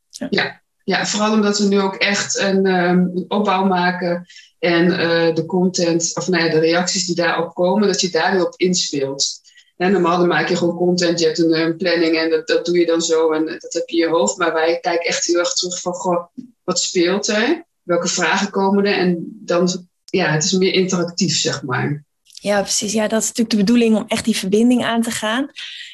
Ja. 0.10 0.28
ja. 0.30 0.62
ja 0.84 1.06
vooral 1.06 1.34
omdat 1.34 1.58
we 1.58 1.68
nu 1.68 1.80
ook 1.80 1.96
echt 1.96 2.38
een, 2.38 2.66
um, 2.66 3.12
een 3.16 3.26
opbouw 3.28 3.66
maken 3.66 4.26
en 4.60 4.86
uh, 4.86 5.36
de 5.36 5.46
content, 5.46 6.12
of 6.16 6.28
nou 6.28 6.44
ja, 6.44 6.50
de 6.50 6.60
reacties 6.60 7.06
die 7.06 7.16
daarop 7.16 7.54
komen, 7.54 7.88
dat 7.88 8.02
je 8.02 8.10
daar 8.10 8.32
weer 8.32 8.46
op 8.46 8.54
inspeelt. 8.58 9.42
En 9.78 9.92
normaal 9.92 10.18
dan 10.18 10.28
maak 10.28 10.50
je 10.50 10.56
gewoon 10.56 10.76
content, 10.76 11.20
je 11.20 11.26
hebt 11.26 11.40
een, 11.40 11.60
een 11.60 11.78
planning 11.78 12.18
en 12.18 12.30
dat, 12.30 12.48
dat, 12.48 12.66
doe 12.66 12.80
je 12.80 12.86
dan 12.86 13.02
zo 13.02 13.32
en 13.32 13.46
dat 13.46 13.74
heb 13.74 13.90
je 13.90 13.98
in 13.98 14.08
je 14.08 14.10
hoofd. 14.10 14.38
Maar 14.38 14.54
wij 14.54 14.80
kijken 14.80 15.06
echt 15.06 15.26
heel 15.26 15.40
erg 15.40 15.54
terug 15.54 15.82
van, 15.82 15.94
goh, 15.94 16.26
wat 16.64 16.80
speelt 16.80 17.28
er? 17.28 17.68
Welke 17.90 18.08
vragen 18.08 18.50
komen 18.50 18.86
er? 18.86 18.98
En 18.98 19.40
dan, 19.46 19.88
ja, 20.06 20.32
het 20.32 20.44
is 20.44 20.52
meer 20.52 20.74
interactief, 20.74 21.40
zeg 21.40 21.64
maar. 21.64 22.04
Ja, 22.24 22.62
precies. 22.62 22.94
Ja, 22.94 23.08
dat 23.08 23.22
is 23.22 23.28
natuurlijk 23.28 23.56
de 23.56 23.64
bedoeling 23.64 23.96
om 23.96 24.04
echt 24.08 24.26
die 24.26 24.38
verbinding 24.38 24.84
aan 24.84 25.02
te 25.02 25.12
gaan. 25.12 25.44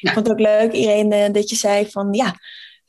Ik 0.00 0.10
vond 0.12 0.26
het 0.26 0.28
ook 0.28 0.40
leuk, 0.40 0.72
Irene, 0.72 1.30
dat 1.30 1.50
je 1.50 1.56
zei 1.56 1.90
van 1.90 2.12
ja, 2.12 2.26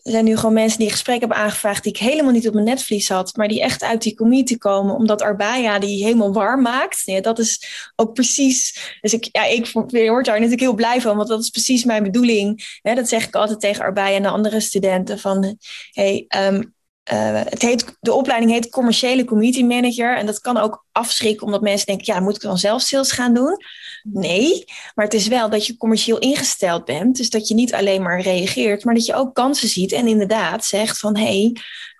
er 0.03 0.11
zijn 0.11 0.25
nu 0.25 0.35
gewoon 0.35 0.53
mensen 0.53 0.77
die 0.77 0.87
een 0.87 0.93
gesprek 0.93 1.19
hebben 1.19 1.37
aangevraagd 1.37 1.83
die 1.83 1.91
ik 1.91 1.99
helemaal 1.99 2.31
niet 2.31 2.47
op 2.47 2.53
mijn 2.53 2.65
netvlies 2.65 3.09
had, 3.09 3.35
maar 3.35 3.47
die 3.47 3.61
echt 3.61 3.83
uit 3.83 4.01
die 4.01 4.15
community 4.15 4.57
komen, 4.57 4.95
omdat 4.95 5.21
Arbaya 5.21 5.79
die 5.79 6.03
helemaal 6.03 6.33
warm 6.33 6.61
maakt. 6.61 7.01
Ja, 7.05 7.21
dat 7.21 7.39
is 7.39 7.61
ook 7.95 8.13
precies. 8.13 8.79
Dus 9.01 9.13
ik, 9.13 9.29
ja, 9.31 9.45
ik 9.45 9.71
word 9.71 9.91
daar 9.93 10.23
natuurlijk 10.25 10.59
heel 10.59 10.73
blij 10.73 11.01
van, 11.01 11.17
want 11.17 11.27
dat 11.27 11.41
is 11.41 11.49
precies 11.49 11.83
mijn 11.83 12.03
bedoeling. 12.03 12.79
dat 12.81 13.09
zeg 13.09 13.27
ik 13.27 13.35
altijd 13.35 13.59
tegen 13.59 13.83
Arbaya 13.83 14.15
en 14.15 14.21
de 14.21 14.29
andere 14.29 14.59
studenten: 14.59 15.19
van 15.19 15.57
hey, 15.91 16.25
um, 16.37 16.75
uh, 17.11 17.41
het 17.43 17.61
heet, 17.61 17.97
de 17.99 18.13
opleiding 18.13 18.51
heet 18.51 18.69
commerciële 18.69 19.25
community 19.25 19.63
manager. 19.63 20.17
En 20.17 20.25
dat 20.25 20.39
kan 20.39 20.57
ook 20.57 20.85
afschrikken 20.91 21.45
omdat 21.45 21.61
mensen 21.61 21.85
denken, 21.85 22.13
ja, 22.13 22.19
moet 22.19 22.35
ik 22.35 22.41
dan 22.41 22.57
zelf 22.57 22.81
sales 22.81 23.11
gaan 23.11 23.33
doen? 23.33 23.57
Nee, 24.03 24.63
maar 24.95 25.05
het 25.05 25.13
is 25.13 25.27
wel 25.27 25.49
dat 25.49 25.65
je 25.65 25.77
commercieel 25.77 26.19
ingesteld 26.19 26.85
bent. 26.85 27.17
Dus 27.17 27.29
dat 27.29 27.47
je 27.47 27.53
niet 27.53 27.73
alleen 27.73 28.01
maar 28.01 28.21
reageert, 28.21 28.83
maar 28.83 28.93
dat 28.93 29.05
je 29.05 29.15
ook 29.15 29.35
kansen 29.35 29.69
ziet. 29.69 29.91
En 29.91 30.07
inderdaad 30.07 30.65
zegt 30.65 30.99
van, 30.99 31.17
hé, 31.17 31.51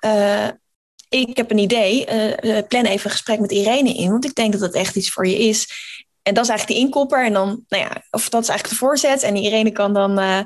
hey, 0.01 0.53
uh, 1.09 1.21
ik 1.21 1.37
heb 1.37 1.51
een 1.51 1.57
idee. 1.57 2.05
Uh, 2.41 2.59
plan 2.67 2.85
even 2.85 3.05
een 3.05 3.11
gesprek 3.11 3.39
met 3.39 3.51
Irene 3.51 3.93
in, 3.93 4.11
want 4.11 4.25
ik 4.25 4.35
denk 4.35 4.51
dat 4.51 4.61
dat 4.61 4.73
echt 4.73 4.95
iets 4.95 5.09
voor 5.09 5.27
je 5.27 5.37
is. 5.37 5.67
En 6.27 6.33
dat 6.33 6.43
is 6.43 6.49
eigenlijk 6.49 6.79
de 6.79 6.85
inkopper. 6.85 7.25
En 7.25 7.33
dan, 7.33 7.63
nou 7.67 7.83
ja, 7.83 8.01
of 8.11 8.29
dat 8.29 8.41
is 8.41 8.49
eigenlijk 8.49 8.79
de 8.79 8.85
voorzet. 8.85 9.23
En 9.23 9.35
Irene 9.35 9.71
kan 9.71 9.93
dan, 9.93 10.19
uh, 10.19 10.39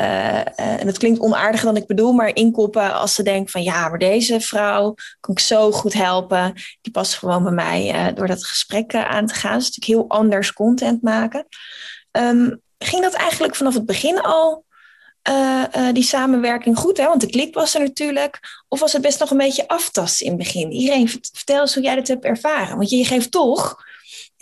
uh, 0.00 0.38
en 0.56 0.86
het 0.86 0.98
klinkt 0.98 1.20
onaardiger 1.20 1.66
dan 1.66 1.76
ik 1.76 1.86
bedoel, 1.86 2.12
maar 2.12 2.34
inkoppen 2.34 2.94
als 2.94 3.14
ze 3.14 3.22
denkt 3.22 3.50
van 3.50 3.62
ja, 3.62 3.88
maar 3.88 3.98
deze 3.98 4.40
vrouw 4.40 4.94
kan 5.20 5.34
ik 5.34 5.40
zo 5.40 5.72
goed 5.72 5.92
helpen. 5.92 6.54
Die 6.80 6.92
past 6.92 7.14
gewoon 7.14 7.42
bij 7.42 7.52
mij 7.52 8.12
door 8.14 8.26
dat 8.26 8.44
gesprek 8.44 8.94
aan 8.94 9.26
te 9.26 9.34
gaan. 9.34 9.58
Dus 9.58 9.66
natuurlijk 9.66 10.08
heel 10.08 10.18
anders 10.18 10.52
content 10.52 11.02
maken. 11.02 11.46
Um, 12.12 12.60
ging 12.78 13.02
dat 13.02 13.14
eigenlijk 13.14 13.56
vanaf 13.56 13.74
het 13.74 13.86
begin 13.86 14.20
al, 14.20 14.64
die 15.92 16.02
samenwerking 16.02 16.78
goed? 16.78 16.96
Hè? 16.96 17.04
Want 17.04 17.20
de 17.20 17.30
klik 17.30 17.54
was 17.54 17.74
er 17.74 17.80
natuurlijk. 17.80 18.38
Of 18.68 18.80
was 18.80 18.92
het 18.92 19.02
best 19.02 19.20
nog 19.20 19.30
een 19.30 19.36
beetje 19.36 19.68
aftasten 19.68 20.26
in 20.26 20.32
het 20.32 20.42
begin? 20.42 20.70
Irene, 20.70 21.08
vertel 21.08 21.60
eens 21.60 21.74
hoe 21.74 21.82
jij 21.82 21.94
dat 21.94 22.08
hebt 22.08 22.24
ervaren. 22.24 22.76
Want 22.76 22.90
je 22.90 23.04
geeft 23.04 23.30
toch 23.30 23.88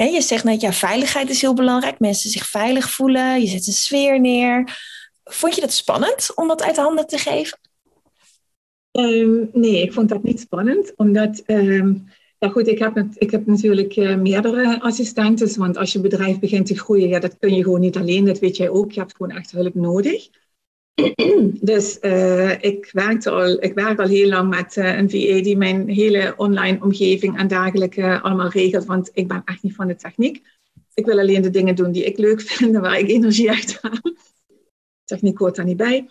je 0.06 0.20
zegt 0.20 0.44
net, 0.44 0.60
ja, 0.60 0.72
veiligheid 0.72 1.30
is 1.30 1.40
heel 1.40 1.54
belangrijk. 1.54 1.98
Mensen 1.98 2.30
zich 2.30 2.46
veilig 2.46 2.90
voelen. 2.90 3.40
Je 3.40 3.46
zet 3.46 3.66
een 3.66 3.72
sfeer 3.72 4.20
neer. 4.20 4.78
Vond 5.24 5.54
je 5.54 5.60
dat 5.60 5.72
spannend 5.72 6.34
om 6.34 6.48
dat 6.48 6.62
uit 6.62 6.76
handen 6.76 7.06
te 7.06 7.18
geven? 7.18 7.58
Ehm, 8.90 9.44
nee, 9.52 9.82
ik 9.82 9.92
vond 9.92 10.08
dat 10.08 10.22
niet 10.22 10.40
spannend. 10.40 10.92
Omdat, 10.96 11.42
ehm, 11.46 11.94
ja 12.38 12.48
goed, 12.48 12.66
ik 12.66 12.78
heb, 12.78 13.04
ik 13.14 13.30
heb 13.30 13.46
natuurlijk 13.46 13.96
uh, 13.96 14.16
meerdere 14.16 14.80
assistentes. 14.80 15.56
Want 15.56 15.76
als 15.76 15.92
je 15.92 16.00
bedrijf 16.00 16.38
begint 16.38 16.66
te 16.66 16.78
groeien, 16.78 17.08
ja, 17.08 17.18
dat 17.18 17.38
kun 17.38 17.54
je 17.54 17.62
gewoon 17.62 17.80
niet 17.80 17.96
alleen. 17.96 18.24
Dat 18.24 18.38
weet 18.38 18.56
jij 18.56 18.68
ook. 18.68 18.92
Je 18.92 19.00
hebt 19.00 19.16
gewoon 19.16 19.36
echt 19.36 19.50
hulp 19.50 19.74
nodig. 19.74 20.28
Dus 21.60 21.98
uh, 22.00 22.62
ik, 22.62 22.90
werkte 22.92 23.30
al, 23.30 23.62
ik 23.62 23.74
werk 23.74 23.98
al 23.98 24.06
heel 24.06 24.28
lang 24.28 24.48
met 24.48 24.76
uh, 24.76 24.96
een 24.96 25.10
VA 25.10 25.42
die 25.42 25.56
mijn 25.56 25.88
hele 25.88 26.34
online 26.36 26.78
omgeving 26.82 27.38
en 27.38 27.48
dergelijke 27.48 28.20
allemaal 28.20 28.48
regelt. 28.48 28.84
Want 28.84 29.10
ik 29.12 29.28
ben 29.28 29.42
echt 29.44 29.62
niet 29.62 29.74
van 29.74 29.86
de 29.86 29.96
techniek. 29.96 30.42
Ik 30.94 31.06
wil 31.06 31.18
alleen 31.18 31.42
de 31.42 31.50
dingen 31.50 31.74
doen 31.74 31.92
die 31.92 32.04
ik 32.04 32.18
leuk 32.18 32.40
vind 32.50 32.74
en 32.74 32.80
waar 32.80 32.98
ik 32.98 33.08
energie 33.08 33.50
uit 33.50 33.78
haal. 33.82 34.14
Techniek 35.04 35.38
hoort 35.38 35.56
daar 35.56 35.64
niet 35.64 35.76
bij. 35.76 36.08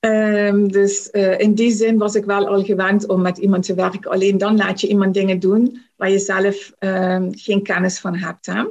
Um, 0.00 0.72
dus 0.72 1.08
uh, 1.12 1.38
in 1.38 1.54
die 1.54 1.72
zin 1.72 1.98
was 1.98 2.14
ik 2.14 2.24
wel 2.24 2.46
al 2.46 2.64
gewend 2.64 3.06
om 3.06 3.20
met 3.20 3.38
iemand 3.38 3.64
te 3.64 3.74
werken. 3.74 4.10
Alleen 4.10 4.38
dan 4.38 4.56
laat 4.56 4.80
je 4.80 4.88
iemand 4.88 5.14
dingen 5.14 5.38
doen 5.38 5.82
waar 5.96 6.10
je 6.10 6.18
zelf 6.18 6.72
um, 6.78 7.30
geen 7.36 7.62
kennis 7.62 8.00
van 8.00 8.16
hebt. 8.16 8.46
Hè? 8.46 8.64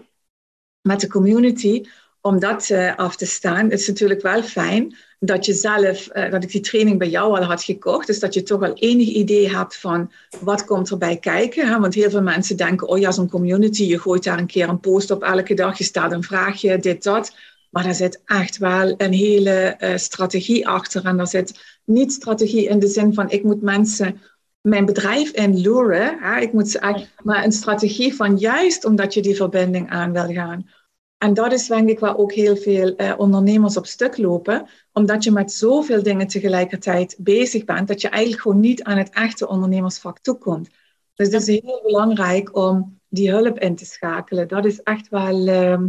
Met 0.82 1.00
de 1.00 1.08
community, 1.08 1.84
om 2.22 2.40
dat 2.40 2.72
af 2.96 3.16
te 3.16 3.26
staan, 3.26 3.72
is 3.72 3.88
natuurlijk 3.88 4.22
wel 4.22 4.44
fijn 4.44 4.96
dat 5.20 5.46
je 5.46 5.54
zelf, 5.54 6.10
uh, 6.14 6.32
dat 6.32 6.44
ik 6.44 6.52
die 6.52 6.62
training 6.62 6.98
bij 6.98 7.10
jou 7.10 7.38
al 7.38 7.44
had 7.44 7.64
gekocht. 7.64 8.08
Dus 8.08 8.20
dat 8.20 8.34
je 8.34 8.44
toch 8.44 8.62
al 8.62 8.74
enig 8.74 9.08
idee 9.08 9.56
hebt 9.56 9.78
van 9.78 10.12
wat 10.40 10.66
komt 10.66 10.90
erbij 10.90 11.18
kijken. 11.18 11.68
Hè? 11.68 11.80
Want 11.80 11.94
heel 11.94 12.10
veel 12.10 12.22
mensen 12.22 12.58
denken, 12.58 12.88
oh 12.88 13.00
ja, 13.00 13.12
zo'n 13.12 13.30
community, 13.30 13.84
je 13.84 14.00
gooit 14.00 14.24
daar 14.24 14.40
een 14.40 14.48
keer 14.48 14.70
een 14.70 14.80
post 14.80 15.12
op 15.12 15.24
elke 15.24 15.54
dag, 15.54 15.78
je 15.78 15.84
stelt 15.84 16.12
een 16.12 16.24
vraagje, 16.24 16.78
dit, 16.78 17.04
dat. 17.04 17.36
Maar 17.70 17.84
daar 17.84 17.94
zit 17.94 18.22
echt 18.26 18.58
wel 18.58 18.94
een 18.98 19.14
hele 19.14 19.78
uh, 19.80 19.98
strategie 19.98 20.68
achter. 20.68 21.06
En 21.06 21.18
daar 21.18 21.28
zit 21.28 21.80
niet 21.84 22.12
strategie 22.12 22.68
in 22.68 22.80
de 22.80 22.88
zin 22.88 23.14
van 23.14 23.30
ik 23.30 23.44
moet 23.44 23.62
mensen 23.62 24.22
mijn 24.62 24.86
bedrijf 24.86 25.32
inluren. 25.32 26.18
Hè? 26.20 26.40
Ik 26.40 26.54
moet 26.54 26.70
ze, 26.70 27.06
maar 27.24 27.44
een 27.44 27.52
strategie 27.52 28.16
van 28.16 28.38
juist 28.38 28.86
omdat 28.86 29.14
je 29.14 29.22
die 29.22 29.36
verbinding 29.36 29.90
aan 29.90 30.12
wil 30.12 30.34
gaan. 30.34 30.70
En 31.18 31.34
dat 31.34 31.54
is 31.54 31.68
denk 31.68 31.90
ik 31.90 32.00
waar 32.00 32.18
ook 32.18 32.34
heel 32.34 32.56
veel 32.56 32.96
eh, 32.96 33.14
ondernemers 33.18 33.78
op 33.78 33.86
stuk 33.86 34.18
lopen, 34.18 34.68
omdat 34.94 35.24
je 35.24 35.32
met 35.32 35.52
zoveel 35.52 36.04
dingen 36.04 36.28
tegelijkertijd 36.28 37.16
bezig 37.20 37.66
bent, 37.66 37.88
dat 37.88 38.02
je 38.02 38.10
eigenlijk 38.10 38.42
gewoon 38.42 38.60
niet 38.60 38.84
aan 38.84 38.98
het 38.98 39.10
echte 39.10 39.48
ondernemersvak 39.48 40.20
toekomt. 40.20 40.70
Dus 41.14 41.32
het 41.32 41.48
is 41.48 41.62
heel 41.62 41.82
belangrijk 41.84 42.56
om 42.56 43.00
die 43.08 43.32
hulp 43.32 43.60
in 43.60 43.76
te 43.76 43.86
schakelen. 43.86 44.48
Dat 44.48 44.66
is 44.66 44.82
echt 44.82 45.10
wel, 45.10 45.48
uh, 45.48 45.82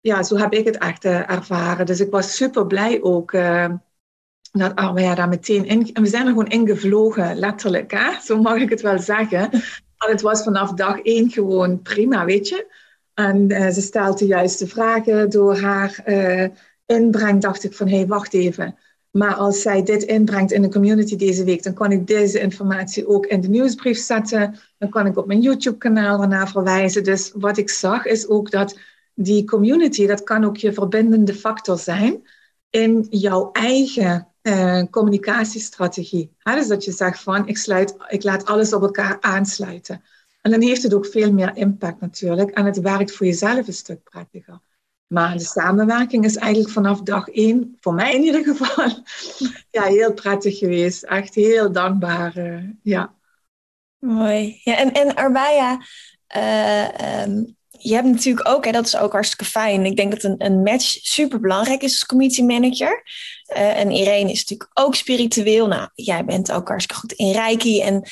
ja, 0.00 0.22
zo 0.22 0.36
heb 0.36 0.52
ik 0.52 0.64
het 0.64 0.78
echt 0.78 1.04
uh, 1.04 1.30
ervaren. 1.30 1.86
Dus 1.86 2.00
ik 2.00 2.10
was 2.10 2.36
super 2.36 2.66
blij 2.66 3.02
ook 3.02 3.32
uh, 3.32 3.68
dat 4.52 4.74
Armea 4.74 5.14
daar 5.14 5.28
meteen 5.28 5.64
in. 5.64 5.94
En 5.94 6.02
we 6.02 6.08
zijn 6.08 6.22
er 6.22 6.28
gewoon 6.28 6.48
ingevlogen, 6.48 7.36
letterlijk, 7.36 7.90
hè? 7.90 8.20
zo 8.20 8.40
mag 8.40 8.56
ik 8.56 8.70
het 8.70 8.80
wel 8.80 8.98
zeggen. 8.98 9.50
En 9.96 10.10
het 10.10 10.20
was 10.20 10.42
vanaf 10.42 10.72
dag 10.72 11.00
één 11.00 11.30
gewoon 11.30 11.82
prima, 11.82 12.24
weet 12.24 12.48
je. 12.48 12.85
En 13.16 13.50
uh, 13.52 13.68
ze 13.68 13.80
stelt 13.80 14.18
de 14.18 14.26
juiste 14.26 14.66
vragen 14.66 15.30
door 15.30 15.56
haar 15.56 16.02
uh, 16.06 16.46
inbreng. 16.86 17.40
Dacht 17.40 17.64
ik 17.64 17.74
van, 17.74 17.88
hé, 17.88 17.96
hey, 17.96 18.06
wacht 18.06 18.34
even. 18.34 18.76
Maar 19.10 19.34
als 19.34 19.62
zij 19.62 19.82
dit 19.82 20.02
inbrengt 20.02 20.52
in 20.52 20.62
de 20.62 20.68
community 20.68 21.16
deze 21.16 21.44
week, 21.44 21.62
dan 21.62 21.74
kan 21.74 21.92
ik 21.92 22.06
deze 22.06 22.40
informatie 22.40 23.08
ook 23.08 23.26
in 23.26 23.40
de 23.40 23.48
nieuwsbrief 23.48 23.98
zetten. 23.98 24.58
Dan 24.78 24.90
kan 24.90 25.06
ik 25.06 25.16
op 25.16 25.26
mijn 25.26 25.40
YouTube-kanaal 25.40 26.22
ernaar 26.22 26.50
verwijzen. 26.50 27.04
Dus 27.04 27.32
wat 27.34 27.56
ik 27.56 27.70
zag 27.70 28.04
is 28.04 28.28
ook 28.28 28.50
dat 28.50 28.78
die 29.14 29.44
community, 29.44 30.06
dat 30.06 30.22
kan 30.22 30.44
ook 30.44 30.56
je 30.56 30.72
verbindende 30.72 31.34
factor 31.34 31.78
zijn 31.78 32.22
in 32.70 33.06
jouw 33.10 33.50
eigen 33.52 34.28
uh, 34.42 34.82
communicatiestrategie. 34.90 36.36
dus 36.42 36.68
dat 36.68 36.84
je 36.84 36.92
zegt 36.92 37.20
van, 37.20 37.48
ik, 37.48 37.58
sluit, 37.58 37.96
ik 38.08 38.22
laat 38.22 38.44
alles 38.46 38.72
op 38.72 38.82
elkaar 38.82 39.16
aansluiten. 39.20 40.02
En 40.46 40.52
dan 40.52 40.62
heeft 40.62 40.82
het 40.82 40.94
ook 40.94 41.06
veel 41.06 41.32
meer 41.32 41.56
impact 41.56 42.00
natuurlijk. 42.00 42.50
En 42.50 42.64
het 42.64 42.80
werkt 42.80 43.12
voor 43.12 43.26
jezelf 43.26 43.66
een 43.66 43.72
stuk 43.72 44.02
prettiger. 44.02 44.60
Maar 45.06 45.32
de 45.32 45.44
samenwerking 45.44 46.24
is 46.24 46.36
eigenlijk 46.36 46.72
vanaf 46.72 47.02
dag 47.02 47.28
één, 47.28 47.76
voor 47.80 47.94
mij 47.94 48.14
in 48.14 48.22
ieder 48.22 48.44
geval, 48.44 49.02
ja, 49.76 49.82
heel 49.82 50.12
prettig 50.12 50.58
geweest. 50.58 51.02
Echt 51.02 51.34
heel 51.34 51.72
dankbaar. 51.72 52.38
Uh, 52.38 52.70
ja. 52.82 53.14
Mooi. 53.98 54.60
Ja, 54.62 54.76
en, 54.76 54.92
en 54.92 55.16
uh, 56.36 57.22
um, 57.22 57.56
je 57.78 57.94
hebt 57.94 58.06
natuurlijk 58.06 58.48
ook, 58.48 58.64
hè, 58.64 58.72
dat 58.72 58.86
is 58.86 58.96
ook 58.96 59.12
hartstikke 59.12 59.44
fijn. 59.44 59.84
Ik 59.84 59.96
denk 59.96 60.10
dat 60.10 60.22
een, 60.22 60.34
een 60.38 60.62
match 60.62 60.96
super 61.02 61.40
belangrijk 61.40 61.82
is 61.82 61.92
als 61.92 62.06
community 62.06 62.42
manager. 62.42 63.02
Uh, 63.56 63.78
en 63.78 63.90
Irene 63.90 64.30
is 64.30 64.38
natuurlijk 64.40 64.70
ook 64.74 64.94
spiritueel. 64.94 65.66
Nou, 65.66 65.88
jij 65.94 66.24
bent 66.24 66.52
ook 66.52 66.68
hartstikke 66.68 67.00
goed 67.00 67.12
in 67.12 67.32
Reiki 67.32 67.82
en 67.82 68.02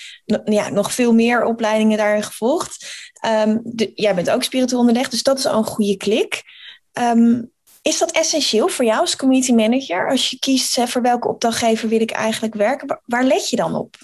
ja, 0.44 0.68
nog 0.68 0.92
veel 0.92 1.12
meer 1.12 1.44
opleidingen 1.44 1.98
daarin 1.98 2.22
gevolgd. 2.22 3.02
De, 3.62 3.92
jij 3.94 4.14
bent 4.14 4.30
ook 4.30 4.42
spiritueel 4.42 4.80
onderlegd, 4.80 5.10
dus 5.10 5.22
dat 5.22 5.38
is 5.38 5.46
al 5.46 5.58
een 5.58 5.64
goede 5.64 5.96
klik. 5.96 6.42
Um, 6.92 7.52
is 7.82 7.98
dat 7.98 8.10
essentieel 8.10 8.68
voor 8.68 8.84
jou 8.84 9.00
als 9.00 9.16
community 9.16 9.52
manager? 9.52 10.10
Als 10.10 10.30
je 10.30 10.38
kiest 10.38 10.80
voor 10.80 11.02
welke 11.02 11.28
opdrachtgever 11.28 11.88
wil 11.88 12.00
ik 12.00 12.10
eigenlijk 12.10 12.54
werken, 12.54 13.00
waar 13.04 13.24
let 13.24 13.48
je 13.48 13.56
dan 13.56 13.74
op? 13.74 13.96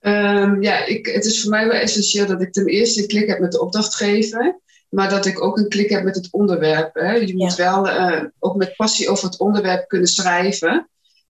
Um, 0.00 0.62
ja, 0.62 0.84
ik, 0.84 1.06
het 1.06 1.24
is 1.24 1.40
voor 1.40 1.50
mij 1.50 1.66
wel 1.66 1.80
essentieel 1.80 2.26
dat 2.26 2.42
ik 2.42 2.52
ten 2.52 2.66
eerste 2.66 3.00
een 3.00 3.08
klik 3.08 3.28
heb 3.28 3.38
met 3.38 3.52
de 3.52 3.60
opdrachtgever, 3.60 4.60
maar 4.88 5.10
dat 5.10 5.26
ik 5.26 5.42
ook 5.42 5.58
een 5.58 5.68
klik 5.68 5.90
heb 5.90 6.04
met 6.04 6.14
het 6.14 6.28
onderwerp. 6.30 6.94
Hè. 6.94 7.12
Je 7.12 7.36
moet 7.36 7.54
wel 7.54 7.86
uh, 7.86 8.22
ook 8.38 8.56
met 8.56 8.76
passie 8.76 9.08
over 9.08 9.24
het 9.24 9.38
onderwerp 9.38 9.88
kunnen 9.88 10.08
schrijven. 10.08 10.88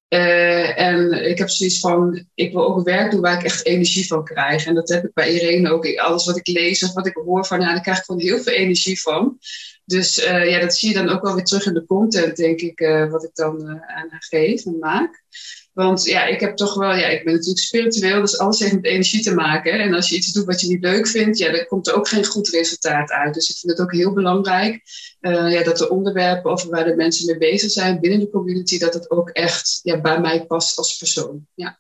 Uh, 0.09 0.78
en 0.78 1.12
ik 1.30 1.38
heb 1.38 1.48
zoiets 1.48 1.80
van, 1.80 2.24
ik 2.35 2.52
wil 2.52 2.66
ook 2.66 2.85
werk 2.85 3.11
doen 3.11 3.20
waar 3.20 3.38
ik 3.38 3.44
echt 3.44 3.66
energie 3.66 4.06
van 4.06 4.24
krijg. 4.24 4.66
En 4.66 4.74
dat 4.74 4.88
heb 4.88 5.04
ik 5.04 5.12
bij 5.14 5.35
Irene 5.35 5.70
ook. 5.70 5.96
Alles 5.96 6.26
wat 6.26 6.37
ik 6.37 6.46
lees 6.46 6.83
of 6.83 6.92
wat 6.92 7.06
ik 7.06 7.14
hoor 7.24 7.46
van 7.46 7.61
haar, 7.61 7.72
daar 7.72 7.83
krijg 7.83 7.98
ik 7.98 8.04
gewoon 8.04 8.20
heel 8.20 8.38
veel 8.38 8.52
energie 8.52 9.00
van. 9.00 9.38
Dus 9.85 10.18
uh, 10.18 10.50
ja, 10.50 10.61
dat 10.61 10.76
zie 10.76 10.88
je 10.88 10.94
dan 10.94 11.09
ook 11.09 11.22
wel 11.22 11.35
weer 11.35 11.44
terug 11.44 11.66
in 11.66 11.74
de 11.74 11.87
content, 11.87 12.37
denk 12.37 12.61
ik, 12.61 12.80
uh, 12.80 13.11
wat 13.11 13.24
ik 13.24 13.35
dan 13.35 13.68
aan 13.68 14.09
haar 14.11 14.26
geef 14.28 14.64
en 14.66 14.78
maak. 14.78 15.22
Want 15.72 16.04
ja, 16.04 16.26
ik 16.26 16.40
heb 16.40 16.56
toch 16.56 16.74
wel, 16.74 16.94
ja, 16.94 17.06
ik 17.06 17.24
ben 17.24 17.32
natuurlijk 17.32 17.60
spiritueel, 17.60 18.20
dus 18.20 18.38
alles 18.38 18.58
heeft 18.58 18.74
met 18.74 18.84
energie 18.84 19.22
te 19.22 19.34
maken. 19.34 19.72
En 19.72 19.94
als 19.94 20.08
je 20.08 20.16
iets 20.16 20.32
doet 20.32 20.44
wat 20.44 20.60
je 20.60 20.68
niet 20.68 20.82
leuk 20.82 21.06
vindt, 21.06 21.38
ja, 21.38 21.52
dan 21.52 21.66
komt 21.66 21.86
er 21.86 21.94
ook 21.94 22.08
geen 22.08 22.24
goed 22.24 22.48
resultaat 22.48 23.10
uit. 23.10 23.34
Dus 23.34 23.50
ik 23.50 23.56
vind 23.56 23.72
het 23.72 23.80
ook 23.80 23.92
heel 23.92 24.12
belangrijk 24.12 24.82
uh, 25.20 25.52
ja, 25.52 25.62
dat 25.62 25.78
de 25.78 25.90
onderwerpen 25.90 26.50
over 26.50 26.70
waar 26.70 26.84
de 26.84 26.94
mensen 26.94 27.26
mee 27.26 27.38
bezig 27.38 27.70
zijn 27.70 28.00
binnen 28.00 28.20
de 28.20 28.30
community, 28.30 28.78
dat 28.78 28.94
het 28.94 29.10
ook 29.10 29.30
echt 29.30 29.80
ja, 29.82 30.00
bij 30.00 30.20
mij 30.20 30.46
past 30.46 30.78
als 30.78 30.96
persoon. 30.96 31.46
Ja. 31.54 31.78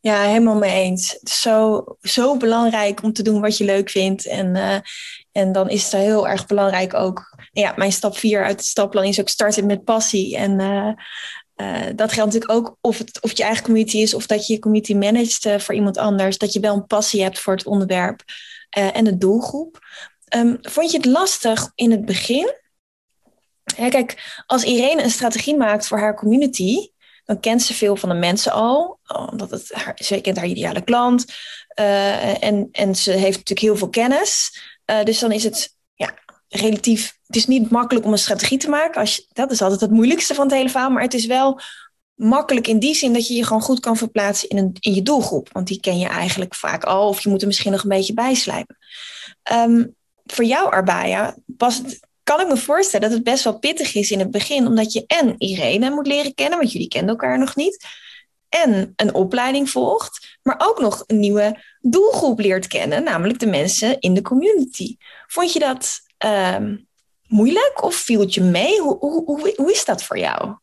Ja, 0.00 0.22
helemaal 0.22 0.58
mee 0.58 0.82
eens. 0.82 1.18
Zo, 1.22 1.84
zo 2.00 2.36
belangrijk 2.36 3.02
om 3.02 3.12
te 3.12 3.22
doen 3.22 3.40
wat 3.40 3.56
je 3.56 3.64
leuk 3.64 3.90
vindt. 3.90 4.26
En, 4.26 4.54
uh, 4.54 4.78
en 5.32 5.52
dan 5.52 5.70
is 5.70 5.82
het 5.82 5.92
heel 5.92 6.28
erg 6.28 6.46
belangrijk 6.46 6.94
ook. 6.94 7.36
Ja, 7.52 7.72
mijn 7.76 7.92
stap 7.92 8.16
4 8.16 8.44
uit 8.44 8.56
het 8.56 8.66
stapplan 8.66 9.04
is 9.04 9.20
ook 9.20 9.28
starten 9.28 9.66
met 9.66 9.84
passie. 9.84 10.36
En 10.36 10.60
uh, 10.60 10.92
uh, 11.56 11.80
dat 11.94 12.12
geldt 12.12 12.32
natuurlijk 12.32 12.60
ook 12.60 12.76
of 12.80 12.98
het, 12.98 13.22
of 13.22 13.36
je 13.36 13.42
eigen 13.42 13.64
community 13.64 13.96
is 13.96 14.14
of 14.14 14.26
dat 14.26 14.46
je 14.46 14.52
je 14.52 14.58
community 14.58 14.94
managt 14.94 15.46
uh, 15.46 15.58
voor 15.58 15.74
iemand 15.74 15.98
anders. 15.98 16.38
Dat 16.38 16.52
je 16.52 16.60
wel 16.60 16.74
een 16.74 16.86
passie 16.86 17.22
hebt 17.22 17.38
voor 17.38 17.52
het 17.52 17.66
onderwerp 17.66 18.22
uh, 18.78 18.96
en 18.96 19.04
de 19.04 19.18
doelgroep. 19.18 19.78
Um, 20.36 20.58
vond 20.60 20.90
je 20.90 20.96
het 20.96 21.06
lastig 21.06 21.70
in 21.74 21.90
het 21.90 22.04
begin? 22.04 22.54
Ja, 23.76 23.88
kijk, 23.88 24.42
als 24.46 24.64
Irene 24.64 25.02
een 25.02 25.10
strategie 25.10 25.56
maakt 25.56 25.86
voor 25.86 25.98
haar 25.98 26.14
community, 26.14 26.88
dan 27.24 27.40
kent 27.40 27.62
ze 27.62 27.74
veel 27.74 27.96
van 27.96 28.08
de 28.08 28.14
mensen 28.14 28.52
al. 28.52 28.98
Omdat 29.30 29.50
het 29.50 29.72
haar, 29.72 29.98
ze 30.02 30.20
kent 30.20 30.36
haar 30.36 30.46
ideale 30.46 30.84
klant. 30.84 31.24
en, 31.74 32.68
en 32.72 32.94
ze 32.94 33.10
heeft 33.10 33.36
natuurlijk 33.36 33.60
heel 33.60 33.76
veel 33.76 33.88
kennis. 33.88 34.60
dus 35.04 35.18
dan 35.18 35.32
is 35.32 35.44
het 35.44 35.74
relatief. 36.48 37.18
Het 37.26 37.36
is 37.36 37.46
niet 37.46 37.70
makkelijk 37.70 38.06
om 38.06 38.12
een 38.12 38.18
strategie 38.18 38.58
te 38.58 38.68
maken. 38.68 39.00
Als 39.00 39.26
dat 39.32 39.50
is 39.50 39.62
altijd 39.62 39.80
het 39.80 39.90
moeilijkste 39.90 40.34
van 40.34 40.46
het 40.46 40.54
hele 40.54 40.68
verhaal. 40.68 40.90
Maar 40.90 41.02
het 41.02 41.14
is 41.14 41.26
wel 41.26 41.60
makkelijk 42.14 42.66
in 42.66 42.78
die 42.78 42.94
zin 42.94 43.12
dat 43.12 43.28
je 43.28 43.34
je 43.34 43.44
gewoon 43.44 43.62
goed 43.62 43.80
kan 43.80 43.96
verplaatsen 43.96 44.48
in, 44.48 44.58
een, 44.58 44.76
in 44.80 44.94
je 44.94 45.02
doelgroep. 45.02 45.48
Want 45.52 45.66
die 45.66 45.80
ken 45.80 45.98
je 45.98 46.06
eigenlijk 46.06 46.54
vaak 46.54 46.84
al. 46.84 47.08
Of 47.08 47.22
je 47.22 47.28
moet 47.28 47.40
er 47.40 47.46
misschien 47.46 47.72
nog 47.72 47.82
een 47.82 47.88
beetje 47.88 48.14
bijslijpen. 48.14 48.76
Um, 49.52 49.94
voor 50.24 50.44
jou, 50.44 50.70
Arbaya, 50.70 51.36
kan 52.22 52.40
ik 52.40 52.48
me 52.48 52.56
voorstellen 52.56 53.08
dat 53.08 53.16
het 53.16 53.26
best 53.26 53.44
wel 53.44 53.58
pittig 53.58 53.94
is 53.94 54.10
in 54.10 54.18
het 54.18 54.30
begin. 54.30 54.66
Omdat 54.66 54.92
je 54.92 55.04
en 55.06 55.34
Irene 55.38 55.90
moet 55.90 56.06
leren 56.06 56.34
kennen. 56.34 56.58
Want 56.58 56.72
jullie 56.72 56.88
kenden 56.88 57.08
elkaar 57.08 57.38
nog 57.38 57.56
niet. 57.56 57.86
En 58.48 58.92
een 58.96 59.14
opleiding 59.14 59.70
volgt. 59.70 60.38
Maar 60.42 60.54
ook 60.58 60.80
nog 60.80 61.04
een 61.06 61.18
nieuwe 61.18 61.62
doelgroep 61.80 62.38
leert 62.38 62.66
kennen. 62.66 63.04
Namelijk 63.04 63.38
de 63.38 63.46
mensen 63.46 64.00
in 64.00 64.14
de 64.14 64.22
community. 64.22 64.96
Vond 65.26 65.52
je 65.52 65.58
dat 65.58 66.00
um, 66.24 66.86
moeilijk 67.26 67.82
of 67.82 67.94
viel 67.94 68.20
het 68.20 68.34
je 68.34 68.40
mee? 68.40 68.80
Hoe, 68.80 68.98
hoe, 68.98 69.24
hoe, 69.24 69.52
hoe 69.56 69.72
is 69.72 69.84
dat 69.84 70.04
voor 70.04 70.18
jou? 70.18 70.54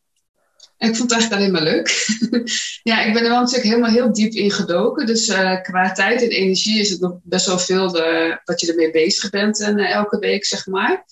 Ik 0.78 0.96
vond 0.96 1.12
het 1.12 1.12
eigenlijk 1.12 1.42
alleen 1.42 1.52
maar 1.52 1.74
leuk. 1.74 2.08
ja, 2.92 3.02
ik 3.04 3.14
ben 3.14 3.24
er 3.24 3.30
wel 3.30 3.40
natuurlijk 3.40 3.68
helemaal 3.68 3.92
heel 3.92 4.14
diep 4.14 4.34
in 4.34 4.52
gedoken. 4.52 5.06
Dus 5.06 5.28
uh, 5.28 5.62
qua 5.62 5.92
tijd 5.92 6.22
en 6.22 6.30
energie 6.30 6.80
is 6.80 6.90
het 6.90 7.00
nog 7.00 7.20
best 7.24 7.46
wel 7.46 7.60
veel 7.60 7.92
de, 7.92 8.40
wat 8.46 8.62
je 8.62 8.68
ermee 8.68 8.92
bezig 8.92 9.30
bent 9.30 9.62
en, 9.62 9.78
uh, 9.78 9.92
elke 9.92 10.20
week, 10.20 10.46
zeg 10.46 10.68
maar. 10.68 11.06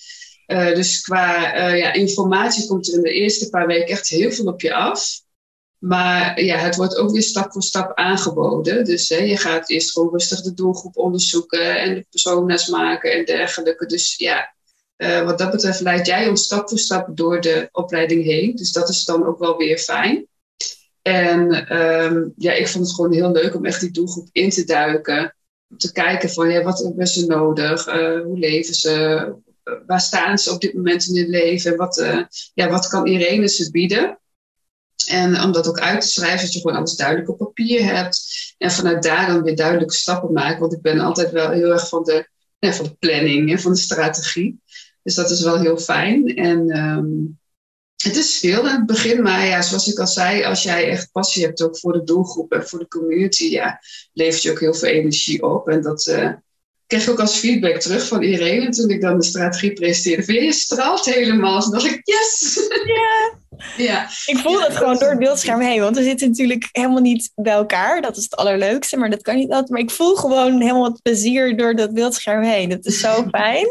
Dus 0.47 1.01
qua 1.01 1.57
ja, 1.67 1.93
informatie 1.93 2.67
komt 2.67 2.88
er 2.88 2.93
in 2.93 3.01
de 3.01 3.13
eerste 3.13 3.49
paar 3.49 3.67
weken 3.67 3.88
echt 3.88 4.07
heel 4.07 4.31
veel 4.31 4.45
op 4.45 4.62
je 4.62 4.73
af. 4.73 5.21
Maar 5.79 6.41
ja, 6.41 6.57
het 6.57 6.75
wordt 6.75 6.95
ook 6.95 7.11
weer 7.11 7.21
stap 7.21 7.51
voor 7.51 7.63
stap 7.63 7.91
aangeboden. 7.95 8.85
Dus 8.85 9.09
hè, 9.09 9.17
je 9.17 9.37
gaat 9.37 9.69
eerst 9.69 9.91
gewoon 9.91 10.09
rustig 10.11 10.41
de 10.41 10.53
doelgroep 10.53 10.97
onderzoeken 10.97 11.79
en 11.79 11.93
de 11.93 12.05
persona's 12.09 12.67
maken 12.67 13.11
en 13.11 13.25
dergelijke. 13.25 13.85
Dus 13.85 14.15
ja, 14.17 14.53
uh, 14.97 15.25
wat 15.25 15.37
dat 15.37 15.51
betreft 15.51 15.79
leid 15.79 16.05
jij 16.05 16.27
ons 16.27 16.43
stap 16.43 16.69
voor 16.69 16.79
stap 16.79 17.17
door 17.17 17.41
de 17.41 17.69
opleiding 17.71 18.23
heen. 18.23 18.55
Dus 18.55 18.71
dat 18.71 18.89
is 18.89 19.05
dan 19.05 19.25
ook 19.25 19.39
wel 19.39 19.57
weer 19.57 19.77
fijn. 19.77 20.27
En 21.01 21.75
um, 21.81 22.33
ja, 22.37 22.51
ik 22.51 22.67
vond 22.67 22.85
het 22.85 22.95
gewoon 22.95 23.13
heel 23.13 23.31
leuk 23.31 23.55
om 23.55 23.65
echt 23.65 23.79
die 23.79 23.91
doelgroep 23.91 24.29
in 24.31 24.49
te 24.49 24.63
duiken. 24.63 25.35
Om 25.69 25.77
te 25.77 25.91
kijken 25.91 26.29
van 26.29 26.49
ja, 26.49 26.63
wat 26.63 26.79
hebben 26.79 27.07
ze 27.07 27.25
nodig? 27.25 27.87
Uh, 27.87 28.21
hoe 28.21 28.39
leven 28.39 28.73
ze? 28.73 29.37
waar 29.85 30.01
staan 30.01 30.37
ze 30.37 30.51
op 30.51 30.61
dit 30.61 30.73
moment 30.73 31.07
in 31.07 31.15
hun 31.15 31.29
leven? 31.29 31.77
Wat, 31.77 31.97
uh, 31.97 32.21
ja, 32.53 32.69
wat 32.69 32.87
kan 32.87 33.07
Irene 33.07 33.47
ze 33.47 33.71
bieden? 33.71 34.19
En 35.09 35.41
om 35.41 35.51
dat 35.51 35.67
ook 35.67 35.79
uit 35.79 36.01
te 36.01 36.07
schrijven, 36.07 36.41
dat 36.41 36.53
je 36.53 36.59
gewoon 36.59 36.77
alles 36.77 36.95
duidelijk 36.95 37.29
op 37.29 37.37
papier 37.37 37.93
hebt. 37.93 38.21
En 38.57 38.71
vanuit 38.71 39.03
daar 39.03 39.27
dan 39.27 39.43
weer 39.43 39.55
duidelijke 39.55 39.93
stappen 39.93 40.33
maken. 40.33 40.59
Want 40.59 40.73
ik 40.73 40.81
ben 40.81 40.99
altijd 40.99 41.31
wel 41.31 41.49
heel 41.49 41.71
erg 41.71 41.89
van 41.89 42.03
de, 42.03 42.27
van 42.59 42.85
de 42.85 42.95
planning 42.99 43.51
en 43.51 43.59
van 43.59 43.73
de 43.73 43.79
strategie. 43.79 44.61
Dus 45.03 45.15
dat 45.15 45.29
is 45.29 45.41
wel 45.41 45.59
heel 45.59 45.77
fijn. 45.77 46.35
En 46.35 46.77
um, 46.77 47.39
het 48.03 48.15
is 48.15 48.37
veel 48.37 48.59
in 48.59 48.75
het 48.75 48.85
begin, 48.85 49.21
maar 49.21 49.45
ja, 49.45 49.61
zoals 49.61 49.87
ik 49.87 49.99
al 49.99 50.07
zei, 50.07 50.43
als 50.43 50.63
jij 50.63 50.89
echt 50.89 51.11
passie 51.11 51.45
hebt 51.45 51.61
ook 51.61 51.77
voor 51.79 51.93
de 51.93 52.03
doelgroep 52.03 52.51
en 52.51 52.67
voor 52.67 52.79
de 52.79 52.87
community, 52.87 53.43
ja, 53.43 53.79
levert 54.13 54.41
je 54.41 54.51
ook 54.51 54.59
heel 54.59 54.73
veel 54.73 54.89
energie 54.89 55.43
op. 55.43 55.67
En 55.67 55.81
dat 55.81 56.07
uh, 56.07 56.33
kreeg 56.89 57.10
ook 57.10 57.19
als 57.19 57.38
feedback 57.38 57.80
terug 57.80 58.08
van 58.08 58.23
Irene 58.23 58.69
toen 58.69 58.89
ik 58.89 59.02
dan 59.02 59.17
de 59.17 59.23
strategie 59.23 59.73
presenteerde. 59.73 60.34
je, 60.34 60.43
je 60.43 60.52
straalt 60.52 61.06
helemaal. 61.06 61.62
Toen 61.62 61.71
dacht 61.71 61.86
ik, 61.86 62.02
yes! 62.04 62.60
Ja. 62.86 63.38
Ja. 63.78 64.10
Ik 64.25 64.38
voel 64.38 64.60
dat 64.60 64.75
gewoon 64.75 64.97
door 64.97 65.10
het 65.10 65.19
beeldscherm 65.19 65.62
heen. 65.62 65.82
Want 65.82 65.97
we 65.97 66.04
zitten 66.04 66.28
natuurlijk 66.28 66.69
helemaal 66.71 67.02
niet 67.02 67.32
bij 67.36 67.54
elkaar. 67.54 68.02
Dat 68.02 68.17
is 68.17 68.23
het 68.23 68.36
allerleukste, 68.36 68.97
maar 68.97 69.10
dat 69.10 69.21
kan 69.21 69.36
niet 69.36 69.49
altijd. 69.49 69.69
Maar 69.69 69.80
ik 69.80 69.91
voel 69.91 70.15
gewoon 70.15 70.62
helemaal 70.62 70.84
het 70.84 71.02
plezier 71.02 71.58
door 71.58 71.75
dat 71.75 71.93
beeldscherm 71.93 72.43
heen. 72.43 72.69
Dat 72.69 72.86
is 72.86 72.99
zo 72.99 73.25
fijn. 73.32 73.67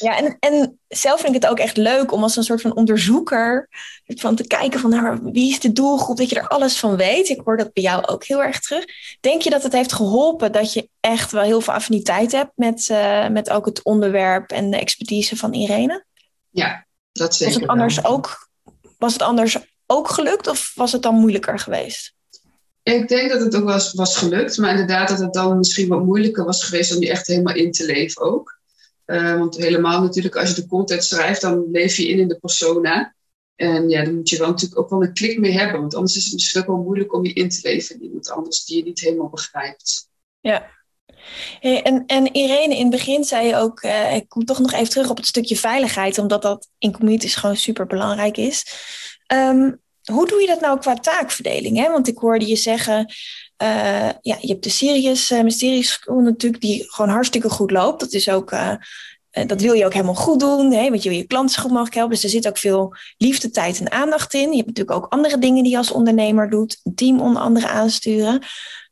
Ja, 0.00 0.16
en, 0.16 0.36
en 0.40 0.78
zelf 0.88 1.20
vind 1.20 1.34
ik 1.34 1.42
het 1.42 1.50
ook 1.50 1.58
echt 1.58 1.76
leuk 1.76 2.12
om 2.12 2.22
als 2.22 2.36
een 2.36 2.42
soort 2.42 2.60
van 2.60 2.76
onderzoeker 2.76 3.68
van 4.06 4.34
te 4.34 4.46
kijken 4.46 4.80
van 4.80 4.90
nou, 4.90 5.20
wie 5.22 5.50
is 5.50 5.60
de 5.60 5.72
doelgroep, 5.72 6.16
dat 6.16 6.30
je 6.30 6.36
er 6.40 6.48
alles 6.48 6.78
van 6.78 6.96
weet. 6.96 7.28
Ik 7.28 7.40
hoor 7.44 7.56
dat 7.56 7.72
bij 7.72 7.82
jou 7.82 8.06
ook 8.06 8.24
heel 8.24 8.42
erg 8.42 8.60
terug. 8.60 8.84
Denk 9.20 9.42
je 9.42 9.50
dat 9.50 9.62
het 9.62 9.72
heeft 9.72 9.92
geholpen 9.92 10.52
dat 10.52 10.72
je 10.72 10.88
echt 11.00 11.32
wel 11.32 11.42
heel 11.42 11.60
veel 11.60 11.74
affiniteit 11.74 12.32
hebt 12.32 12.52
met, 12.54 12.88
uh, 12.88 13.28
met 13.28 13.50
ook 13.50 13.66
het 13.66 13.82
onderwerp 13.82 14.50
en 14.50 14.70
de 14.70 14.78
expertise 14.78 15.36
van 15.36 15.52
Irene? 15.52 16.04
Ja, 16.50 16.86
dat 17.12 17.34
zeker. 17.34 17.52
Was 17.52 17.62
het 17.62 17.70
anders 17.70 18.04
ook 18.04 18.50
was 19.02 19.12
het 19.12 19.22
anders 19.22 19.58
ook 19.86 20.08
gelukt 20.08 20.46
of 20.46 20.72
was 20.74 20.92
het 20.92 21.02
dan 21.02 21.14
moeilijker 21.14 21.58
geweest? 21.58 22.14
Ik 22.82 23.08
denk 23.08 23.30
dat 23.30 23.40
het 23.40 23.56
ook 23.56 23.64
was, 23.64 23.92
was 23.92 24.16
gelukt, 24.16 24.58
maar 24.58 24.70
inderdaad 24.70 25.08
dat 25.08 25.18
het 25.18 25.32
dan 25.32 25.58
misschien 25.58 25.88
wat 25.88 26.04
moeilijker 26.04 26.44
was 26.44 26.64
geweest 26.64 26.94
om 26.94 27.02
je 27.02 27.10
echt 27.10 27.26
helemaal 27.26 27.54
in 27.54 27.72
te 27.72 27.84
leven 27.84 28.22
ook. 28.22 28.60
Uh, 29.06 29.38
want 29.38 29.56
helemaal 29.56 30.02
natuurlijk, 30.02 30.36
als 30.36 30.48
je 30.48 30.54
de 30.54 30.66
content 30.66 31.04
schrijft, 31.04 31.40
dan 31.40 31.70
leef 31.70 31.96
je 31.96 32.08
in 32.08 32.18
in 32.18 32.28
de 32.28 32.38
persona. 32.38 33.14
En 33.54 33.88
ja, 33.88 34.04
dan 34.04 34.14
moet 34.14 34.28
je 34.28 34.38
wel 34.38 34.48
natuurlijk 34.48 34.80
ook 34.80 34.90
wel 34.90 35.02
een 35.02 35.12
klik 35.12 35.38
mee 35.38 35.52
hebben, 35.52 35.80
want 35.80 35.94
anders 35.94 36.16
is 36.16 36.24
het 36.24 36.32
misschien 36.32 36.60
ook 36.60 36.66
wel 36.66 36.82
moeilijk 36.82 37.14
om 37.14 37.24
je 37.24 37.32
in 37.32 37.48
te 37.48 37.58
leven 37.62 37.94
in 37.94 38.02
iemand 38.02 38.30
anders 38.30 38.64
die 38.64 38.76
je 38.76 38.84
niet 38.84 39.00
helemaal 39.00 39.28
begrijpt. 39.28 40.08
Ja, 40.40 40.70
Hey, 41.60 41.82
en, 41.82 42.06
en 42.06 42.34
Irene, 42.34 42.74
in 42.76 42.80
het 42.80 42.90
begin 42.90 43.24
zei 43.24 43.46
je 43.46 43.56
ook, 43.56 43.82
uh, 43.82 44.14
ik 44.14 44.28
kom 44.28 44.44
toch 44.44 44.58
nog 44.58 44.72
even 44.72 44.90
terug 44.90 45.10
op 45.10 45.16
het 45.16 45.26
stukje 45.26 45.56
veiligheid, 45.56 46.18
omdat 46.18 46.42
dat 46.42 46.68
in 46.78 46.92
communities 46.92 47.34
gewoon 47.34 47.56
super 47.56 47.86
belangrijk 47.86 48.36
is. 48.36 48.64
Um, 49.32 49.80
hoe 50.02 50.26
doe 50.26 50.40
je 50.40 50.46
dat 50.46 50.60
nou 50.60 50.78
qua 50.78 50.94
taakverdeling? 50.94 51.76
Hè? 51.76 51.90
Want 51.90 52.08
ik 52.08 52.18
hoorde 52.18 52.46
je 52.46 52.56
zeggen, 52.56 53.12
uh, 53.62 54.10
ja, 54.20 54.36
je 54.40 54.48
hebt 54.48 54.62
de 54.62 54.70
Sirius 54.70 55.30
uh, 55.30 55.42
Mysteries 55.42 55.92
School 55.92 56.20
natuurlijk, 56.20 56.62
die 56.62 56.84
gewoon 56.88 57.10
hartstikke 57.10 57.50
goed 57.50 57.70
loopt. 57.70 58.00
Dat 58.00 58.12
is 58.12 58.28
ook, 58.28 58.52
uh, 58.52 58.74
dat 59.46 59.60
wil 59.60 59.72
je 59.72 59.84
ook 59.84 59.92
helemaal 59.92 60.14
goed 60.14 60.40
doen, 60.40 60.72
hè? 60.72 60.88
want 60.90 61.02
je 61.02 61.08
wil 61.08 61.18
je 61.18 61.26
klanten 61.26 61.54
zo 61.54 61.62
goed 61.62 61.70
mogelijk 61.70 61.94
helpen. 61.94 62.14
Dus 62.14 62.24
er 62.24 62.30
zit 62.30 62.48
ook 62.48 62.58
veel 62.58 62.94
liefde, 63.16 63.50
tijd 63.50 63.80
en 63.80 63.92
aandacht 63.92 64.34
in. 64.34 64.50
Je 64.50 64.56
hebt 64.56 64.66
natuurlijk 64.66 64.96
ook 64.96 65.12
andere 65.12 65.38
dingen 65.38 65.62
die 65.62 65.72
je 65.72 65.78
als 65.78 65.90
ondernemer 65.90 66.50
doet, 66.50 66.80
een 66.82 66.94
team 66.94 67.20
onder 67.20 67.42
andere 67.42 67.68
aansturen. 67.68 68.42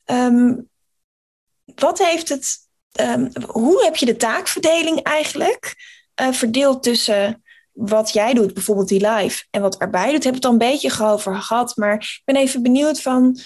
Um, 0.04 0.68
wat 1.74 1.98
heeft 1.98 2.28
het, 2.28 2.56
um, 3.00 3.30
hoe 3.46 3.84
heb 3.84 3.96
je 3.96 4.06
de 4.06 4.16
taakverdeling 4.16 5.02
eigenlijk 5.02 5.74
verdeeld 6.14 6.82
tussen 6.82 7.42
wat 7.72 8.12
jij 8.12 8.34
doet, 8.34 8.54
bijvoorbeeld 8.54 8.88
die 8.88 9.08
live, 9.08 9.44
en 9.50 9.60
wat 9.60 9.76
erbij 9.76 10.12
doet, 10.12 10.24
heb 10.24 10.34
het 10.34 10.44
al 10.44 10.52
een 10.52 10.58
beetje 10.58 11.04
over 11.04 11.36
gehad. 11.36 11.76
Maar 11.76 11.94
ik 11.94 12.22
ben 12.24 12.36
even 12.36 12.62
benieuwd 12.62 13.00
van 13.00 13.38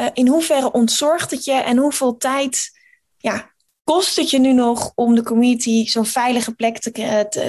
uh, 0.00 0.06
in 0.12 0.28
hoeverre 0.28 0.72
ontzorgt 0.72 1.30
het 1.30 1.44
je 1.44 1.52
en 1.52 1.76
hoeveel 1.76 2.16
tijd 2.16 2.70
ja, 3.16 3.52
kost 3.84 4.16
het 4.16 4.30
je 4.30 4.38
nu 4.38 4.52
nog 4.52 4.92
om 4.94 5.14
de 5.14 5.22
community 5.22 5.86
zo'n 5.86 6.06
veilige 6.06 6.54
plek 6.54 6.78
te, 6.78 6.90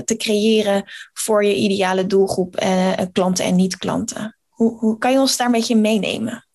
te, 0.06 0.16
creëren 0.18 0.84
voor 1.14 1.46
je 1.46 1.56
ideale 1.56 2.06
doelgroep, 2.06 2.62
uh, 2.62 2.94
klanten 3.12 3.46
en 3.46 3.56
niet-klanten? 3.56 4.38
Hoe, 4.50 4.78
hoe 4.78 4.98
kan 4.98 5.12
je 5.12 5.20
ons 5.20 5.38
daar 5.38 5.48
een 5.48 5.54
beetje 5.54 5.76
meenemen? 5.76 6.48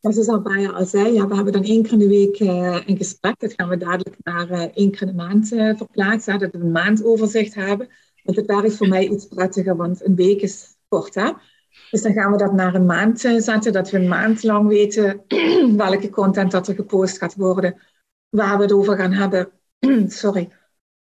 Dat 0.00 0.16
is 0.16 0.28
al 0.28 0.42
paar 0.42 0.60
jaar 0.60 0.72
al 0.72 0.86
zei, 0.86 1.12
ja, 1.12 1.28
we 1.28 1.34
hebben 1.34 1.52
dan 1.52 1.64
één 1.64 1.82
keer 1.82 1.92
in 1.92 1.98
de 1.98 2.08
week 2.08 2.40
uh, 2.40 2.80
een 2.86 2.96
gesprek. 2.96 3.38
Dat 3.38 3.52
gaan 3.56 3.68
we 3.68 3.76
dadelijk 3.76 4.16
naar 4.22 4.50
één 4.50 4.90
keer 4.90 5.00
in 5.00 5.06
de 5.06 5.14
maand 5.14 5.48
verplaatsen, 5.48 6.38
dat 6.38 6.52
we 6.52 6.58
een 6.58 6.72
maandoverzicht 6.72 7.54
hebben. 7.54 7.88
Want 8.22 8.36
het 8.36 8.46
werkt 8.46 8.76
voor 8.76 8.88
mij 8.88 9.08
iets 9.08 9.26
prettiger, 9.26 9.76
want 9.76 10.04
een 10.04 10.14
week 10.14 10.40
is 10.40 10.76
kort. 10.88 11.14
Hè? 11.14 11.30
Dus 11.90 12.02
dan 12.02 12.12
gaan 12.12 12.32
we 12.32 12.38
dat 12.38 12.52
naar 12.52 12.74
een 12.74 12.86
maand 12.86 13.24
eh, 13.24 13.38
zetten, 13.38 13.72
dat 13.72 13.90
we 13.90 13.98
een 13.98 14.08
maand 14.08 14.42
lang 14.42 14.68
weten 14.68 15.24
welke 15.76 16.10
content 16.10 16.50
dat 16.50 16.68
er 16.68 16.74
gepost 16.74 17.18
gaat 17.18 17.34
worden, 17.34 17.80
waar 18.28 18.56
we 18.56 18.62
het 18.62 18.72
over 18.72 18.96
gaan 18.96 19.12
hebben. 19.12 19.50
Sorry. 20.08 20.52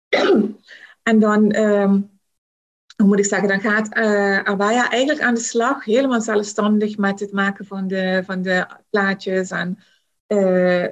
en 1.02 1.18
dan, 1.18 1.56
um, 1.56 2.10
hoe 2.96 3.06
moet 3.06 3.18
ik 3.18 3.24
zeggen, 3.24 3.48
dan 3.48 3.60
gaat 3.60 3.96
uh, 3.96 4.90
eigenlijk 4.90 5.20
aan 5.20 5.34
de 5.34 5.40
slag, 5.40 5.84
helemaal 5.84 6.20
zelfstandig 6.20 6.96
met 6.96 7.20
het 7.20 7.32
maken 7.32 7.66
van 7.66 7.86
de, 7.86 8.22
van 8.26 8.42
de 8.42 8.66
plaatjes 8.90 9.50
en 9.50 9.78
uh, 10.28 10.86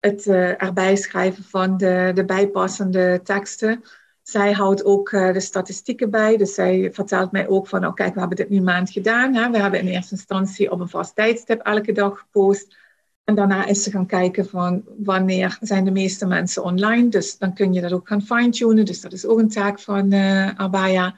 het 0.00 0.26
erbij 0.26 0.96
schrijven 0.96 1.44
van 1.44 1.76
de, 1.76 2.10
de 2.14 2.24
bijpassende 2.24 3.20
teksten. 3.24 3.82
Zij 4.22 4.52
houdt 4.52 4.84
ook 4.84 5.10
uh, 5.10 5.32
de 5.32 5.40
statistieken 5.40 6.10
bij. 6.10 6.36
Dus 6.36 6.54
zij 6.54 6.90
vertelt 6.92 7.32
mij 7.32 7.48
ook 7.48 7.68
van, 7.68 7.86
oh 7.86 7.94
kijk, 7.94 8.14
we 8.14 8.20
hebben 8.20 8.36
dit 8.36 8.48
nu 8.48 8.60
maand 8.60 8.90
gedaan. 8.90 9.34
Hè. 9.34 9.50
We 9.50 9.58
hebben 9.58 9.80
in 9.80 9.86
eerste 9.86 10.14
instantie 10.14 10.70
op 10.70 10.80
een 10.80 10.88
vast 10.88 11.14
tijdstip 11.14 11.60
elke 11.60 11.92
dag 11.92 12.18
gepost. 12.18 12.76
En 13.24 13.34
daarna 13.34 13.66
is 13.66 13.82
ze 13.82 13.90
gaan 13.90 14.06
kijken 14.06 14.48
van 14.48 14.82
wanneer 14.98 15.58
zijn 15.60 15.84
de 15.84 15.90
meeste 15.90 16.26
mensen 16.26 16.64
online. 16.64 17.08
Dus 17.08 17.38
dan 17.38 17.54
kun 17.54 17.72
je 17.72 17.80
dat 17.80 17.92
ook 17.92 18.08
gaan 18.08 18.22
fine-tunen. 18.22 18.84
Dus 18.84 19.00
dat 19.00 19.12
is 19.12 19.26
ook 19.26 19.38
een 19.38 19.48
taak 19.48 19.80
van 19.80 20.12
uh, 20.12 20.48
Abaya. 20.48 21.16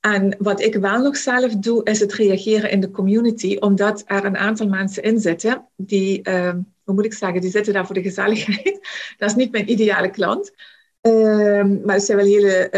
En 0.00 0.36
wat 0.38 0.60
ik 0.60 0.74
wel 0.74 1.02
nog 1.02 1.16
zelf 1.16 1.56
doe, 1.56 1.84
is 1.84 2.00
het 2.00 2.12
reageren 2.12 2.70
in 2.70 2.80
de 2.80 2.90
community. 2.90 3.56
Omdat 3.60 4.02
er 4.06 4.24
een 4.24 4.36
aantal 4.36 4.68
mensen 4.68 5.02
in 5.02 5.20
zitten 5.20 5.68
die, 5.76 6.28
uh, 6.28 6.54
hoe 6.84 6.94
moet 6.94 7.04
ik 7.04 7.12
zeggen, 7.12 7.40
die 7.40 7.50
zitten 7.50 7.72
daar 7.72 7.86
voor 7.86 7.94
de 7.94 8.02
gezelligheid. 8.02 8.88
Dat 9.18 9.30
is 9.30 9.36
niet 9.36 9.52
mijn 9.52 9.70
ideale 9.70 10.10
klant. 10.10 10.52
Uh, 11.02 11.64
maar 11.84 11.94
het 11.94 12.04
zijn 12.04 12.18
wel 12.18 12.26
hele 12.26 12.68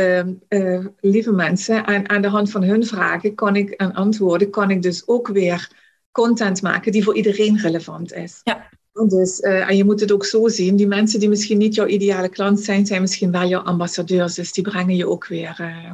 uh, 0.49 0.61
uh, 0.61 0.87
lieve 1.01 1.33
mensen. 1.33 1.85
En 1.87 2.09
aan 2.09 2.23
de 2.23 2.29
hand 2.29 2.51
van 2.51 2.63
hun 2.63 2.87
vragen 2.87 3.35
kan 3.35 3.57
ik, 3.57 3.71
en 3.71 3.93
antwoorden, 3.93 4.51
kan 4.51 4.71
ik 4.71 4.83
dus 4.83 5.03
ook 5.07 5.29
weer 5.29 5.71
content 6.11 6.63
maken 6.63 6.93
die 6.93 7.05
voor 7.05 7.17
iedereen 7.17 7.59
relevant 7.59 8.13
is. 8.13 8.41
Ja. 8.45 8.69
Dus, 9.09 9.41
uh, 9.41 9.69
en 9.69 9.77
je 9.77 9.85
moet 9.85 10.01
het 10.01 10.13
ook 10.13 10.25
zo 10.25 10.49
zien, 10.49 10.77
die 10.77 10.87
mensen 10.87 11.21
die 11.21 11.29
misschien 11.29 11.59
niet 11.59 11.75
jouw 11.75 11.87
ideale 11.87 12.29
klant 12.29 12.61
zijn, 12.61 12.87
zijn 12.87 13.01
misschien 13.01 13.31
wel 13.31 13.49
jouw 13.49 13.63
ambassadeurs. 13.63 14.35
Dus 14.35 14.53
die 14.53 14.65
brengen 14.65 14.97
je 14.97 15.09
ook 15.09 15.27
weer 15.27 15.85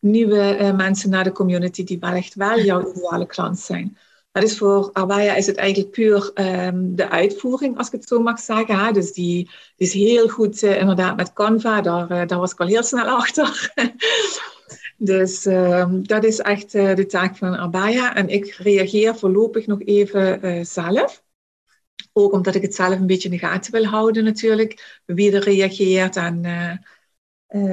nieuwe 0.00 0.72
mensen 0.76 1.10
naar 1.10 1.24
de 1.24 1.32
community 1.32 1.84
die 1.84 1.98
wel 1.98 2.12
echt 2.12 2.34
wel 2.34 2.60
jouw 2.60 2.90
ideale 2.90 3.26
klant 3.26 3.58
zijn. 3.58 3.96
Dat 4.32 4.42
is 4.42 4.58
voor 4.58 4.90
Awaya 4.92 5.34
is 5.34 5.46
het 5.46 5.56
eigenlijk 5.56 5.90
puur 5.90 6.30
um, 6.34 6.96
de 6.96 7.08
uitvoering, 7.08 7.78
als 7.78 7.86
ik 7.86 7.92
het 7.92 8.08
zo 8.08 8.22
mag 8.22 8.40
zeggen. 8.40 8.94
Dus 8.94 9.12
die, 9.12 9.50
is 9.76 9.92
heel 9.92 10.28
goed 10.28 10.62
uh, 10.62 10.80
inderdaad 10.80 11.16
met 11.16 11.32
Canva, 11.32 11.80
daar, 11.80 12.10
uh, 12.10 12.26
daar 12.26 12.38
was 12.38 12.52
ik 12.52 12.60
al 12.60 12.66
heel 12.66 12.82
snel 12.82 13.06
achter. 13.22 13.72
dus 14.96 15.44
um, 15.44 16.06
dat 16.06 16.24
is 16.24 16.38
echt 16.38 16.74
uh, 16.74 16.94
de 16.94 17.06
taak 17.06 17.36
van 17.36 17.56
Abaya. 17.56 18.14
En 18.14 18.28
ik 18.28 18.54
reageer 18.54 19.16
voorlopig 19.16 19.66
nog 19.66 19.82
even 19.82 20.66
zelf. 20.66 21.24
Ook 22.12 22.32
omdat 22.32 22.54
ik 22.54 22.62
het 22.62 22.74
zelf 22.74 22.94
een 22.94 23.06
beetje 23.06 23.28
in 23.28 23.34
de 23.34 23.46
gaten 23.46 23.72
wil 23.72 23.84
houden 23.84 24.24
natuurlijk. 24.24 25.00
Wie 25.04 25.32
er 25.32 25.42
reageert 25.42 26.16
en 26.16 26.42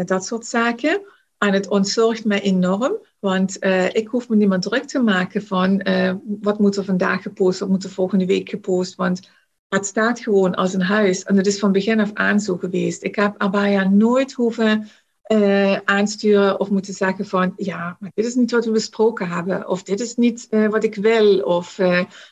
dat 0.06 0.26
soort 0.26 0.46
zaken. 0.46 1.02
En 1.38 1.54
het 1.54 1.68
ontzorgt 1.68 2.26
mij 2.26 2.42
enorm. 2.42 2.98
Want 3.20 3.64
uh, 3.64 3.94
ik 3.94 4.08
hoef 4.08 4.30
me 4.30 4.36
niet 4.36 4.48
meer 4.48 4.60
druk 4.60 4.84
te 4.84 5.00
maken 5.00 5.44
van 5.44 5.82
uh, 5.88 6.14
wat 6.24 6.60
moet 6.60 6.76
er 6.76 6.84
vandaag 6.84 7.22
gepost, 7.22 7.60
wat 7.60 7.70
moet 7.70 7.84
er 7.84 7.90
volgende 7.90 8.26
week 8.26 8.50
gepost. 8.50 8.96
Want 8.96 9.30
het 9.68 9.86
staat 9.86 10.20
gewoon 10.20 10.56
als 10.56 10.74
een 10.74 10.82
huis. 10.82 11.24
En 11.24 11.36
dat 11.36 11.46
is 11.46 11.60
van 11.60 11.72
begin 11.72 12.00
af 12.00 12.14
aan 12.14 12.40
zo 12.40 12.58
geweest. 12.58 13.04
Ik 13.04 13.16
heb 13.16 13.36
Abaya 13.38 13.90
nooit 13.90 14.34
hoeven 14.34 14.88
uh, 15.32 15.78
aansturen 15.78 16.60
of 16.60 16.70
moeten 16.70 16.94
zeggen 16.94 17.26
van 17.26 17.54
ja, 17.56 17.98
maar 18.00 18.12
dit 18.14 18.26
is 18.26 18.36
niet 18.36 18.52
wat 18.52 18.66
we 18.66 18.72
besproken 18.72 19.28
hebben. 19.28 19.68
Of 19.68 19.84
dit 19.84 20.00
is 20.00 20.16
niet 20.16 20.48
wat 20.50 20.84
ik 20.84 20.96
wil. 20.96 21.40
Of 21.40 21.78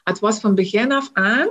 het 0.03 0.19
was 0.19 0.39
van 0.39 0.55
begin 0.55 0.91
af 0.91 1.09
aan 1.13 1.49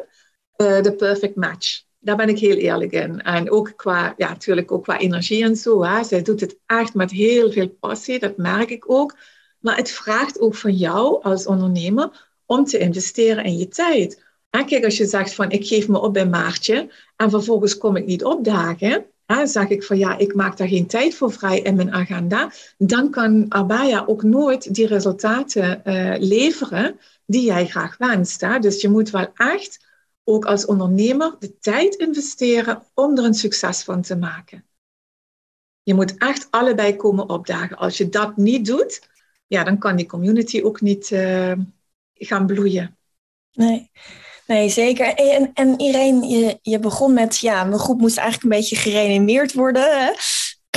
de 0.56 0.94
perfect 0.96 1.36
match 1.36 1.85
daar 1.98 2.16
ben 2.16 2.28
ik 2.28 2.38
heel 2.38 2.56
eerlijk 2.56 2.92
in. 2.92 3.22
En 3.22 3.50
ook 3.50 3.72
qua, 3.76 4.14
ja, 4.16 4.28
natuurlijk 4.28 4.72
ook 4.72 4.82
qua 4.82 4.98
energie 4.98 5.44
en 5.44 5.56
zo. 5.56 5.84
Hè. 5.84 6.04
Zij 6.04 6.22
doet 6.22 6.40
het 6.40 6.58
echt 6.66 6.94
met 6.94 7.10
heel 7.10 7.52
veel 7.52 7.68
passie, 7.68 8.18
dat 8.18 8.36
merk 8.36 8.70
ik 8.70 8.90
ook. 8.90 9.16
Maar 9.60 9.76
het 9.76 9.90
vraagt 9.90 10.40
ook 10.40 10.54
van 10.54 10.72
jou 10.72 11.22
als 11.22 11.46
ondernemer 11.46 12.28
om 12.46 12.64
te 12.64 12.78
investeren 12.78 13.44
in 13.44 13.58
je 13.58 13.68
tijd. 13.68 14.24
En 14.50 14.66
kijk, 14.66 14.84
als 14.84 14.96
je 14.96 15.06
zegt 15.06 15.34
van 15.34 15.50
ik 15.50 15.66
geef 15.66 15.88
me 15.88 16.00
op 16.00 16.12
bij 16.12 16.26
Maartje 16.26 16.88
en 17.16 17.30
vervolgens 17.30 17.78
kom 17.78 17.96
ik 17.96 18.06
niet 18.06 18.24
opdagen, 18.24 19.06
hè, 19.26 19.46
zeg 19.46 19.68
ik 19.68 19.84
van 19.84 19.98
ja, 19.98 20.18
ik 20.18 20.34
maak 20.34 20.56
daar 20.56 20.68
geen 20.68 20.86
tijd 20.86 21.14
voor 21.14 21.32
vrij 21.32 21.60
in 21.60 21.76
mijn 21.76 21.92
agenda, 21.92 22.52
dan 22.78 23.10
kan 23.10 23.46
Abaya 23.48 24.04
ook 24.06 24.22
nooit 24.22 24.74
die 24.74 24.86
resultaten 24.86 25.82
uh, 25.84 26.14
leveren 26.18 26.98
die 27.26 27.44
jij 27.44 27.66
graag 27.66 27.96
wenst. 27.96 28.40
Hè. 28.40 28.58
Dus 28.58 28.80
je 28.80 28.88
moet 28.88 29.10
wel 29.10 29.28
echt 29.34 29.85
ook 30.28 30.44
als 30.44 30.66
ondernemer 30.66 31.36
de 31.38 31.58
tijd 31.58 31.94
investeren 31.94 32.82
om 32.94 33.18
er 33.18 33.24
een 33.24 33.34
succes 33.34 33.82
van 33.82 34.02
te 34.02 34.16
maken. 34.16 34.64
Je 35.82 35.94
moet 35.94 36.16
echt 36.18 36.46
allebei 36.50 36.96
komen 36.96 37.28
opdagen. 37.28 37.76
Als 37.76 37.96
je 37.96 38.08
dat 38.08 38.36
niet 38.36 38.66
doet, 38.66 39.08
ja, 39.46 39.64
dan 39.64 39.78
kan 39.78 39.96
die 39.96 40.06
community 40.06 40.62
ook 40.62 40.80
niet 40.80 41.10
uh, 41.10 41.52
gaan 42.14 42.46
bloeien. 42.46 42.96
Nee. 43.52 43.90
Nee, 44.46 44.68
zeker. 44.68 45.14
En, 45.14 45.50
en 45.54 45.78
Irene, 45.78 46.26
je, 46.26 46.58
je 46.62 46.78
begon 46.78 47.14
met, 47.14 47.38
ja, 47.38 47.64
mijn 47.64 47.78
groep 47.78 48.00
moest 48.00 48.16
eigenlijk 48.16 48.52
een 48.52 48.60
beetje 48.60 48.76
gereanimeerd 48.76 49.52
worden. 49.52 50.14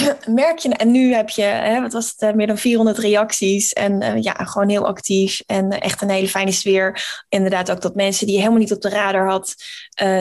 merk 0.28 0.58
je, 0.58 0.70
en 0.70 0.92
nu 0.92 1.14
heb 1.14 1.30
je, 1.30 1.42
hè, 1.42 1.82
wat 1.82 1.94
was 1.94 2.10
het, 2.10 2.22
eh, 2.22 2.34
meer 2.34 2.48
dan 2.48 2.58
400 2.58 2.98
reacties 2.98 3.74
en 3.74 4.04
uh, 4.04 4.22
ja, 4.22 4.34
gewoon 4.34 4.70
heel 4.70 4.88
actief 4.88 5.42
en 5.46 5.70
echt 5.70 6.02
een 6.02 6.10
hele 6.10 6.28
fijne 6.28 6.52
sfeer. 6.52 7.04
Inderdaad 7.30 7.72
ook 7.72 7.82
dat 7.82 7.96
mensen 7.96 8.26
die 8.26 8.36
je 8.36 8.42
helemaal 8.42 8.62
niet 8.62 8.74
op 8.74 8.82
de 8.82 8.90
radar 8.90 9.30
had, 9.30 9.56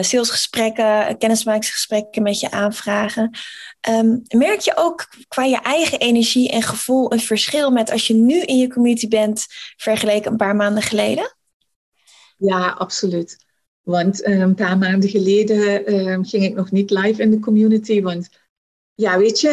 salesgesprekken, 0.01 1.17
kennismakingsgesprekken 1.17 2.23
met 2.23 2.39
je 2.39 2.51
aanvragen. 2.51 3.37
Um, 3.89 4.21
merk 4.27 4.59
je 4.59 4.71
ook 4.75 5.07
qua 5.27 5.43
je 5.43 5.61
eigen 5.61 5.99
energie 5.99 6.49
en 6.49 6.61
gevoel 6.61 7.13
een 7.13 7.19
verschil 7.19 7.71
met 7.71 7.91
als 7.91 8.07
je 8.07 8.13
nu 8.13 8.41
in 8.41 8.57
je 8.57 8.69
community 8.69 9.07
bent 9.07 9.45
vergeleken 9.77 10.31
een 10.31 10.37
paar 10.37 10.55
maanden 10.55 10.83
geleden? 10.83 11.35
Ja, 12.37 12.69
absoluut. 12.69 13.45
Want 13.81 14.25
een 14.25 14.55
paar 14.55 14.77
maanden 14.77 15.09
geleden 15.09 16.25
ging 16.25 16.43
ik 16.43 16.55
nog 16.55 16.71
niet 16.71 16.89
live 16.89 17.21
in 17.21 17.31
de 17.31 17.39
community, 17.39 18.01
want 18.01 18.29
ja, 18.99 19.17
weet 19.17 19.39
je, 19.39 19.49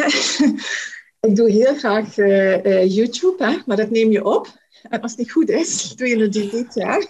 ik 1.27 1.35
doe 1.35 1.51
heel 1.51 1.75
graag 1.75 2.17
uh, 2.17 2.63
uh, 2.63 2.95
YouTube, 2.95 3.45
hè, 3.45 3.57
maar 3.65 3.77
dat 3.77 3.89
neem 3.89 4.11
je 4.11 4.25
op. 4.25 4.47
En 4.89 5.01
als 5.01 5.11
het 5.11 5.19
niet 5.19 5.31
goed 5.31 5.49
is, 5.49 5.83
doe 5.95 6.07
je 6.07 6.17
het 6.17 6.53
niet, 6.53 6.73
ja. 6.73 7.01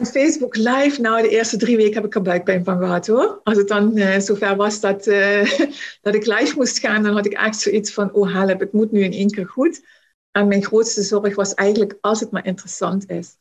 Facebook 0.00 0.56
live, 0.56 1.00
nou 1.00 1.22
de 1.22 1.28
eerste 1.28 1.56
drie 1.56 1.76
weken 1.76 1.94
heb 1.94 2.04
ik 2.04 2.14
er 2.14 2.22
buikpijn 2.22 2.64
van 2.64 2.78
gehad 2.78 3.06
hoor. 3.06 3.40
Als 3.42 3.56
het 3.56 3.68
dan 3.68 3.98
uh, 3.98 4.18
zover 4.18 4.56
was 4.56 4.80
dat, 4.80 5.04
dat 6.02 6.14
ik 6.14 6.26
live 6.26 6.52
moest 6.56 6.78
gaan, 6.78 7.02
dan 7.02 7.14
had 7.14 7.26
ik 7.26 7.32
echt 7.32 7.60
zoiets 7.60 7.92
van, 7.92 8.12
oh 8.12 8.32
help, 8.32 8.60
het 8.60 8.72
moet 8.72 8.92
nu 8.92 9.02
in 9.02 9.12
één 9.12 9.30
keer 9.30 9.46
goed. 9.46 9.80
En 10.30 10.48
mijn 10.48 10.64
grootste 10.64 11.02
zorg 11.02 11.34
was 11.34 11.54
eigenlijk 11.54 11.98
als 12.00 12.20
het 12.20 12.30
maar 12.30 12.46
interessant 12.46 13.10
is. 13.10 13.36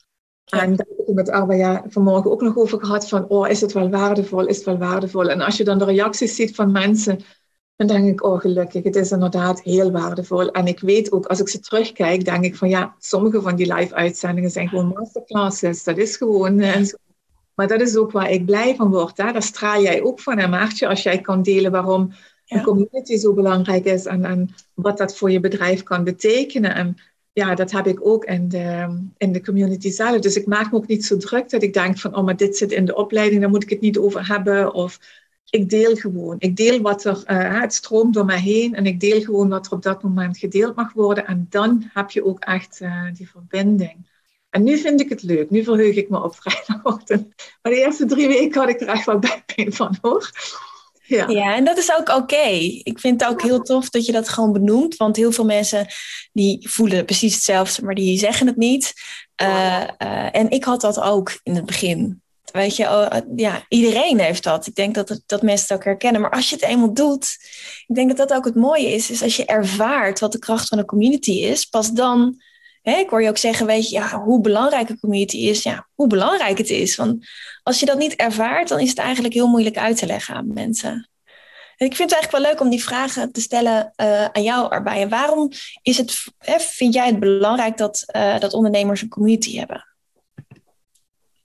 En 0.49 0.75
daar 0.75 0.85
heb 0.97 1.07
ik 1.07 1.13
met 1.13 1.29
Arbaya 1.29 1.83
vanmorgen 1.87 2.31
ook 2.31 2.41
nog 2.41 2.57
over 2.57 2.79
gehad 2.79 3.07
van, 3.07 3.27
oh, 3.27 3.49
is 3.49 3.61
het 3.61 3.73
wel 3.73 3.89
waardevol, 3.89 4.45
is 4.45 4.55
het 4.55 4.65
wel 4.65 4.77
waardevol? 4.77 5.29
En 5.29 5.41
als 5.41 5.57
je 5.57 5.63
dan 5.63 5.77
de 5.77 5.85
reacties 5.85 6.35
ziet 6.35 6.55
van 6.55 6.71
mensen 6.71 7.19
dan 7.77 7.87
denk 7.87 8.07
ik, 8.07 8.23
oh 8.23 8.39
gelukkig, 8.39 8.83
het 8.83 8.95
is 8.95 9.11
inderdaad 9.11 9.61
heel 9.61 9.91
waardevol. 9.91 10.51
En 10.51 10.67
ik 10.67 10.79
weet 10.79 11.11
ook, 11.11 11.25
als 11.25 11.39
ik 11.39 11.49
ze 11.49 11.59
terugkijk, 11.59 12.25
denk 12.25 12.43
ik 12.43 12.55
van 12.55 12.69
ja, 12.69 12.95
sommige 12.99 13.41
van 13.41 13.55
die 13.55 13.73
live-uitzendingen 13.73 14.49
zijn 14.49 14.67
gewoon 14.67 14.87
masterclasses. 14.87 15.83
Dat 15.83 15.97
is 15.97 16.17
gewoon... 16.17 16.59
Uh, 16.59 16.85
maar 17.55 17.67
dat 17.67 17.81
is 17.81 17.95
ook 17.95 18.11
waar 18.11 18.31
ik 18.31 18.45
blij 18.45 18.75
van 18.75 18.89
word. 18.89 19.17
Hè? 19.17 19.31
Daar 19.31 19.43
straal 19.43 19.81
jij 19.81 20.01
ook 20.01 20.19
van, 20.19 20.37
hè, 20.37 20.47
Maartje, 20.47 20.87
als 20.87 21.03
jij 21.03 21.21
kan 21.21 21.41
delen 21.41 21.71
waarom 21.71 22.11
ja. 22.45 22.57
een 22.57 22.63
community 22.63 23.17
zo 23.17 23.33
belangrijk 23.33 23.85
is 23.85 24.05
en, 24.05 24.25
en 24.25 24.49
wat 24.73 24.97
dat 24.97 25.17
voor 25.17 25.31
je 25.31 25.39
bedrijf 25.39 25.83
kan 25.83 26.03
betekenen. 26.03 26.75
En 26.75 26.97
ja, 27.37 27.55
dat 27.55 27.71
heb 27.71 27.87
ik 27.87 28.05
ook 28.05 28.25
in 28.25 28.49
de, 28.49 28.97
in 29.17 29.31
de 29.31 29.43
community 29.43 29.89
zelf. 29.89 30.19
Dus 30.19 30.35
ik 30.35 30.45
maak 30.45 30.71
me 30.71 30.77
ook 30.77 30.87
niet 30.87 31.05
zo 31.05 31.17
druk 31.17 31.49
dat 31.49 31.63
ik 31.63 31.73
denk 31.73 31.99
van, 31.99 32.15
oh, 32.15 32.23
maar 32.23 32.37
dit 32.37 32.57
zit 32.57 32.71
in 32.71 32.85
de 32.85 32.95
opleiding, 32.95 33.41
daar 33.41 33.49
moet 33.49 33.63
ik 33.63 33.69
het 33.69 33.81
niet 33.81 33.97
over 33.97 34.27
hebben. 34.27 34.73
Of 34.73 34.99
ik 35.49 35.69
deel 35.69 35.95
gewoon. 35.95 36.35
Ik 36.39 36.55
deel 36.55 36.81
wat 36.81 37.03
er, 37.03 37.23
uh, 37.27 37.61
het 37.61 37.73
stroomt 37.73 38.13
door 38.13 38.25
mij 38.25 38.39
heen 38.39 38.75
en 38.75 38.85
ik 38.85 38.99
deel 38.99 39.21
gewoon 39.21 39.49
wat 39.49 39.65
er 39.65 39.71
op 39.71 39.81
dat 39.81 40.03
moment 40.03 40.37
gedeeld 40.37 40.75
mag 40.75 40.93
worden. 40.93 41.27
En 41.27 41.47
dan 41.49 41.89
heb 41.93 42.11
je 42.11 42.25
ook 42.25 42.39
echt 42.39 42.79
uh, 42.81 43.03
die 43.13 43.29
verbinding. 43.29 44.07
En 44.49 44.63
nu 44.63 44.77
vind 44.77 45.01
ik 45.01 45.09
het 45.09 45.23
leuk. 45.23 45.49
Nu 45.49 45.63
verheug 45.63 45.95
ik 45.95 46.09
me 46.09 46.23
op 46.23 46.35
vrijdagochtend. 46.35 47.33
Maar 47.61 47.71
de 47.71 47.79
eerste 47.79 48.05
drie 48.05 48.27
weken 48.27 48.59
had 48.61 48.69
ik 48.69 48.81
er 48.81 48.87
echt 48.87 49.05
wel 49.05 49.19
bijpijn 49.29 49.73
van 49.73 49.97
hoor. 50.01 50.31
Ja. 51.07 51.27
ja, 51.27 51.55
en 51.55 51.65
dat 51.65 51.77
is 51.77 51.97
ook 51.97 52.09
oké. 52.09 52.47
Ik 52.83 52.99
vind 52.99 53.21
het 53.21 53.29
ook 53.29 53.41
heel 53.41 53.61
tof 53.61 53.89
dat 53.89 54.05
je 54.05 54.11
dat 54.11 54.29
gewoon 54.29 54.53
benoemt. 54.53 54.95
Want 54.95 55.15
heel 55.15 55.31
veel 55.31 55.45
mensen 55.45 55.87
die 56.31 56.69
voelen 56.69 57.05
precies 57.05 57.33
hetzelfde, 57.33 57.85
maar 57.85 57.95
die 57.95 58.17
zeggen 58.17 58.47
het 58.47 58.57
niet. 58.57 58.93
Uh, 59.41 59.83
uh, 59.97 60.35
en 60.35 60.49
ik 60.49 60.63
had 60.63 60.81
dat 60.81 60.99
ook 60.99 61.39
in 61.43 61.55
het 61.55 61.65
begin. 61.65 62.21
Weet 62.51 62.75
je, 62.75 62.83
oh, 62.83 63.07
ja, 63.35 63.65
iedereen 63.69 64.19
heeft 64.19 64.43
dat. 64.43 64.67
Ik 64.67 64.75
denk 64.75 64.95
dat, 64.95 65.21
dat 65.25 65.41
mensen 65.41 65.67
het 65.67 65.77
ook 65.77 65.83
herkennen. 65.83 66.21
Maar 66.21 66.31
als 66.31 66.49
je 66.49 66.55
het 66.55 66.63
eenmaal 66.63 66.93
doet, 66.93 67.37
ik 67.87 67.95
denk 67.95 68.07
dat 68.07 68.27
dat 68.27 68.37
ook 68.37 68.45
het 68.45 68.55
mooie 68.55 68.93
is, 68.93 69.09
is 69.09 69.23
als 69.23 69.35
je 69.35 69.45
ervaart 69.45 70.19
wat 70.19 70.31
de 70.31 70.39
kracht 70.39 70.67
van 70.67 70.77
een 70.77 70.85
community 70.85 71.31
is, 71.31 71.65
pas 71.65 71.91
dan 71.91 72.41
Ik 72.81 73.09
hoor 73.09 73.21
je 73.21 73.29
ook 73.29 73.37
zeggen, 73.37 73.65
weet 73.65 73.89
je, 73.89 73.95
ja, 73.95 74.21
hoe 74.23 74.41
belangrijk 74.41 74.89
een 74.89 74.99
community 74.99 75.37
is, 75.37 75.63
ja, 75.63 75.87
hoe 75.93 76.07
belangrijk 76.07 76.57
het 76.57 76.69
is. 76.69 76.95
Want 76.95 77.27
als 77.63 77.79
je 77.79 77.85
dat 77.85 77.97
niet 77.97 78.15
ervaart, 78.15 78.67
dan 78.67 78.79
is 78.79 78.89
het 78.89 78.97
eigenlijk 78.97 79.33
heel 79.33 79.47
moeilijk 79.47 79.77
uit 79.77 79.97
te 79.97 80.05
leggen 80.05 80.35
aan 80.35 80.53
mensen. 80.53 81.09
ik 81.77 81.95
vind 81.95 82.09
het 82.09 82.19
eigenlijk 82.19 82.31
wel 82.31 82.51
leuk 82.51 82.61
om 82.61 82.69
die 82.69 82.83
vragen 82.83 83.31
te 83.31 83.41
stellen 83.41 83.93
uh, 84.01 84.25
aan 84.25 84.43
jou 84.43 84.71
erbij. 84.71 85.09
Waarom 85.09 85.51
is 85.81 85.97
het, 85.97 86.23
hè, 86.37 86.59
vind 86.59 86.93
jij 86.93 87.07
het 87.07 87.19
belangrijk 87.19 87.77
dat, 87.77 88.03
uh, 88.15 88.39
dat 88.39 88.53
ondernemers 88.53 89.01
een 89.01 89.09
community 89.09 89.57
hebben? 89.57 89.85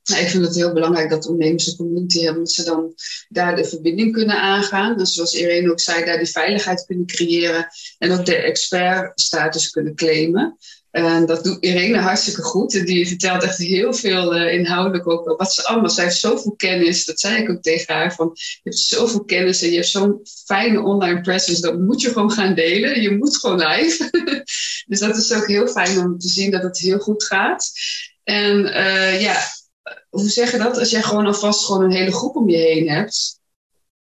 Nou, 0.05 0.23
ik 0.23 0.29
vind 0.29 0.45
het 0.45 0.55
heel 0.55 0.73
belangrijk 0.73 1.11
dat 1.11 1.27
ondernemers 1.27 1.67
een 1.67 1.77
community 1.77 2.19
hebben, 2.19 2.37
omdat 2.37 2.53
ze 2.53 2.65
dan 2.65 2.95
daar 3.29 3.57
de 3.57 3.65
verbinding 3.65 4.13
kunnen 4.13 4.41
aangaan. 4.41 4.99
En 4.99 5.07
zoals 5.07 5.35
Irene 5.35 5.71
ook 5.71 5.81
zei, 5.81 6.05
daar 6.05 6.19
die 6.19 6.27
veiligheid 6.27 6.85
kunnen 6.85 7.07
creëren 7.07 7.67
en 7.99 8.13
ook 8.13 8.25
de 8.25 8.35
expertstatus 8.35 9.71
kunnen 9.71 9.95
claimen. 9.95 10.57
En 10.93 11.27
dat 11.27 11.45
doet 11.45 11.65
Irene 11.65 11.99
hartstikke 11.99 12.43
goed. 12.43 12.87
Die 12.87 13.09
vertelt 13.09 13.43
echt 13.43 13.59
heel 13.59 13.93
veel 13.93 14.37
uh, 14.37 14.55
inhoudelijk 14.55 15.09
ook 15.09 15.35
wat 15.39 15.53
ze 15.53 15.65
allemaal. 15.65 15.91
Zij 15.91 16.05
heeft 16.05 16.19
zoveel 16.19 16.55
kennis, 16.57 17.05
dat 17.05 17.21
zei 17.21 17.43
ik 17.43 17.51
ook 17.51 17.63
tegen 17.63 17.95
haar. 17.95 18.15
Van, 18.15 18.31
je 18.35 18.61
hebt 18.63 18.79
zoveel 18.79 19.25
kennis 19.25 19.63
en 19.63 19.69
je 19.69 19.75
hebt 19.75 19.89
zo'n 19.89 20.21
fijne 20.45 20.81
online 20.81 21.21
presence. 21.21 21.61
Dat 21.61 21.79
moet 21.79 22.01
je 22.01 22.09
gewoon 22.09 22.31
gaan 22.31 22.55
delen. 22.55 23.03
Je 23.03 23.17
moet 23.17 23.37
gewoon 23.37 23.59
live. 23.59 24.11
dus 24.89 24.99
dat 24.99 25.17
is 25.17 25.33
ook 25.33 25.47
heel 25.47 25.67
fijn 25.67 25.99
om 25.99 26.19
te 26.19 26.29
zien 26.29 26.51
dat 26.51 26.63
het 26.63 26.79
heel 26.79 26.99
goed 26.99 27.25
gaat. 27.25 27.71
En 28.25 28.59
uh, 28.59 29.21
ja, 29.21 29.37
hoe 30.09 30.29
zeg 30.29 30.53
je 30.53 30.59
dat? 30.59 30.79
Als 30.79 30.91
jij 30.91 31.03
gewoon 31.03 31.27
alvast 31.27 31.65
gewoon 31.65 31.83
een 31.85 31.97
hele 31.97 32.13
groep 32.13 32.37
om 32.37 32.49
je 32.49 32.57
heen 32.57 32.89
hebt. 32.89 33.41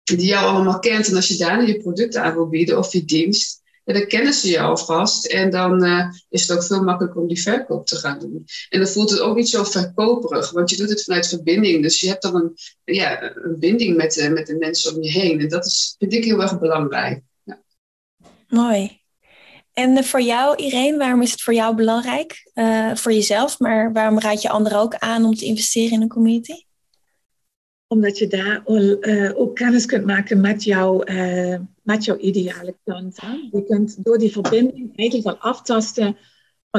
Die 0.03 0.25
jou 0.25 0.45
allemaal 0.45 0.79
kent. 0.79 1.07
En 1.07 1.15
als 1.15 1.27
je 1.27 1.37
daar 1.37 1.67
je 1.67 1.77
producten 1.77 2.23
aan 2.23 2.33
wil 2.33 2.49
bieden 2.49 2.77
of 2.77 2.93
je 2.93 3.05
dienst 3.05 3.58
dan 3.93 4.07
kennen 4.07 4.33
ze 4.33 4.49
je 4.49 4.59
alvast. 4.59 5.25
En 5.25 5.49
dan 5.49 5.85
uh, 5.85 6.05
is 6.29 6.47
het 6.47 6.57
ook 6.57 6.63
veel 6.63 6.83
makkelijker 6.83 7.21
om 7.21 7.27
die 7.27 7.41
verkoop 7.41 7.85
te 7.85 7.95
gaan 7.95 8.19
doen. 8.19 8.45
En 8.69 8.79
dan 8.79 8.87
voelt 8.87 9.09
het 9.09 9.19
ook 9.19 9.35
niet 9.35 9.49
zo 9.49 9.63
verkoperig, 9.63 10.51
want 10.51 10.69
je 10.69 10.75
doet 10.75 10.89
het 10.89 11.03
vanuit 11.03 11.27
verbinding. 11.27 11.81
Dus 11.81 11.99
je 11.99 12.07
hebt 12.07 12.21
dan 12.21 12.35
een, 12.35 12.57
ja, 12.83 13.21
een 13.35 13.59
binding 13.59 13.97
met, 13.97 14.17
uh, 14.17 14.29
met 14.29 14.47
de 14.47 14.55
mensen 14.55 14.95
om 14.95 15.03
je 15.03 15.11
heen. 15.11 15.39
En 15.39 15.49
dat 15.49 15.65
is, 15.65 15.95
vind 15.97 16.13
ik 16.13 16.23
heel 16.23 16.41
erg 16.41 16.59
belangrijk. 16.59 17.21
Ja. 17.43 17.61
Mooi. 18.47 18.99
En 19.73 19.97
uh, 19.97 20.03
voor 20.03 20.21
jou, 20.21 20.55
Irene, 20.55 20.97
waarom 20.97 21.21
is 21.21 21.31
het 21.31 21.41
voor 21.41 21.53
jou 21.53 21.75
belangrijk? 21.75 22.47
voor 22.93 23.13
jezelf, 23.13 23.59
maar 23.59 23.93
waarom 23.93 24.19
raad 24.19 24.41
je 24.41 24.49
anderen 24.49 24.79
ook 24.79 24.95
aan 24.95 25.25
om 25.25 25.35
te 25.35 25.45
investeren 25.45 25.91
in 25.91 26.01
een 26.01 26.07
community? 26.07 26.63
Omdat 27.91 28.17
je 28.17 28.27
daar 28.27 28.63
uh, 28.65 29.39
ook 29.39 29.55
kennis 29.55 29.85
kunt 29.85 30.05
maken 30.05 30.41
met, 30.41 30.65
uh, 30.65 31.55
met 31.81 32.05
jouw 32.05 32.17
ideale 32.17 32.75
klant. 32.83 33.17
Je 33.51 33.63
kunt 33.67 34.03
door 34.03 34.17
die 34.17 34.31
verbinding 34.31 34.97
eigenlijk 34.97 35.27
al 35.27 35.51
aftasten 35.51 36.17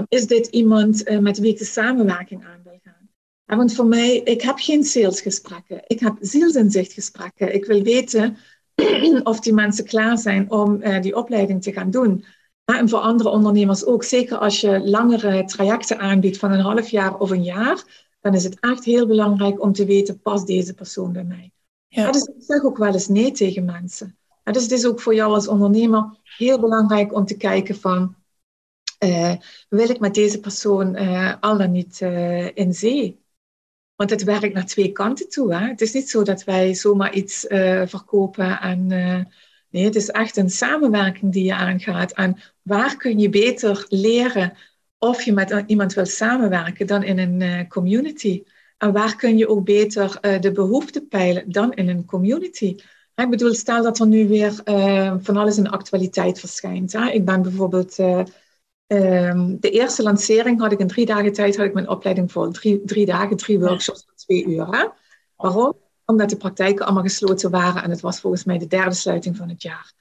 is 0.08 0.26
dit 0.26 0.46
iemand 0.46 1.08
uh, 1.08 1.18
met 1.18 1.38
wie 1.38 1.52
ik 1.52 1.58
de 1.58 1.64
samenwerking 1.64 2.44
aan 2.44 2.60
wil 2.64 2.80
gaan. 2.82 3.58
Want 3.58 3.74
voor 3.74 3.86
mij, 3.86 4.16
ik 4.16 4.42
heb 4.42 4.58
geen 4.58 4.84
salesgesprekken. 4.84 5.82
Ik 5.86 6.00
heb 6.00 6.16
zielsinzichtgesprekken. 6.20 7.54
Ik 7.54 7.64
wil 7.64 7.82
weten 7.82 8.36
of 9.22 9.40
die 9.40 9.52
mensen 9.52 9.84
klaar 9.84 10.18
zijn 10.18 10.50
om 10.50 10.82
die 11.00 11.16
opleiding 11.16 11.62
te 11.62 11.72
gaan 11.72 11.90
doen. 11.90 12.24
Ja, 12.64 12.78
en 12.78 12.88
voor 12.88 12.98
andere 12.98 13.28
ondernemers 13.28 13.84
ook. 13.84 14.04
Zeker 14.04 14.36
als 14.36 14.60
je 14.60 14.80
langere 14.80 15.44
trajecten 15.44 15.98
aanbiedt 15.98 16.38
van 16.38 16.52
een 16.52 16.60
half 16.60 16.88
jaar 16.88 17.18
of 17.18 17.30
een 17.30 17.44
jaar 17.44 18.08
dan 18.20 18.34
is 18.34 18.44
het 18.44 18.60
echt 18.60 18.84
heel 18.84 19.06
belangrijk 19.06 19.62
om 19.62 19.72
te 19.72 19.84
weten, 19.84 20.20
past 20.20 20.46
deze 20.46 20.74
persoon 20.74 21.12
bij 21.12 21.24
mij? 21.24 21.52
Ja. 21.88 22.10
dus 22.10 22.22
ik 22.22 22.34
zeg 22.38 22.62
ook 22.62 22.78
wel 22.78 22.92
eens 22.92 23.08
nee 23.08 23.30
tegen 23.30 23.64
mensen. 23.64 24.18
dus 24.44 24.62
het 24.62 24.72
is 24.72 24.86
ook 24.86 25.00
voor 25.00 25.14
jou 25.14 25.34
als 25.34 25.48
ondernemer 25.48 26.18
heel 26.22 26.60
belangrijk 26.60 27.14
om 27.14 27.24
te 27.24 27.36
kijken 27.36 27.74
van, 27.74 28.14
uh, 29.04 29.34
wil 29.68 29.90
ik 29.90 30.00
met 30.00 30.14
deze 30.14 30.40
persoon 30.40 30.96
uh, 30.96 31.34
al 31.40 31.58
dan 31.58 31.70
niet 31.70 32.00
uh, 32.00 32.56
in 32.56 32.74
zee? 32.74 33.18
Want 33.94 34.10
het 34.10 34.24
werkt 34.24 34.54
naar 34.54 34.66
twee 34.66 34.92
kanten 34.92 35.28
toe. 35.28 35.54
Hè? 35.54 35.68
Het 35.68 35.80
is 35.80 35.92
niet 35.92 36.10
zo 36.10 36.22
dat 36.22 36.44
wij 36.44 36.74
zomaar 36.74 37.12
iets 37.12 37.44
verkopen 37.84 38.60
en 38.60 38.86
nee, 39.70 39.84
het 39.84 39.96
is 39.96 40.08
echt 40.08 40.36
een 40.36 40.50
samenwerking 40.50 41.32
die 41.32 41.44
je 41.44 41.54
aangaat. 41.54 42.12
En 42.12 42.38
waar 42.62 42.96
kun 42.96 43.18
je 43.18 43.28
beter 43.28 43.86
leren 43.88 44.56
of 45.02 45.22
je 45.22 45.32
met 45.32 45.64
iemand 45.66 45.94
wil 45.94 46.06
samenwerken 46.06 46.86
dan 46.86 47.02
in 47.02 47.18
een 47.18 47.40
uh, 47.40 47.68
community. 47.68 48.42
En 48.78 48.92
waar 48.92 49.16
kun 49.16 49.36
je 49.36 49.48
ook 49.48 49.64
beter 49.64 50.18
uh, 50.20 50.40
de 50.40 50.52
behoeften 50.52 51.08
peilen 51.08 51.52
dan 51.52 51.72
in 51.72 51.88
een 51.88 52.04
community? 52.04 52.76
Ik 53.14 53.30
bedoel, 53.30 53.54
stel 53.54 53.82
dat 53.82 53.98
er 53.98 54.06
nu 54.06 54.28
weer 54.28 54.60
uh, 54.64 55.14
van 55.18 55.36
alles 55.36 55.56
in 55.56 55.62
de 55.62 55.70
actualiteit 55.70 56.40
verschijnt. 56.40 56.92
Hè? 56.92 57.10
Ik 57.10 57.24
ben 57.24 57.42
bijvoorbeeld, 57.42 57.98
um, 57.98 59.60
de 59.60 59.70
eerste 59.70 60.02
lancering 60.02 60.60
had 60.60 60.72
ik 60.72 60.78
in 60.78 60.86
drie 60.86 61.06
dagen 61.06 61.32
tijd, 61.32 61.56
had 61.56 61.66
ik 61.66 61.74
mijn 61.74 61.88
opleiding 61.88 62.32
vol. 62.32 62.50
Drie, 62.50 62.84
drie 62.84 63.06
dagen, 63.06 63.36
drie 63.36 63.58
workshops 63.58 64.04
van 64.06 64.14
twee 64.16 64.46
uur. 64.46 64.92
Waarom? 65.36 65.76
Omdat 66.04 66.30
de 66.30 66.36
praktijken 66.36 66.84
allemaal 66.84 67.02
gesloten 67.02 67.50
waren 67.50 67.82
en 67.82 67.90
het 67.90 68.00
was 68.00 68.20
volgens 68.20 68.44
mij 68.44 68.58
de 68.58 68.66
derde 68.66 68.94
sluiting 68.94 69.36
van 69.36 69.48
het 69.48 69.62
jaar. 69.62 69.92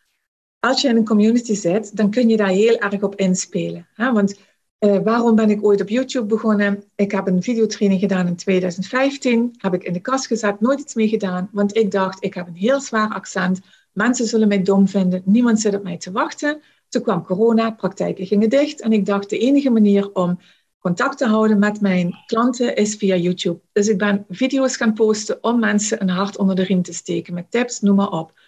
Als 0.60 0.82
je 0.82 0.88
in 0.88 0.96
een 0.96 1.06
community 1.06 1.54
zit, 1.54 1.98
dan 1.98 2.10
kun 2.12 2.30
je 2.30 2.38
daar 2.38 2.48
heel 2.48 2.78
erg 2.78 3.02
op 3.02 3.16
inspelen. 3.16 3.88
Hè? 3.94 4.12
Want 4.12 4.40
uh, 4.80 4.98
waarom 5.04 5.36
ben 5.36 5.50
ik 5.50 5.64
ooit 5.64 5.82
op 5.82 5.90
YouTube 5.90 6.26
begonnen? 6.26 6.84
Ik 6.96 7.12
heb 7.12 7.28
een 7.28 7.44
videotraining 7.44 8.02
gedaan 8.02 8.28
in 8.28 8.36
2015. 8.36 9.56
Heb 9.58 9.74
ik 9.74 9.84
in 9.84 9.94
de 9.94 10.00
kast 10.00 10.28
gezet, 10.28 10.60
nooit 10.60 10.80
iets 10.80 10.94
mee 10.94 11.08
gedaan. 11.08 11.50
Want 11.52 11.76
ik 11.76 11.92
dacht, 11.92 12.24
ik 12.24 12.34
heb 12.34 12.48
een 12.48 12.56
heel 12.56 12.82
zwaar 12.82 13.10
accent. 13.10 13.60
Mensen 13.92 14.26
zullen 14.26 14.48
mij 14.48 14.64
dom 14.64 14.88
vinden. 14.88 15.22
Niemand 15.26 15.60
zit 15.60 15.76
op 15.76 15.84
mij 15.84 15.98
te 15.98 16.12
wachten. 16.12 16.62
Toen 16.90 17.02
kwam 17.02 17.24
corona, 17.24 17.72
praktijken 17.72 18.26
gingen 18.26 18.50
dicht. 18.50 18.82
En 18.82 18.92
ik 18.92 19.06
dacht, 19.06 19.30
de 19.30 19.38
enige 19.38 19.70
manier 19.70 20.12
om 20.14 20.40
contact 20.80 21.18
te 21.18 21.26
houden 21.26 21.60
met 21.60 21.82
mijn 21.82 22.16
klanten 22.26 22.76
is 22.76 22.96
via 22.96 23.16
YouTube. 23.16 23.60
Dus 23.72 23.88
ik 23.88 23.98
ben 23.98 24.26
video's 24.30 24.78
gaan 24.78 24.94
posten 24.94 25.38
om 25.44 25.60
mensen 25.60 26.02
een 26.02 26.10
hart 26.10 26.38
onder 26.38 26.56
de 26.56 26.64
riem 26.64 26.82
te 26.82 26.94
steken. 26.94 27.34
Met 27.34 27.52
tips, 27.52 27.80
noem 27.80 27.96
maar 27.96 28.12
op. 28.12 28.40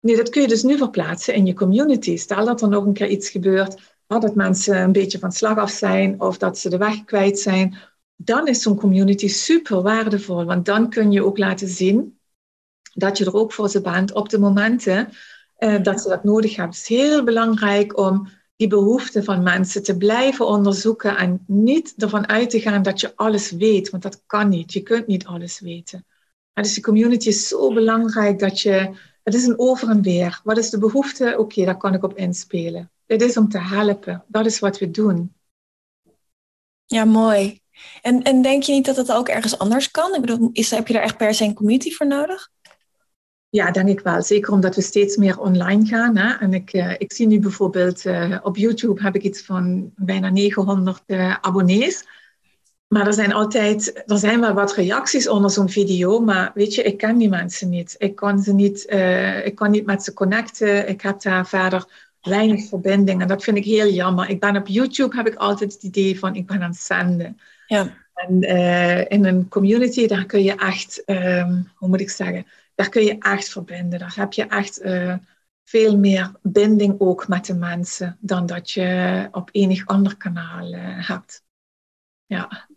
Nu, 0.00 0.16
dat 0.16 0.28
kun 0.28 0.42
je 0.42 0.48
dus 0.48 0.62
nu 0.62 0.76
verplaatsen 0.76 1.34
in 1.34 1.46
je 1.46 1.54
community. 1.54 2.16
Stel 2.16 2.44
dat 2.44 2.62
er 2.62 2.68
nog 2.68 2.84
een 2.84 2.92
keer 2.92 3.08
iets 3.08 3.30
gebeurt 3.30 3.95
dat 4.06 4.34
mensen 4.34 4.80
een 4.80 4.92
beetje 4.92 5.18
van 5.18 5.32
slag 5.32 5.58
af 5.58 5.70
zijn 5.70 6.20
of 6.20 6.38
dat 6.38 6.58
ze 6.58 6.68
de 6.68 6.76
weg 6.76 7.04
kwijt 7.04 7.38
zijn, 7.38 7.76
dan 8.16 8.46
is 8.46 8.62
zo'n 8.62 8.76
community 8.76 9.28
super 9.28 9.82
waardevol. 9.82 10.44
Want 10.44 10.64
dan 10.64 10.90
kun 10.90 11.10
je 11.10 11.24
ook 11.24 11.38
laten 11.38 11.68
zien 11.68 12.18
dat 12.94 13.18
je 13.18 13.24
er 13.24 13.34
ook 13.34 13.52
voor 13.52 13.68
ze 13.68 13.80
bent 13.80 14.12
op 14.12 14.28
de 14.28 14.38
momenten 14.38 15.08
eh, 15.56 15.82
dat 15.82 16.00
ze 16.00 16.08
dat 16.08 16.24
nodig 16.24 16.56
hebben. 16.56 16.74
Het 16.74 16.90
is 16.90 16.96
heel 16.96 17.24
belangrijk 17.24 17.98
om 17.98 18.28
die 18.56 18.68
behoeften 18.68 19.24
van 19.24 19.42
mensen 19.42 19.82
te 19.82 19.96
blijven 19.96 20.46
onderzoeken 20.46 21.16
en 21.16 21.44
niet 21.46 21.94
ervan 21.96 22.28
uit 22.28 22.50
te 22.50 22.60
gaan 22.60 22.82
dat 22.82 23.00
je 23.00 23.12
alles 23.16 23.50
weet, 23.50 23.90
want 23.90 24.02
dat 24.02 24.22
kan 24.26 24.48
niet. 24.48 24.72
Je 24.72 24.82
kunt 24.82 25.06
niet 25.06 25.26
alles 25.26 25.60
weten. 25.60 26.06
dus 26.52 26.74
die 26.74 26.82
community 26.82 27.28
is 27.28 27.48
zo 27.48 27.72
belangrijk 27.72 28.38
dat 28.38 28.60
je, 28.60 28.94
het 29.22 29.34
is 29.34 29.46
een 29.46 29.58
over 29.58 29.88
en 29.88 30.02
weer. 30.02 30.40
Wat 30.44 30.58
is 30.58 30.70
de 30.70 30.78
behoefte? 30.78 31.34
Oké, 31.38 31.64
daar 31.64 31.76
kan 31.76 31.94
ik 31.94 32.02
op 32.02 32.16
inspelen. 32.16 32.90
Het 33.06 33.22
is 33.22 33.36
om 33.36 33.48
te 33.48 33.58
helpen. 33.58 34.24
Dat 34.28 34.46
is 34.46 34.58
wat 34.58 34.78
we 34.78 34.90
doen. 34.90 35.34
Ja, 36.84 37.04
mooi. 37.04 37.60
En, 38.02 38.22
en 38.22 38.42
denk 38.42 38.62
je 38.62 38.72
niet 38.72 38.84
dat 38.84 38.96
het 38.96 39.12
ook 39.12 39.28
ergens 39.28 39.58
anders 39.58 39.90
kan? 39.90 40.14
Ik 40.14 40.20
bedoel, 40.20 40.50
is, 40.52 40.70
heb 40.70 40.86
je 40.86 40.92
daar 40.92 41.02
echt 41.02 41.16
per 41.16 41.34
se 41.34 41.44
een 41.44 41.54
community 41.54 41.90
voor 41.90 42.06
nodig? 42.06 42.50
Ja, 43.48 43.70
denk 43.70 43.88
ik 43.88 44.00
wel. 44.00 44.22
Zeker 44.22 44.52
omdat 44.52 44.74
we 44.74 44.80
steeds 44.82 45.16
meer 45.16 45.40
online 45.40 45.86
gaan. 45.86 46.16
Hè? 46.16 46.34
En 46.34 46.54
ik, 46.54 46.72
uh, 46.72 46.94
ik 46.98 47.12
zie 47.12 47.26
nu 47.26 47.40
bijvoorbeeld 47.40 48.04
uh, 48.04 48.38
op 48.42 48.56
YouTube 48.56 49.02
heb 49.02 49.14
ik 49.14 49.22
iets 49.22 49.42
van 49.42 49.92
bijna 49.96 50.30
900 50.30 51.02
uh, 51.06 51.36
abonnees. 51.40 52.04
Maar 52.86 53.06
er 53.06 53.12
zijn 53.12 53.32
altijd, 53.32 54.02
er 54.06 54.18
zijn 54.18 54.40
wel 54.40 54.52
wat 54.52 54.74
reacties 54.74 55.28
onder 55.28 55.50
zo'n 55.50 55.68
video, 55.68 56.20
maar 56.20 56.50
weet 56.54 56.74
je, 56.74 56.82
ik 56.82 56.98
ken 56.98 57.18
die 57.18 57.28
mensen 57.28 57.68
niet. 57.68 57.94
Ik 57.98 58.14
kan 58.14 58.38
ze 58.38 58.52
niet, 58.54 58.90
ik 59.44 59.54
kan 59.54 59.70
niet 59.70 59.86
met 59.86 60.02
ze 60.02 60.12
connecten. 60.12 60.88
Ik 60.88 61.00
heb 61.00 61.20
daar 61.20 61.46
verder 61.46 62.05
weinig 62.26 62.68
verbinding 62.68 63.20
en 63.20 63.28
dat 63.28 63.44
vind 63.44 63.56
ik 63.56 63.64
heel 63.64 63.88
jammer. 63.88 64.28
Ik 64.28 64.40
ben 64.40 64.56
op 64.56 64.66
YouTube, 64.66 65.16
heb 65.16 65.26
ik 65.26 65.34
altijd 65.34 65.72
het 65.72 65.82
idee 65.82 66.18
van, 66.18 66.34
ik 66.34 66.46
ben 66.46 66.62
aan 66.62 66.70
het 66.70 66.78
zenden. 66.78 67.40
Ja. 67.66 68.04
En 68.14 68.40
in 69.08 69.24
een 69.24 69.48
community, 69.48 70.06
daar 70.06 70.26
kun 70.26 70.42
je 70.42 70.54
echt, 70.54 71.02
um, 71.06 71.70
hoe 71.74 71.88
moet 71.88 72.00
ik 72.00 72.10
zeggen, 72.10 72.46
daar 72.76 72.88
kun 72.88 73.04
je 73.04 73.18
echt 73.18 73.48
verbinden. 73.48 73.98
Daar 73.98 74.14
heb 74.16 74.32
je 74.32 74.46
echt 74.46 74.82
uh, 74.82 75.14
veel 75.64 75.98
meer 75.98 76.32
binding 76.42 76.94
ook 76.98 77.28
met 77.28 77.46
de 77.46 77.54
mensen 77.54 78.18
dan 78.20 78.46
dat 78.46 78.70
je 78.70 79.28
op 79.32 79.48
enig 79.52 79.86
ander 79.86 80.16
kanaal 80.16 80.72
uh, 80.74 81.08
hebt. 81.08 81.44
Ja. 82.26 82.68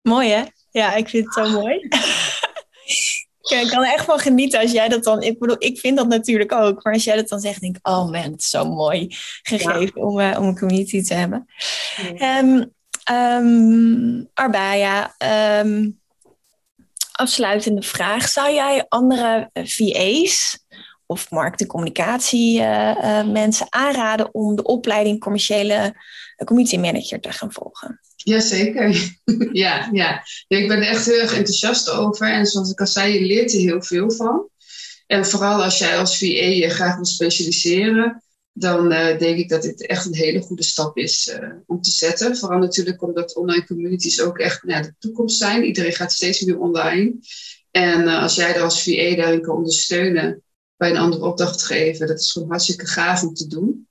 Mooi 0.00 0.30
hè? 0.30 0.44
Ja, 0.70 0.94
ik 0.94 1.08
vind 1.08 1.24
het 1.24 1.34
zo 1.34 1.60
mooi. 1.60 1.88
ik 3.40 3.68
kan 3.68 3.84
er 3.84 3.92
echt 3.92 4.04
van 4.04 4.18
genieten 4.18 4.60
als 4.60 4.72
jij 4.72 4.88
dat 4.88 5.04
dan. 5.04 5.22
Ik 5.22 5.38
bedoel, 5.38 5.56
ik 5.58 5.78
vind 5.78 5.96
dat 5.96 6.08
natuurlijk 6.08 6.52
ook. 6.52 6.84
Maar 6.84 6.92
als 6.92 7.04
jij 7.04 7.16
dat 7.16 7.28
dan 7.28 7.40
zegt, 7.40 7.60
denk 7.60 7.76
ik, 7.76 7.88
oh 7.88 8.10
man, 8.10 8.22
het 8.22 8.40
is 8.40 8.48
zo 8.48 8.64
mooi 8.64 9.06
gegeven 9.42 9.92
ja. 9.94 10.06
om, 10.06 10.20
uh, 10.20 10.36
om 10.38 10.46
een 10.46 10.58
community 10.58 11.02
te 11.02 11.14
hebben. 11.14 11.46
Ja. 12.14 12.38
Um, 12.38 12.72
um, 13.12 14.28
Arbaya, 14.34 15.14
um, 15.64 16.00
afsluitende 17.12 17.82
vraag. 17.82 18.28
Zou 18.28 18.54
jij 18.54 18.86
andere 18.88 19.50
eh, 19.52 19.64
VA's 19.66 20.64
of 21.06 21.30
markt- 21.30 21.60
en 21.66 21.92
uh, 21.96 23.32
mensen 23.32 23.66
aanraden 23.68 24.34
om 24.34 24.56
de 24.56 24.62
opleiding 24.62 25.20
commerciële 25.20 25.94
community 26.44 26.76
manager 26.76 27.20
te 27.20 27.32
gaan 27.32 27.52
volgen? 27.52 28.00
Jazeker. 28.22 29.16
ja, 29.52 29.88
ja. 29.92 30.24
ik 30.48 30.68
ben 30.68 30.76
er 30.76 30.88
echt 30.88 31.06
heel 31.06 31.20
erg 31.20 31.36
enthousiast 31.36 31.90
over. 31.90 32.32
En 32.32 32.46
zoals 32.46 32.70
ik 32.70 32.80
al 32.80 32.86
zei, 32.86 33.12
je 33.12 33.26
leert 33.26 33.52
er 33.52 33.58
heel 33.58 33.82
veel 33.82 34.10
van. 34.10 34.48
En 35.06 35.26
vooral 35.26 35.62
als 35.62 35.78
jij 35.78 35.98
als 35.98 36.18
VA 36.18 36.24
je 36.24 36.68
graag 36.68 36.94
wil 36.94 37.04
specialiseren, 37.04 38.22
dan 38.52 38.92
uh, 38.92 39.18
denk 39.18 39.38
ik 39.38 39.48
dat 39.48 39.62
dit 39.62 39.86
echt 39.86 40.06
een 40.06 40.14
hele 40.14 40.40
goede 40.40 40.62
stap 40.62 40.96
is 40.96 41.36
uh, 41.40 41.48
om 41.66 41.80
te 41.80 41.90
zetten. 41.90 42.36
Vooral 42.36 42.58
natuurlijk 42.58 43.02
omdat 43.02 43.34
online 43.34 43.66
communities 43.66 44.20
ook 44.20 44.38
echt 44.38 44.62
nou, 44.62 44.82
de 44.82 44.94
toekomst 44.98 45.38
zijn. 45.38 45.64
Iedereen 45.64 45.92
gaat 45.92 46.12
steeds 46.12 46.40
meer 46.40 46.58
online. 46.58 47.14
En 47.70 48.00
uh, 48.00 48.22
als 48.22 48.34
jij 48.34 48.54
er 48.54 48.62
als 48.62 48.82
VA 48.82 49.16
daarin 49.16 49.40
kan 49.40 49.56
ondersteunen 49.56 50.42
bij 50.76 50.90
een 50.90 50.96
andere 50.96 51.24
opdrachtgever, 51.24 52.06
dat 52.06 52.20
is 52.20 52.32
gewoon 52.32 52.48
hartstikke 52.48 52.86
gaaf 52.86 53.22
om 53.22 53.34
te 53.34 53.46
doen. 53.46 53.88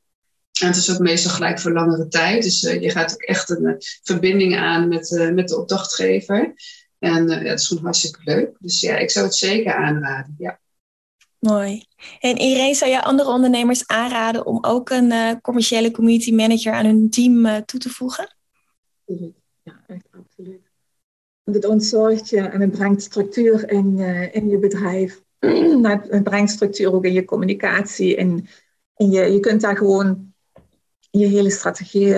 En 0.60 0.68
het 0.68 0.76
is 0.76 0.92
ook 0.92 1.00
meestal 1.00 1.32
gelijk 1.32 1.60
voor 1.60 1.72
langere 1.72 2.08
tijd. 2.08 2.44
Dus 2.44 2.62
je 2.62 2.90
gaat 2.90 3.14
ook 3.14 3.22
echt 3.22 3.50
een 3.50 3.76
verbinding 4.04 4.58
aan 4.58 4.88
met, 4.88 5.30
met 5.34 5.48
de 5.48 5.58
opdrachtgever. 5.58 6.54
En 7.00 7.28
ja, 7.28 7.44
dat 7.44 7.60
is 7.60 7.68
gewoon 7.68 7.84
hartstikke 7.84 8.20
leuk. 8.24 8.56
Dus 8.60 8.82
ja, 8.82 8.98
ik 8.98 9.12
zou 9.12 9.26
het 9.26 9.36
zeker 9.36 9.74
aanraden. 9.74 10.36
Ja. 10.38 10.60
Mooi. 11.40 11.86
En 12.20 12.38
Irene, 12.38 12.74
zou 12.74 12.92
je 12.92 13.04
andere 13.04 13.30
ondernemers 13.30 13.88
aanraden 13.88 14.46
om 14.46 14.58
ook 14.62 14.90
een 14.90 15.12
uh, 15.12 15.32
commerciële 15.42 15.92
community 15.92 16.34
manager 16.34 16.74
aan 16.74 16.86
hun 16.86 17.10
team 17.10 17.46
uh, 17.46 17.58
toe 17.58 17.80
te 17.80 17.90
voegen? 17.90 18.36
Ja, 19.64 19.84
echt 19.88 20.08
absoluut. 20.12 20.62
Want 21.44 21.58
het 21.58 21.66
ontzorgt 21.66 22.30
je 22.30 22.42
en 22.42 22.62
het 22.62 22.72
brengt 22.72 23.02
structuur 23.02 23.70
in, 23.72 23.98
uh, 23.98 24.36
in 24.36 24.50
je 24.50 24.58
bedrijf. 24.58 25.22
het 26.10 26.24
brengt 26.24 26.52
structuur 26.52 26.94
ook 26.94 27.06
in 27.06 27.14
je 27.14 27.26
communicatie. 27.26 28.16
En, 28.16 28.48
en 28.94 29.10
je, 29.12 29.22
je 29.22 29.40
kunt 29.40 29.62
daar 29.62 29.78
gewoon 29.78 30.29
je 31.10 31.26
hele 31.26 31.50
strategie 31.50 32.14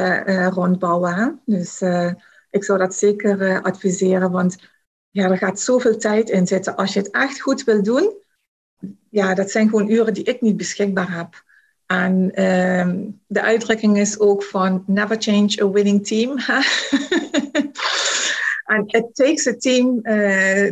rondbouwen. 0.49 1.41
Dus 1.45 1.81
ik 2.49 2.63
zou 2.63 2.79
dat 2.79 2.95
zeker 2.95 3.61
adviseren, 3.61 4.31
want 4.31 4.57
ja, 5.09 5.29
er 5.29 5.37
gaat 5.37 5.59
zoveel 5.59 5.97
tijd 5.97 6.29
in 6.29 6.47
zitten. 6.47 6.75
Als 6.75 6.93
je 6.93 6.99
het 6.99 7.11
echt 7.11 7.41
goed 7.41 7.63
wil 7.63 7.83
doen, 7.83 8.13
ja, 9.09 9.33
dat 9.33 9.51
zijn 9.51 9.69
gewoon 9.69 9.89
uren 9.89 10.13
die 10.13 10.23
ik 10.23 10.41
niet 10.41 10.57
beschikbaar 10.57 11.17
heb. 11.17 11.43
En 11.85 12.43
um, 12.43 13.21
de 13.27 13.41
uitdrukking 13.41 13.97
is 13.97 14.19
ook 14.19 14.43
van 14.43 14.83
never 14.87 15.21
change 15.21 15.61
a 15.61 15.69
winning 15.69 16.07
team. 16.07 16.29
And 18.63 18.93
it 18.95 19.05
takes 19.13 19.47
a 19.47 19.53
team 19.53 20.01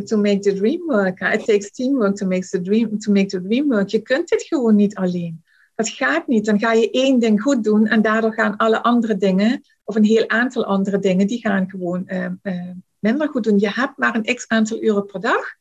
to 0.05 0.17
make 0.17 0.39
the 0.39 0.53
dream 0.53 0.86
work. 0.86 1.20
It 1.20 1.45
takes 1.45 1.72
teamwork 1.72 2.15
to 2.15 2.26
make, 2.26 2.47
the 2.49 2.61
dream, 2.61 2.99
to 2.99 3.11
make 3.11 3.28
the 3.28 3.41
dream 3.41 3.67
work. 3.67 3.89
Je 3.89 4.01
kunt 4.01 4.30
dit 4.30 4.43
gewoon 4.43 4.76
niet 4.76 4.95
alleen. 4.95 5.43
Dat 5.80 5.89
gaat 5.89 6.27
niet. 6.27 6.45
Dan 6.45 6.59
ga 6.59 6.71
je 6.73 6.91
één 6.91 7.19
ding 7.19 7.41
goed 7.41 7.63
doen 7.63 7.88
en 7.88 8.01
daardoor 8.01 8.34
gaan 8.34 8.57
alle 8.57 8.84
andere 8.84 9.17
dingen, 9.17 9.63
of 9.84 9.95
een 9.95 10.03
heel 10.03 10.30
aantal 10.30 10.65
andere 10.65 10.99
dingen, 10.99 11.27
die 11.27 11.39
gaan 11.39 11.69
gewoon 11.69 12.03
uh, 12.07 12.25
uh, 12.43 12.71
minder 12.99 13.30
goed 13.30 13.43
doen. 13.43 13.59
Je 13.59 13.69
hebt 13.69 13.97
maar 13.97 14.15
een 14.15 14.36
x 14.36 14.47
aantal 14.47 14.84
uren 14.84 15.05
per 15.05 15.21
dag 15.21 15.55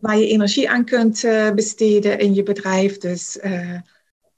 waar 0.00 0.18
je 0.18 0.28
energie 0.28 0.70
aan 0.70 0.84
kunt 0.84 1.22
uh, 1.22 1.50
besteden 1.50 2.18
in 2.18 2.34
je 2.34 2.42
bedrijf. 2.42 2.98
Dus 2.98 3.38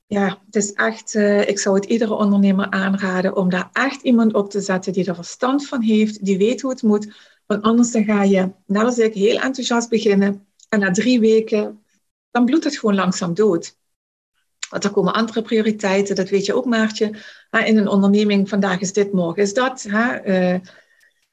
ja, 0.07 0.43
het 0.47 0.57
is 0.57 0.73
echt, 0.73 1.15
ik 1.47 1.59
zou 1.59 1.75
het 1.75 1.85
iedere 1.85 2.15
ondernemer 2.15 2.71
aanraden 2.71 3.37
om 3.37 3.51
daar 3.51 3.69
echt 3.73 4.03
iemand 4.03 4.35
op 4.35 4.51
te 4.51 4.61
zetten 4.61 4.93
die 4.93 5.07
er 5.07 5.15
verstand 5.15 5.69
van 5.69 5.83
heeft, 5.83 6.25
die 6.25 6.39
weet 6.39 6.61
hoe 6.61 6.71
het 6.71 6.83
moet. 6.83 7.15
Want 7.47 7.63
anders 7.63 7.91
dan 7.91 8.05
ga 8.05 8.23
je, 8.23 8.51
net 8.67 8.85
als 8.85 8.99
ik, 8.99 9.15
heel 9.15 9.39
enthousiast 9.39 9.89
beginnen. 9.89 10.47
En 10.69 10.81
na 10.81 10.91
drie 10.91 11.21
weken, 11.21 11.83
dan 12.31 12.45
bloedt 12.45 12.65
het 12.65 12.77
gewoon 12.79 12.95
langzaam 12.95 13.35
dood. 13.35 13.77
Want 14.75 14.87
er 14.87 14.93
komen 14.93 15.15
andere 15.15 15.43
prioriteiten, 15.43 16.15
dat 16.15 16.29
weet 16.29 16.47
je 16.47 16.55
ook, 16.55 16.65
Maartje. 16.65 17.11
In 17.65 17.77
een 17.77 17.89
onderneming, 17.89 18.49
vandaag 18.49 18.81
is 18.81 18.93
dit, 18.93 19.13
morgen 19.13 19.43
is 19.43 19.55
dat. 19.55 19.87
Hè? 19.89 20.17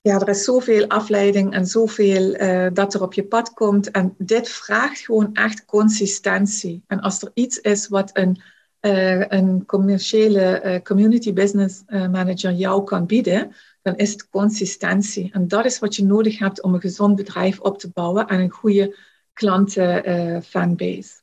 ja, 0.01 0.19
er 0.19 0.29
is 0.29 0.43
zoveel 0.43 0.87
afleiding 0.87 1.53
en 1.53 1.65
zoveel 1.65 2.41
uh, 2.41 2.67
dat 2.73 2.93
er 2.93 3.01
op 3.01 3.13
je 3.13 3.23
pad 3.23 3.53
komt. 3.53 3.91
En 3.91 4.15
dit 4.17 4.49
vraagt 4.49 4.99
gewoon 4.99 5.33
echt 5.33 5.65
consistentie. 5.65 6.83
En 6.87 6.99
als 6.99 7.21
er 7.21 7.31
iets 7.33 7.59
is 7.59 7.87
wat 7.87 8.09
een, 8.13 8.41
uh, 8.81 9.27
een 9.27 9.65
commerciële 9.65 10.81
community 10.83 11.33
business 11.33 11.83
manager 11.87 12.51
jou 12.51 12.83
kan 12.83 13.05
bieden, 13.05 13.55
dan 13.81 13.95
is 13.95 14.11
het 14.11 14.29
consistentie. 14.29 15.29
En 15.33 15.47
dat 15.47 15.65
is 15.65 15.79
wat 15.79 15.95
je 15.95 16.05
nodig 16.05 16.39
hebt 16.39 16.61
om 16.61 16.73
een 16.73 16.81
gezond 16.81 17.15
bedrijf 17.15 17.59
op 17.59 17.79
te 17.79 17.89
bouwen 17.93 18.27
en 18.27 18.39
een 18.39 18.49
goede 18.49 18.97
klantenfanbase. 19.33 21.20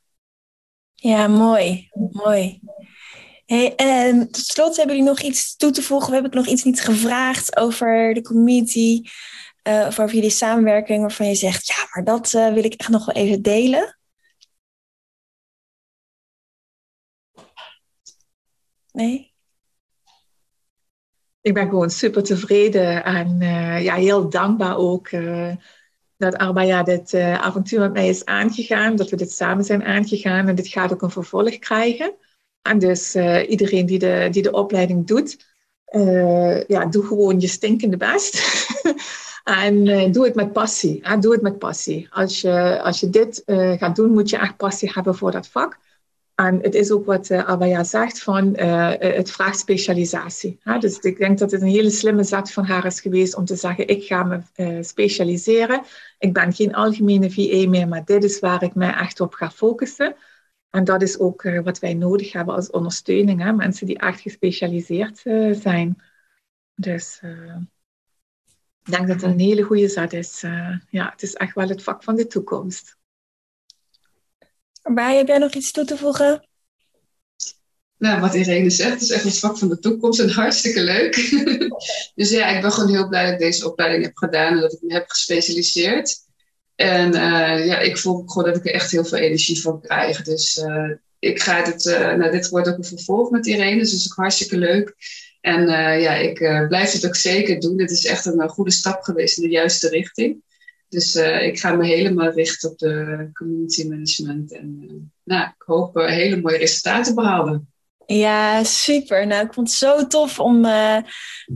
Ja, 1.01 1.27
mooi. 1.27 1.89
Mooi. 2.11 2.59
En 3.75 4.31
tot 4.31 4.45
slot 4.45 4.77
hebben 4.77 4.95
jullie 4.95 5.11
nog 5.11 5.21
iets 5.21 5.55
toe 5.55 5.71
te 5.71 5.81
voegen? 5.81 6.07
We 6.07 6.13
hebben 6.13 6.35
nog 6.35 6.47
iets 6.47 6.63
niet 6.63 6.81
gevraagd 6.81 7.57
over 7.57 8.13
de 8.13 8.21
community 8.21 9.01
uh, 9.63 9.85
of 9.87 9.99
over 9.99 10.15
jullie 10.15 10.29
samenwerking 10.29 11.01
waarvan 11.01 11.27
je 11.27 11.35
zegt, 11.35 11.67
ja, 11.67 11.87
maar 11.93 12.03
dat 12.03 12.33
uh, 12.33 12.53
wil 12.53 12.63
ik 12.63 12.73
echt 12.73 12.89
nog 12.89 13.05
wel 13.05 13.15
even 13.15 13.41
delen. 13.41 13.97
Nee? 18.91 19.33
Ik 21.41 21.53
ben 21.53 21.69
gewoon 21.69 21.89
super 21.89 22.23
tevreden 22.23 23.03
en 23.03 23.41
uh, 23.41 23.83
ja, 23.83 23.95
heel 23.95 24.29
dankbaar 24.29 24.77
ook 24.77 25.09
dat 26.19 26.37
Arbaya 26.37 26.83
dit 26.83 27.13
avontuur 27.13 27.79
met 27.79 27.93
mij 27.93 28.07
is 28.07 28.25
aangegaan, 28.25 28.95
dat 28.95 29.09
we 29.09 29.15
dit 29.15 29.31
samen 29.31 29.63
zijn 29.63 29.83
aangegaan 29.83 30.47
en 30.47 30.55
dit 30.55 30.67
gaat 30.67 30.93
ook 30.93 31.01
een 31.01 31.11
vervolg 31.11 31.59
krijgen. 31.59 32.15
En 32.61 32.79
dus 32.79 33.15
uh, 33.15 33.49
iedereen 33.49 33.85
die 33.85 33.99
de, 33.99 34.27
die 34.31 34.41
de 34.41 34.51
opleiding 34.51 35.07
doet, 35.07 35.45
uh, 35.91 36.63
ja, 36.63 36.85
doe 36.85 37.05
gewoon 37.05 37.39
je 37.39 37.47
stinkende 37.47 37.97
best. 37.97 38.41
en 39.63 40.11
doe 40.11 40.25
het 40.25 40.35
met 40.35 40.53
passie. 40.53 41.19
Doe 41.19 41.31
het 41.31 41.41
met 41.41 41.59
passie. 41.59 42.07
Als 42.11 42.41
je, 42.41 42.81
als 42.81 42.99
je 42.99 43.09
dit 43.09 43.43
gaat 43.77 43.95
doen, 43.95 44.11
moet 44.11 44.29
je 44.29 44.37
echt 44.37 44.57
passie 44.57 44.91
hebben 44.93 45.15
voor 45.15 45.31
dat 45.31 45.47
vak. 45.47 45.77
En 46.39 46.59
het 46.61 46.75
is 46.75 46.91
ook 46.91 47.05
wat 47.05 47.29
uh, 47.29 47.47
Abaya 47.47 47.83
zegt, 47.83 48.23
van, 48.23 48.57
het 48.57 49.31
vraagt 49.31 49.59
specialisatie. 49.59 50.59
Dus 50.79 50.99
ik 50.99 51.17
denk 51.17 51.37
dat 51.37 51.51
het 51.51 51.61
een 51.61 51.67
hele 51.67 51.89
slimme 51.89 52.23
zet 52.23 52.51
van 52.51 52.65
haar 52.65 52.85
is 52.85 53.01
geweest 53.01 53.35
om 53.35 53.45
te 53.45 53.55
zeggen, 53.55 53.87
ik 53.87 54.03
ga 54.03 54.23
me 54.23 54.41
specialiseren. 54.83 55.81
Ik 56.19 56.33
ben 56.33 56.53
geen 56.53 56.75
algemene 56.75 57.31
VA 57.31 57.69
meer, 57.69 57.87
maar 57.87 58.05
dit 58.05 58.23
is 58.23 58.39
waar 58.39 58.63
ik 58.63 58.75
mij 58.75 58.93
echt 58.93 59.19
op 59.19 59.33
ga 59.33 59.51
focussen. 59.51 60.15
En 60.69 60.83
dat 60.83 61.01
is 61.01 61.19
ook 61.19 61.41
wat 61.63 61.79
wij 61.79 61.93
nodig 61.93 62.31
hebben 62.31 62.55
als 62.55 62.69
ondersteuning. 62.69 63.41
Hè? 63.41 63.53
Mensen 63.53 63.85
die 63.85 63.97
echt 63.97 64.21
gespecialiseerd 64.21 65.17
zijn. 65.51 66.01
Dus 66.75 67.19
ik 68.83 68.91
denk 68.91 69.07
dat 69.07 69.21
het 69.21 69.31
een 69.31 69.39
hele 69.39 69.61
goede 69.61 69.87
zet 69.87 70.13
is. 70.13 70.41
ja, 70.89 71.09
het 71.11 71.21
is 71.21 71.33
echt 71.33 71.55
wel 71.55 71.67
het 71.67 71.83
vak 71.83 72.03
van 72.03 72.15
de 72.15 72.27
toekomst. 72.27 72.98
Waar 74.81 75.13
heb 75.13 75.27
jij 75.27 75.37
nog 75.37 75.53
iets 75.53 75.71
toe 75.71 75.85
te 75.85 75.97
voegen? 75.97 76.47
Nou, 77.97 78.21
wat 78.21 78.33
Irene 78.33 78.69
zegt, 78.69 79.01
is 79.01 79.09
echt 79.09 79.23
het 79.23 79.39
vak 79.39 79.57
van 79.57 79.69
de 79.69 79.79
toekomst 79.79 80.19
en 80.19 80.29
hartstikke 80.29 80.81
leuk. 80.81 81.15
dus 82.15 82.29
ja, 82.29 82.47
ik 82.47 82.61
ben 82.61 82.71
gewoon 82.71 82.89
heel 82.89 83.07
blij 83.07 83.23
dat 83.23 83.33
ik 83.33 83.39
deze 83.39 83.71
opleiding 83.71 84.03
heb 84.03 84.17
gedaan 84.17 84.53
en 84.53 84.59
dat 84.59 84.73
ik 84.73 84.81
me 84.81 84.93
heb 84.93 85.09
gespecialiseerd. 85.09 86.15
En 86.75 87.13
ja, 87.65 87.79
ik 87.79 87.97
voel 87.97 88.23
gewoon 88.25 88.51
dat 88.51 88.57
ik 88.57 88.65
er 88.65 88.73
echt 88.73 88.91
heel 88.91 89.05
veel 89.05 89.17
energie 89.17 89.61
van 89.61 89.81
krijg. 89.81 90.21
Dus 90.21 90.63
ik 91.19 91.41
ga 91.41 91.63
dit, 91.63 91.83
nou, 91.85 92.31
dit 92.31 92.49
wordt 92.49 92.67
ook 92.67 92.77
een 92.77 92.83
vervolg 92.83 93.29
met 93.29 93.47
Irene, 93.47 93.79
dus 93.79 93.91
dat 93.91 93.99
is 93.99 94.11
ook 94.11 94.17
hartstikke 94.17 94.57
leuk. 94.57 94.95
En 95.41 95.67
ja, 95.99 96.13
ik 96.13 96.37
blijf 96.67 96.91
het 96.91 97.05
ook 97.05 97.15
zeker 97.15 97.59
doen. 97.59 97.81
Het 97.81 97.91
is 97.91 98.05
echt 98.05 98.25
een 98.25 98.49
goede 98.49 98.71
stap 98.71 99.01
geweest 99.01 99.37
in 99.37 99.43
de 99.43 99.49
juiste 99.49 99.89
richting. 99.89 100.43
Dus 100.89 101.15
ik 101.41 101.59
ga 101.59 101.73
me 101.73 101.85
helemaal 101.85 102.31
richten 102.31 102.69
op 102.71 102.77
de 102.77 103.29
community 103.33 103.87
management. 103.87 104.53
En 104.53 105.11
nou, 105.23 105.43
ik 105.43 105.63
hoop 105.65 105.95
hele 105.95 106.41
mooie 106.41 106.57
resultaten 106.57 107.15
behalen. 107.15 107.67
Ja, 108.05 108.63
super. 108.63 109.27
Nou, 109.27 109.45
ik 109.45 109.53
vond 109.53 109.67
het 109.67 109.77
zo 109.77 110.07
tof 110.07 110.39
om 110.39 110.65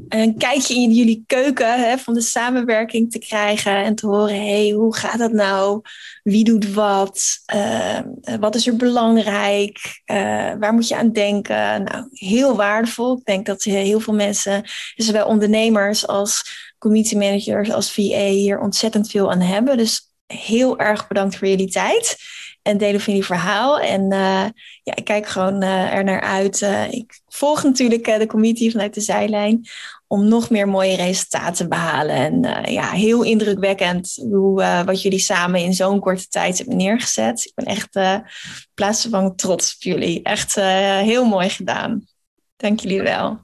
een 0.07 0.38
kijkje 0.38 0.75
in 0.75 0.91
jullie 0.91 1.23
keuken 1.27 1.79
hè, 1.79 1.97
van 1.97 2.13
de 2.13 2.21
samenwerking 2.21 3.11
te 3.11 3.19
krijgen 3.19 3.75
en 3.75 3.95
te 3.95 4.07
horen, 4.07 4.45
hey, 4.45 4.69
hoe 4.69 4.95
gaat 4.95 5.19
dat 5.19 5.31
nou? 5.31 5.81
Wie 6.23 6.43
doet 6.43 6.73
wat? 6.73 7.39
Wat 8.39 8.55
is 8.55 8.67
er 8.67 8.75
belangrijk? 8.75 10.01
Waar 10.59 10.73
moet 10.73 10.88
je 10.88 10.95
aan 10.95 11.11
denken? 11.11 11.84
Nou, 11.84 12.07
heel 12.09 12.55
waardevol. 12.55 13.17
Ik 13.17 13.25
denk 13.25 13.45
dat 13.45 13.63
heel 13.63 13.99
veel 13.99 14.13
mensen, 14.13 14.63
zowel 14.95 15.27
ondernemers 15.27 16.07
als 16.07 16.61
community 16.84 17.15
managers 17.15 17.71
als 17.71 17.91
VA 17.91 18.25
hier 18.25 18.59
ontzettend 18.59 19.09
veel 19.09 19.31
aan 19.31 19.41
hebben. 19.41 19.77
Dus 19.77 20.11
heel 20.25 20.79
erg 20.79 21.07
bedankt 21.07 21.36
voor 21.36 21.47
jullie 21.47 21.69
tijd 21.69 22.17
en 22.61 22.77
delen 22.77 23.01
van 23.01 23.15
je 23.15 23.23
verhaal. 23.23 23.79
En 23.79 24.01
uh, 24.01 24.45
ja, 24.84 24.95
ik 24.95 25.03
kijk 25.03 25.27
gewoon 25.27 25.63
uh, 25.63 25.93
er 25.93 26.03
naar 26.03 26.21
uit. 26.21 26.61
Uh, 26.61 26.91
ik 26.91 27.21
volg 27.27 27.63
natuurlijk 27.63 28.05
de 28.05 28.25
community 28.25 28.71
vanuit 28.71 28.93
de 28.93 29.01
zijlijn 29.01 29.67
om 30.07 30.27
nog 30.27 30.49
meer 30.49 30.67
mooie 30.67 30.95
resultaten 30.95 31.55
te 31.55 31.67
behalen. 31.67 32.15
En 32.15 32.71
ja, 32.71 32.89
heel 32.89 33.23
indrukwekkend 33.23 34.15
hoe, 34.15 34.84
wat 34.86 35.01
jullie 35.01 35.19
samen 35.19 35.59
in 35.59 35.73
zo'n 35.73 35.99
korte 35.99 36.27
tijd 36.27 36.57
hebben 36.57 36.77
neergezet. 36.77 37.45
Ik 37.45 37.51
ben 37.55 37.65
echt 37.65 37.99
plaatsvervangend 38.73 39.38
trots 39.38 39.75
op 39.75 39.81
jullie. 39.81 40.23
Echt 40.23 40.55
heel 40.55 41.25
mooi 41.25 41.49
gedaan. 41.49 42.07
Dank 42.55 42.79
jullie 42.79 43.01
wel. 43.01 43.39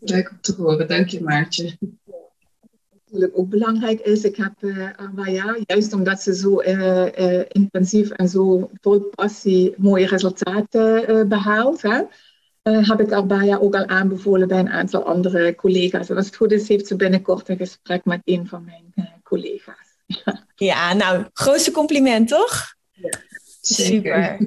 Leuk 0.00 0.30
om 0.30 0.40
te 0.40 0.54
horen. 0.58 0.88
Dank 0.88 1.08
je 1.08 1.22
Maartje 1.22 1.78
natuurlijk 3.18 3.38
ook 3.38 3.48
belangrijk 3.48 4.00
is. 4.00 4.24
Ik 4.24 4.36
heb 4.36 4.52
uh, 4.60 5.62
juist 5.66 5.92
omdat 5.92 6.22
ze 6.22 6.34
zo 6.34 6.62
uh, 6.62 7.42
intensief 7.48 8.10
en 8.10 8.28
zo 8.28 8.70
vol 8.80 8.98
passie 8.98 9.74
mooie 9.76 10.06
resultaten 10.06 11.28
behaalt, 11.28 11.82
hè, 11.82 12.02
heb 12.62 13.00
ik 13.00 13.12
Arbaya 13.12 13.56
ook 13.56 13.74
al 13.74 13.86
aanbevolen 13.86 14.48
bij 14.48 14.58
een 14.58 14.68
aantal 14.68 15.02
andere 15.02 15.54
collega's. 15.54 16.08
En 16.08 16.16
als 16.16 16.26
het 16.26 16.36
goed 16.36 16.52
is, 16.52 16.68
heeft 16.68 16.86
ze 16.86 16.96
binnenkort 16.96 17.48
een 17.48 17.56
gesprek 17.56 18.04
met 18.04 18.20
een 18.24 18.46
van 18.46 18.64
mijn 18.64 19.20
collega's. 19.22 19.96
ja, 20.70 20.94
nou, 20.94 21.24
grootste 21.32 21.70
compliment, 21.70 22.28
toch? 22.28 22.74
Ja, 22.92 23.18
Super. 23.60 24.38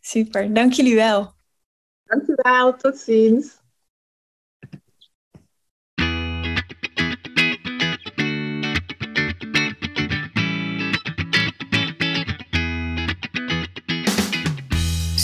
Super. 0.00 0.54
Dank 0.54 0.72
jullie 0.72 0.94
wel. 0.94 1.32
Dank 2.04 2.26
u 2.26 2.32
wel. 2.36 2.76
Tot 2.76 2.98
ziens. 2.98 3.56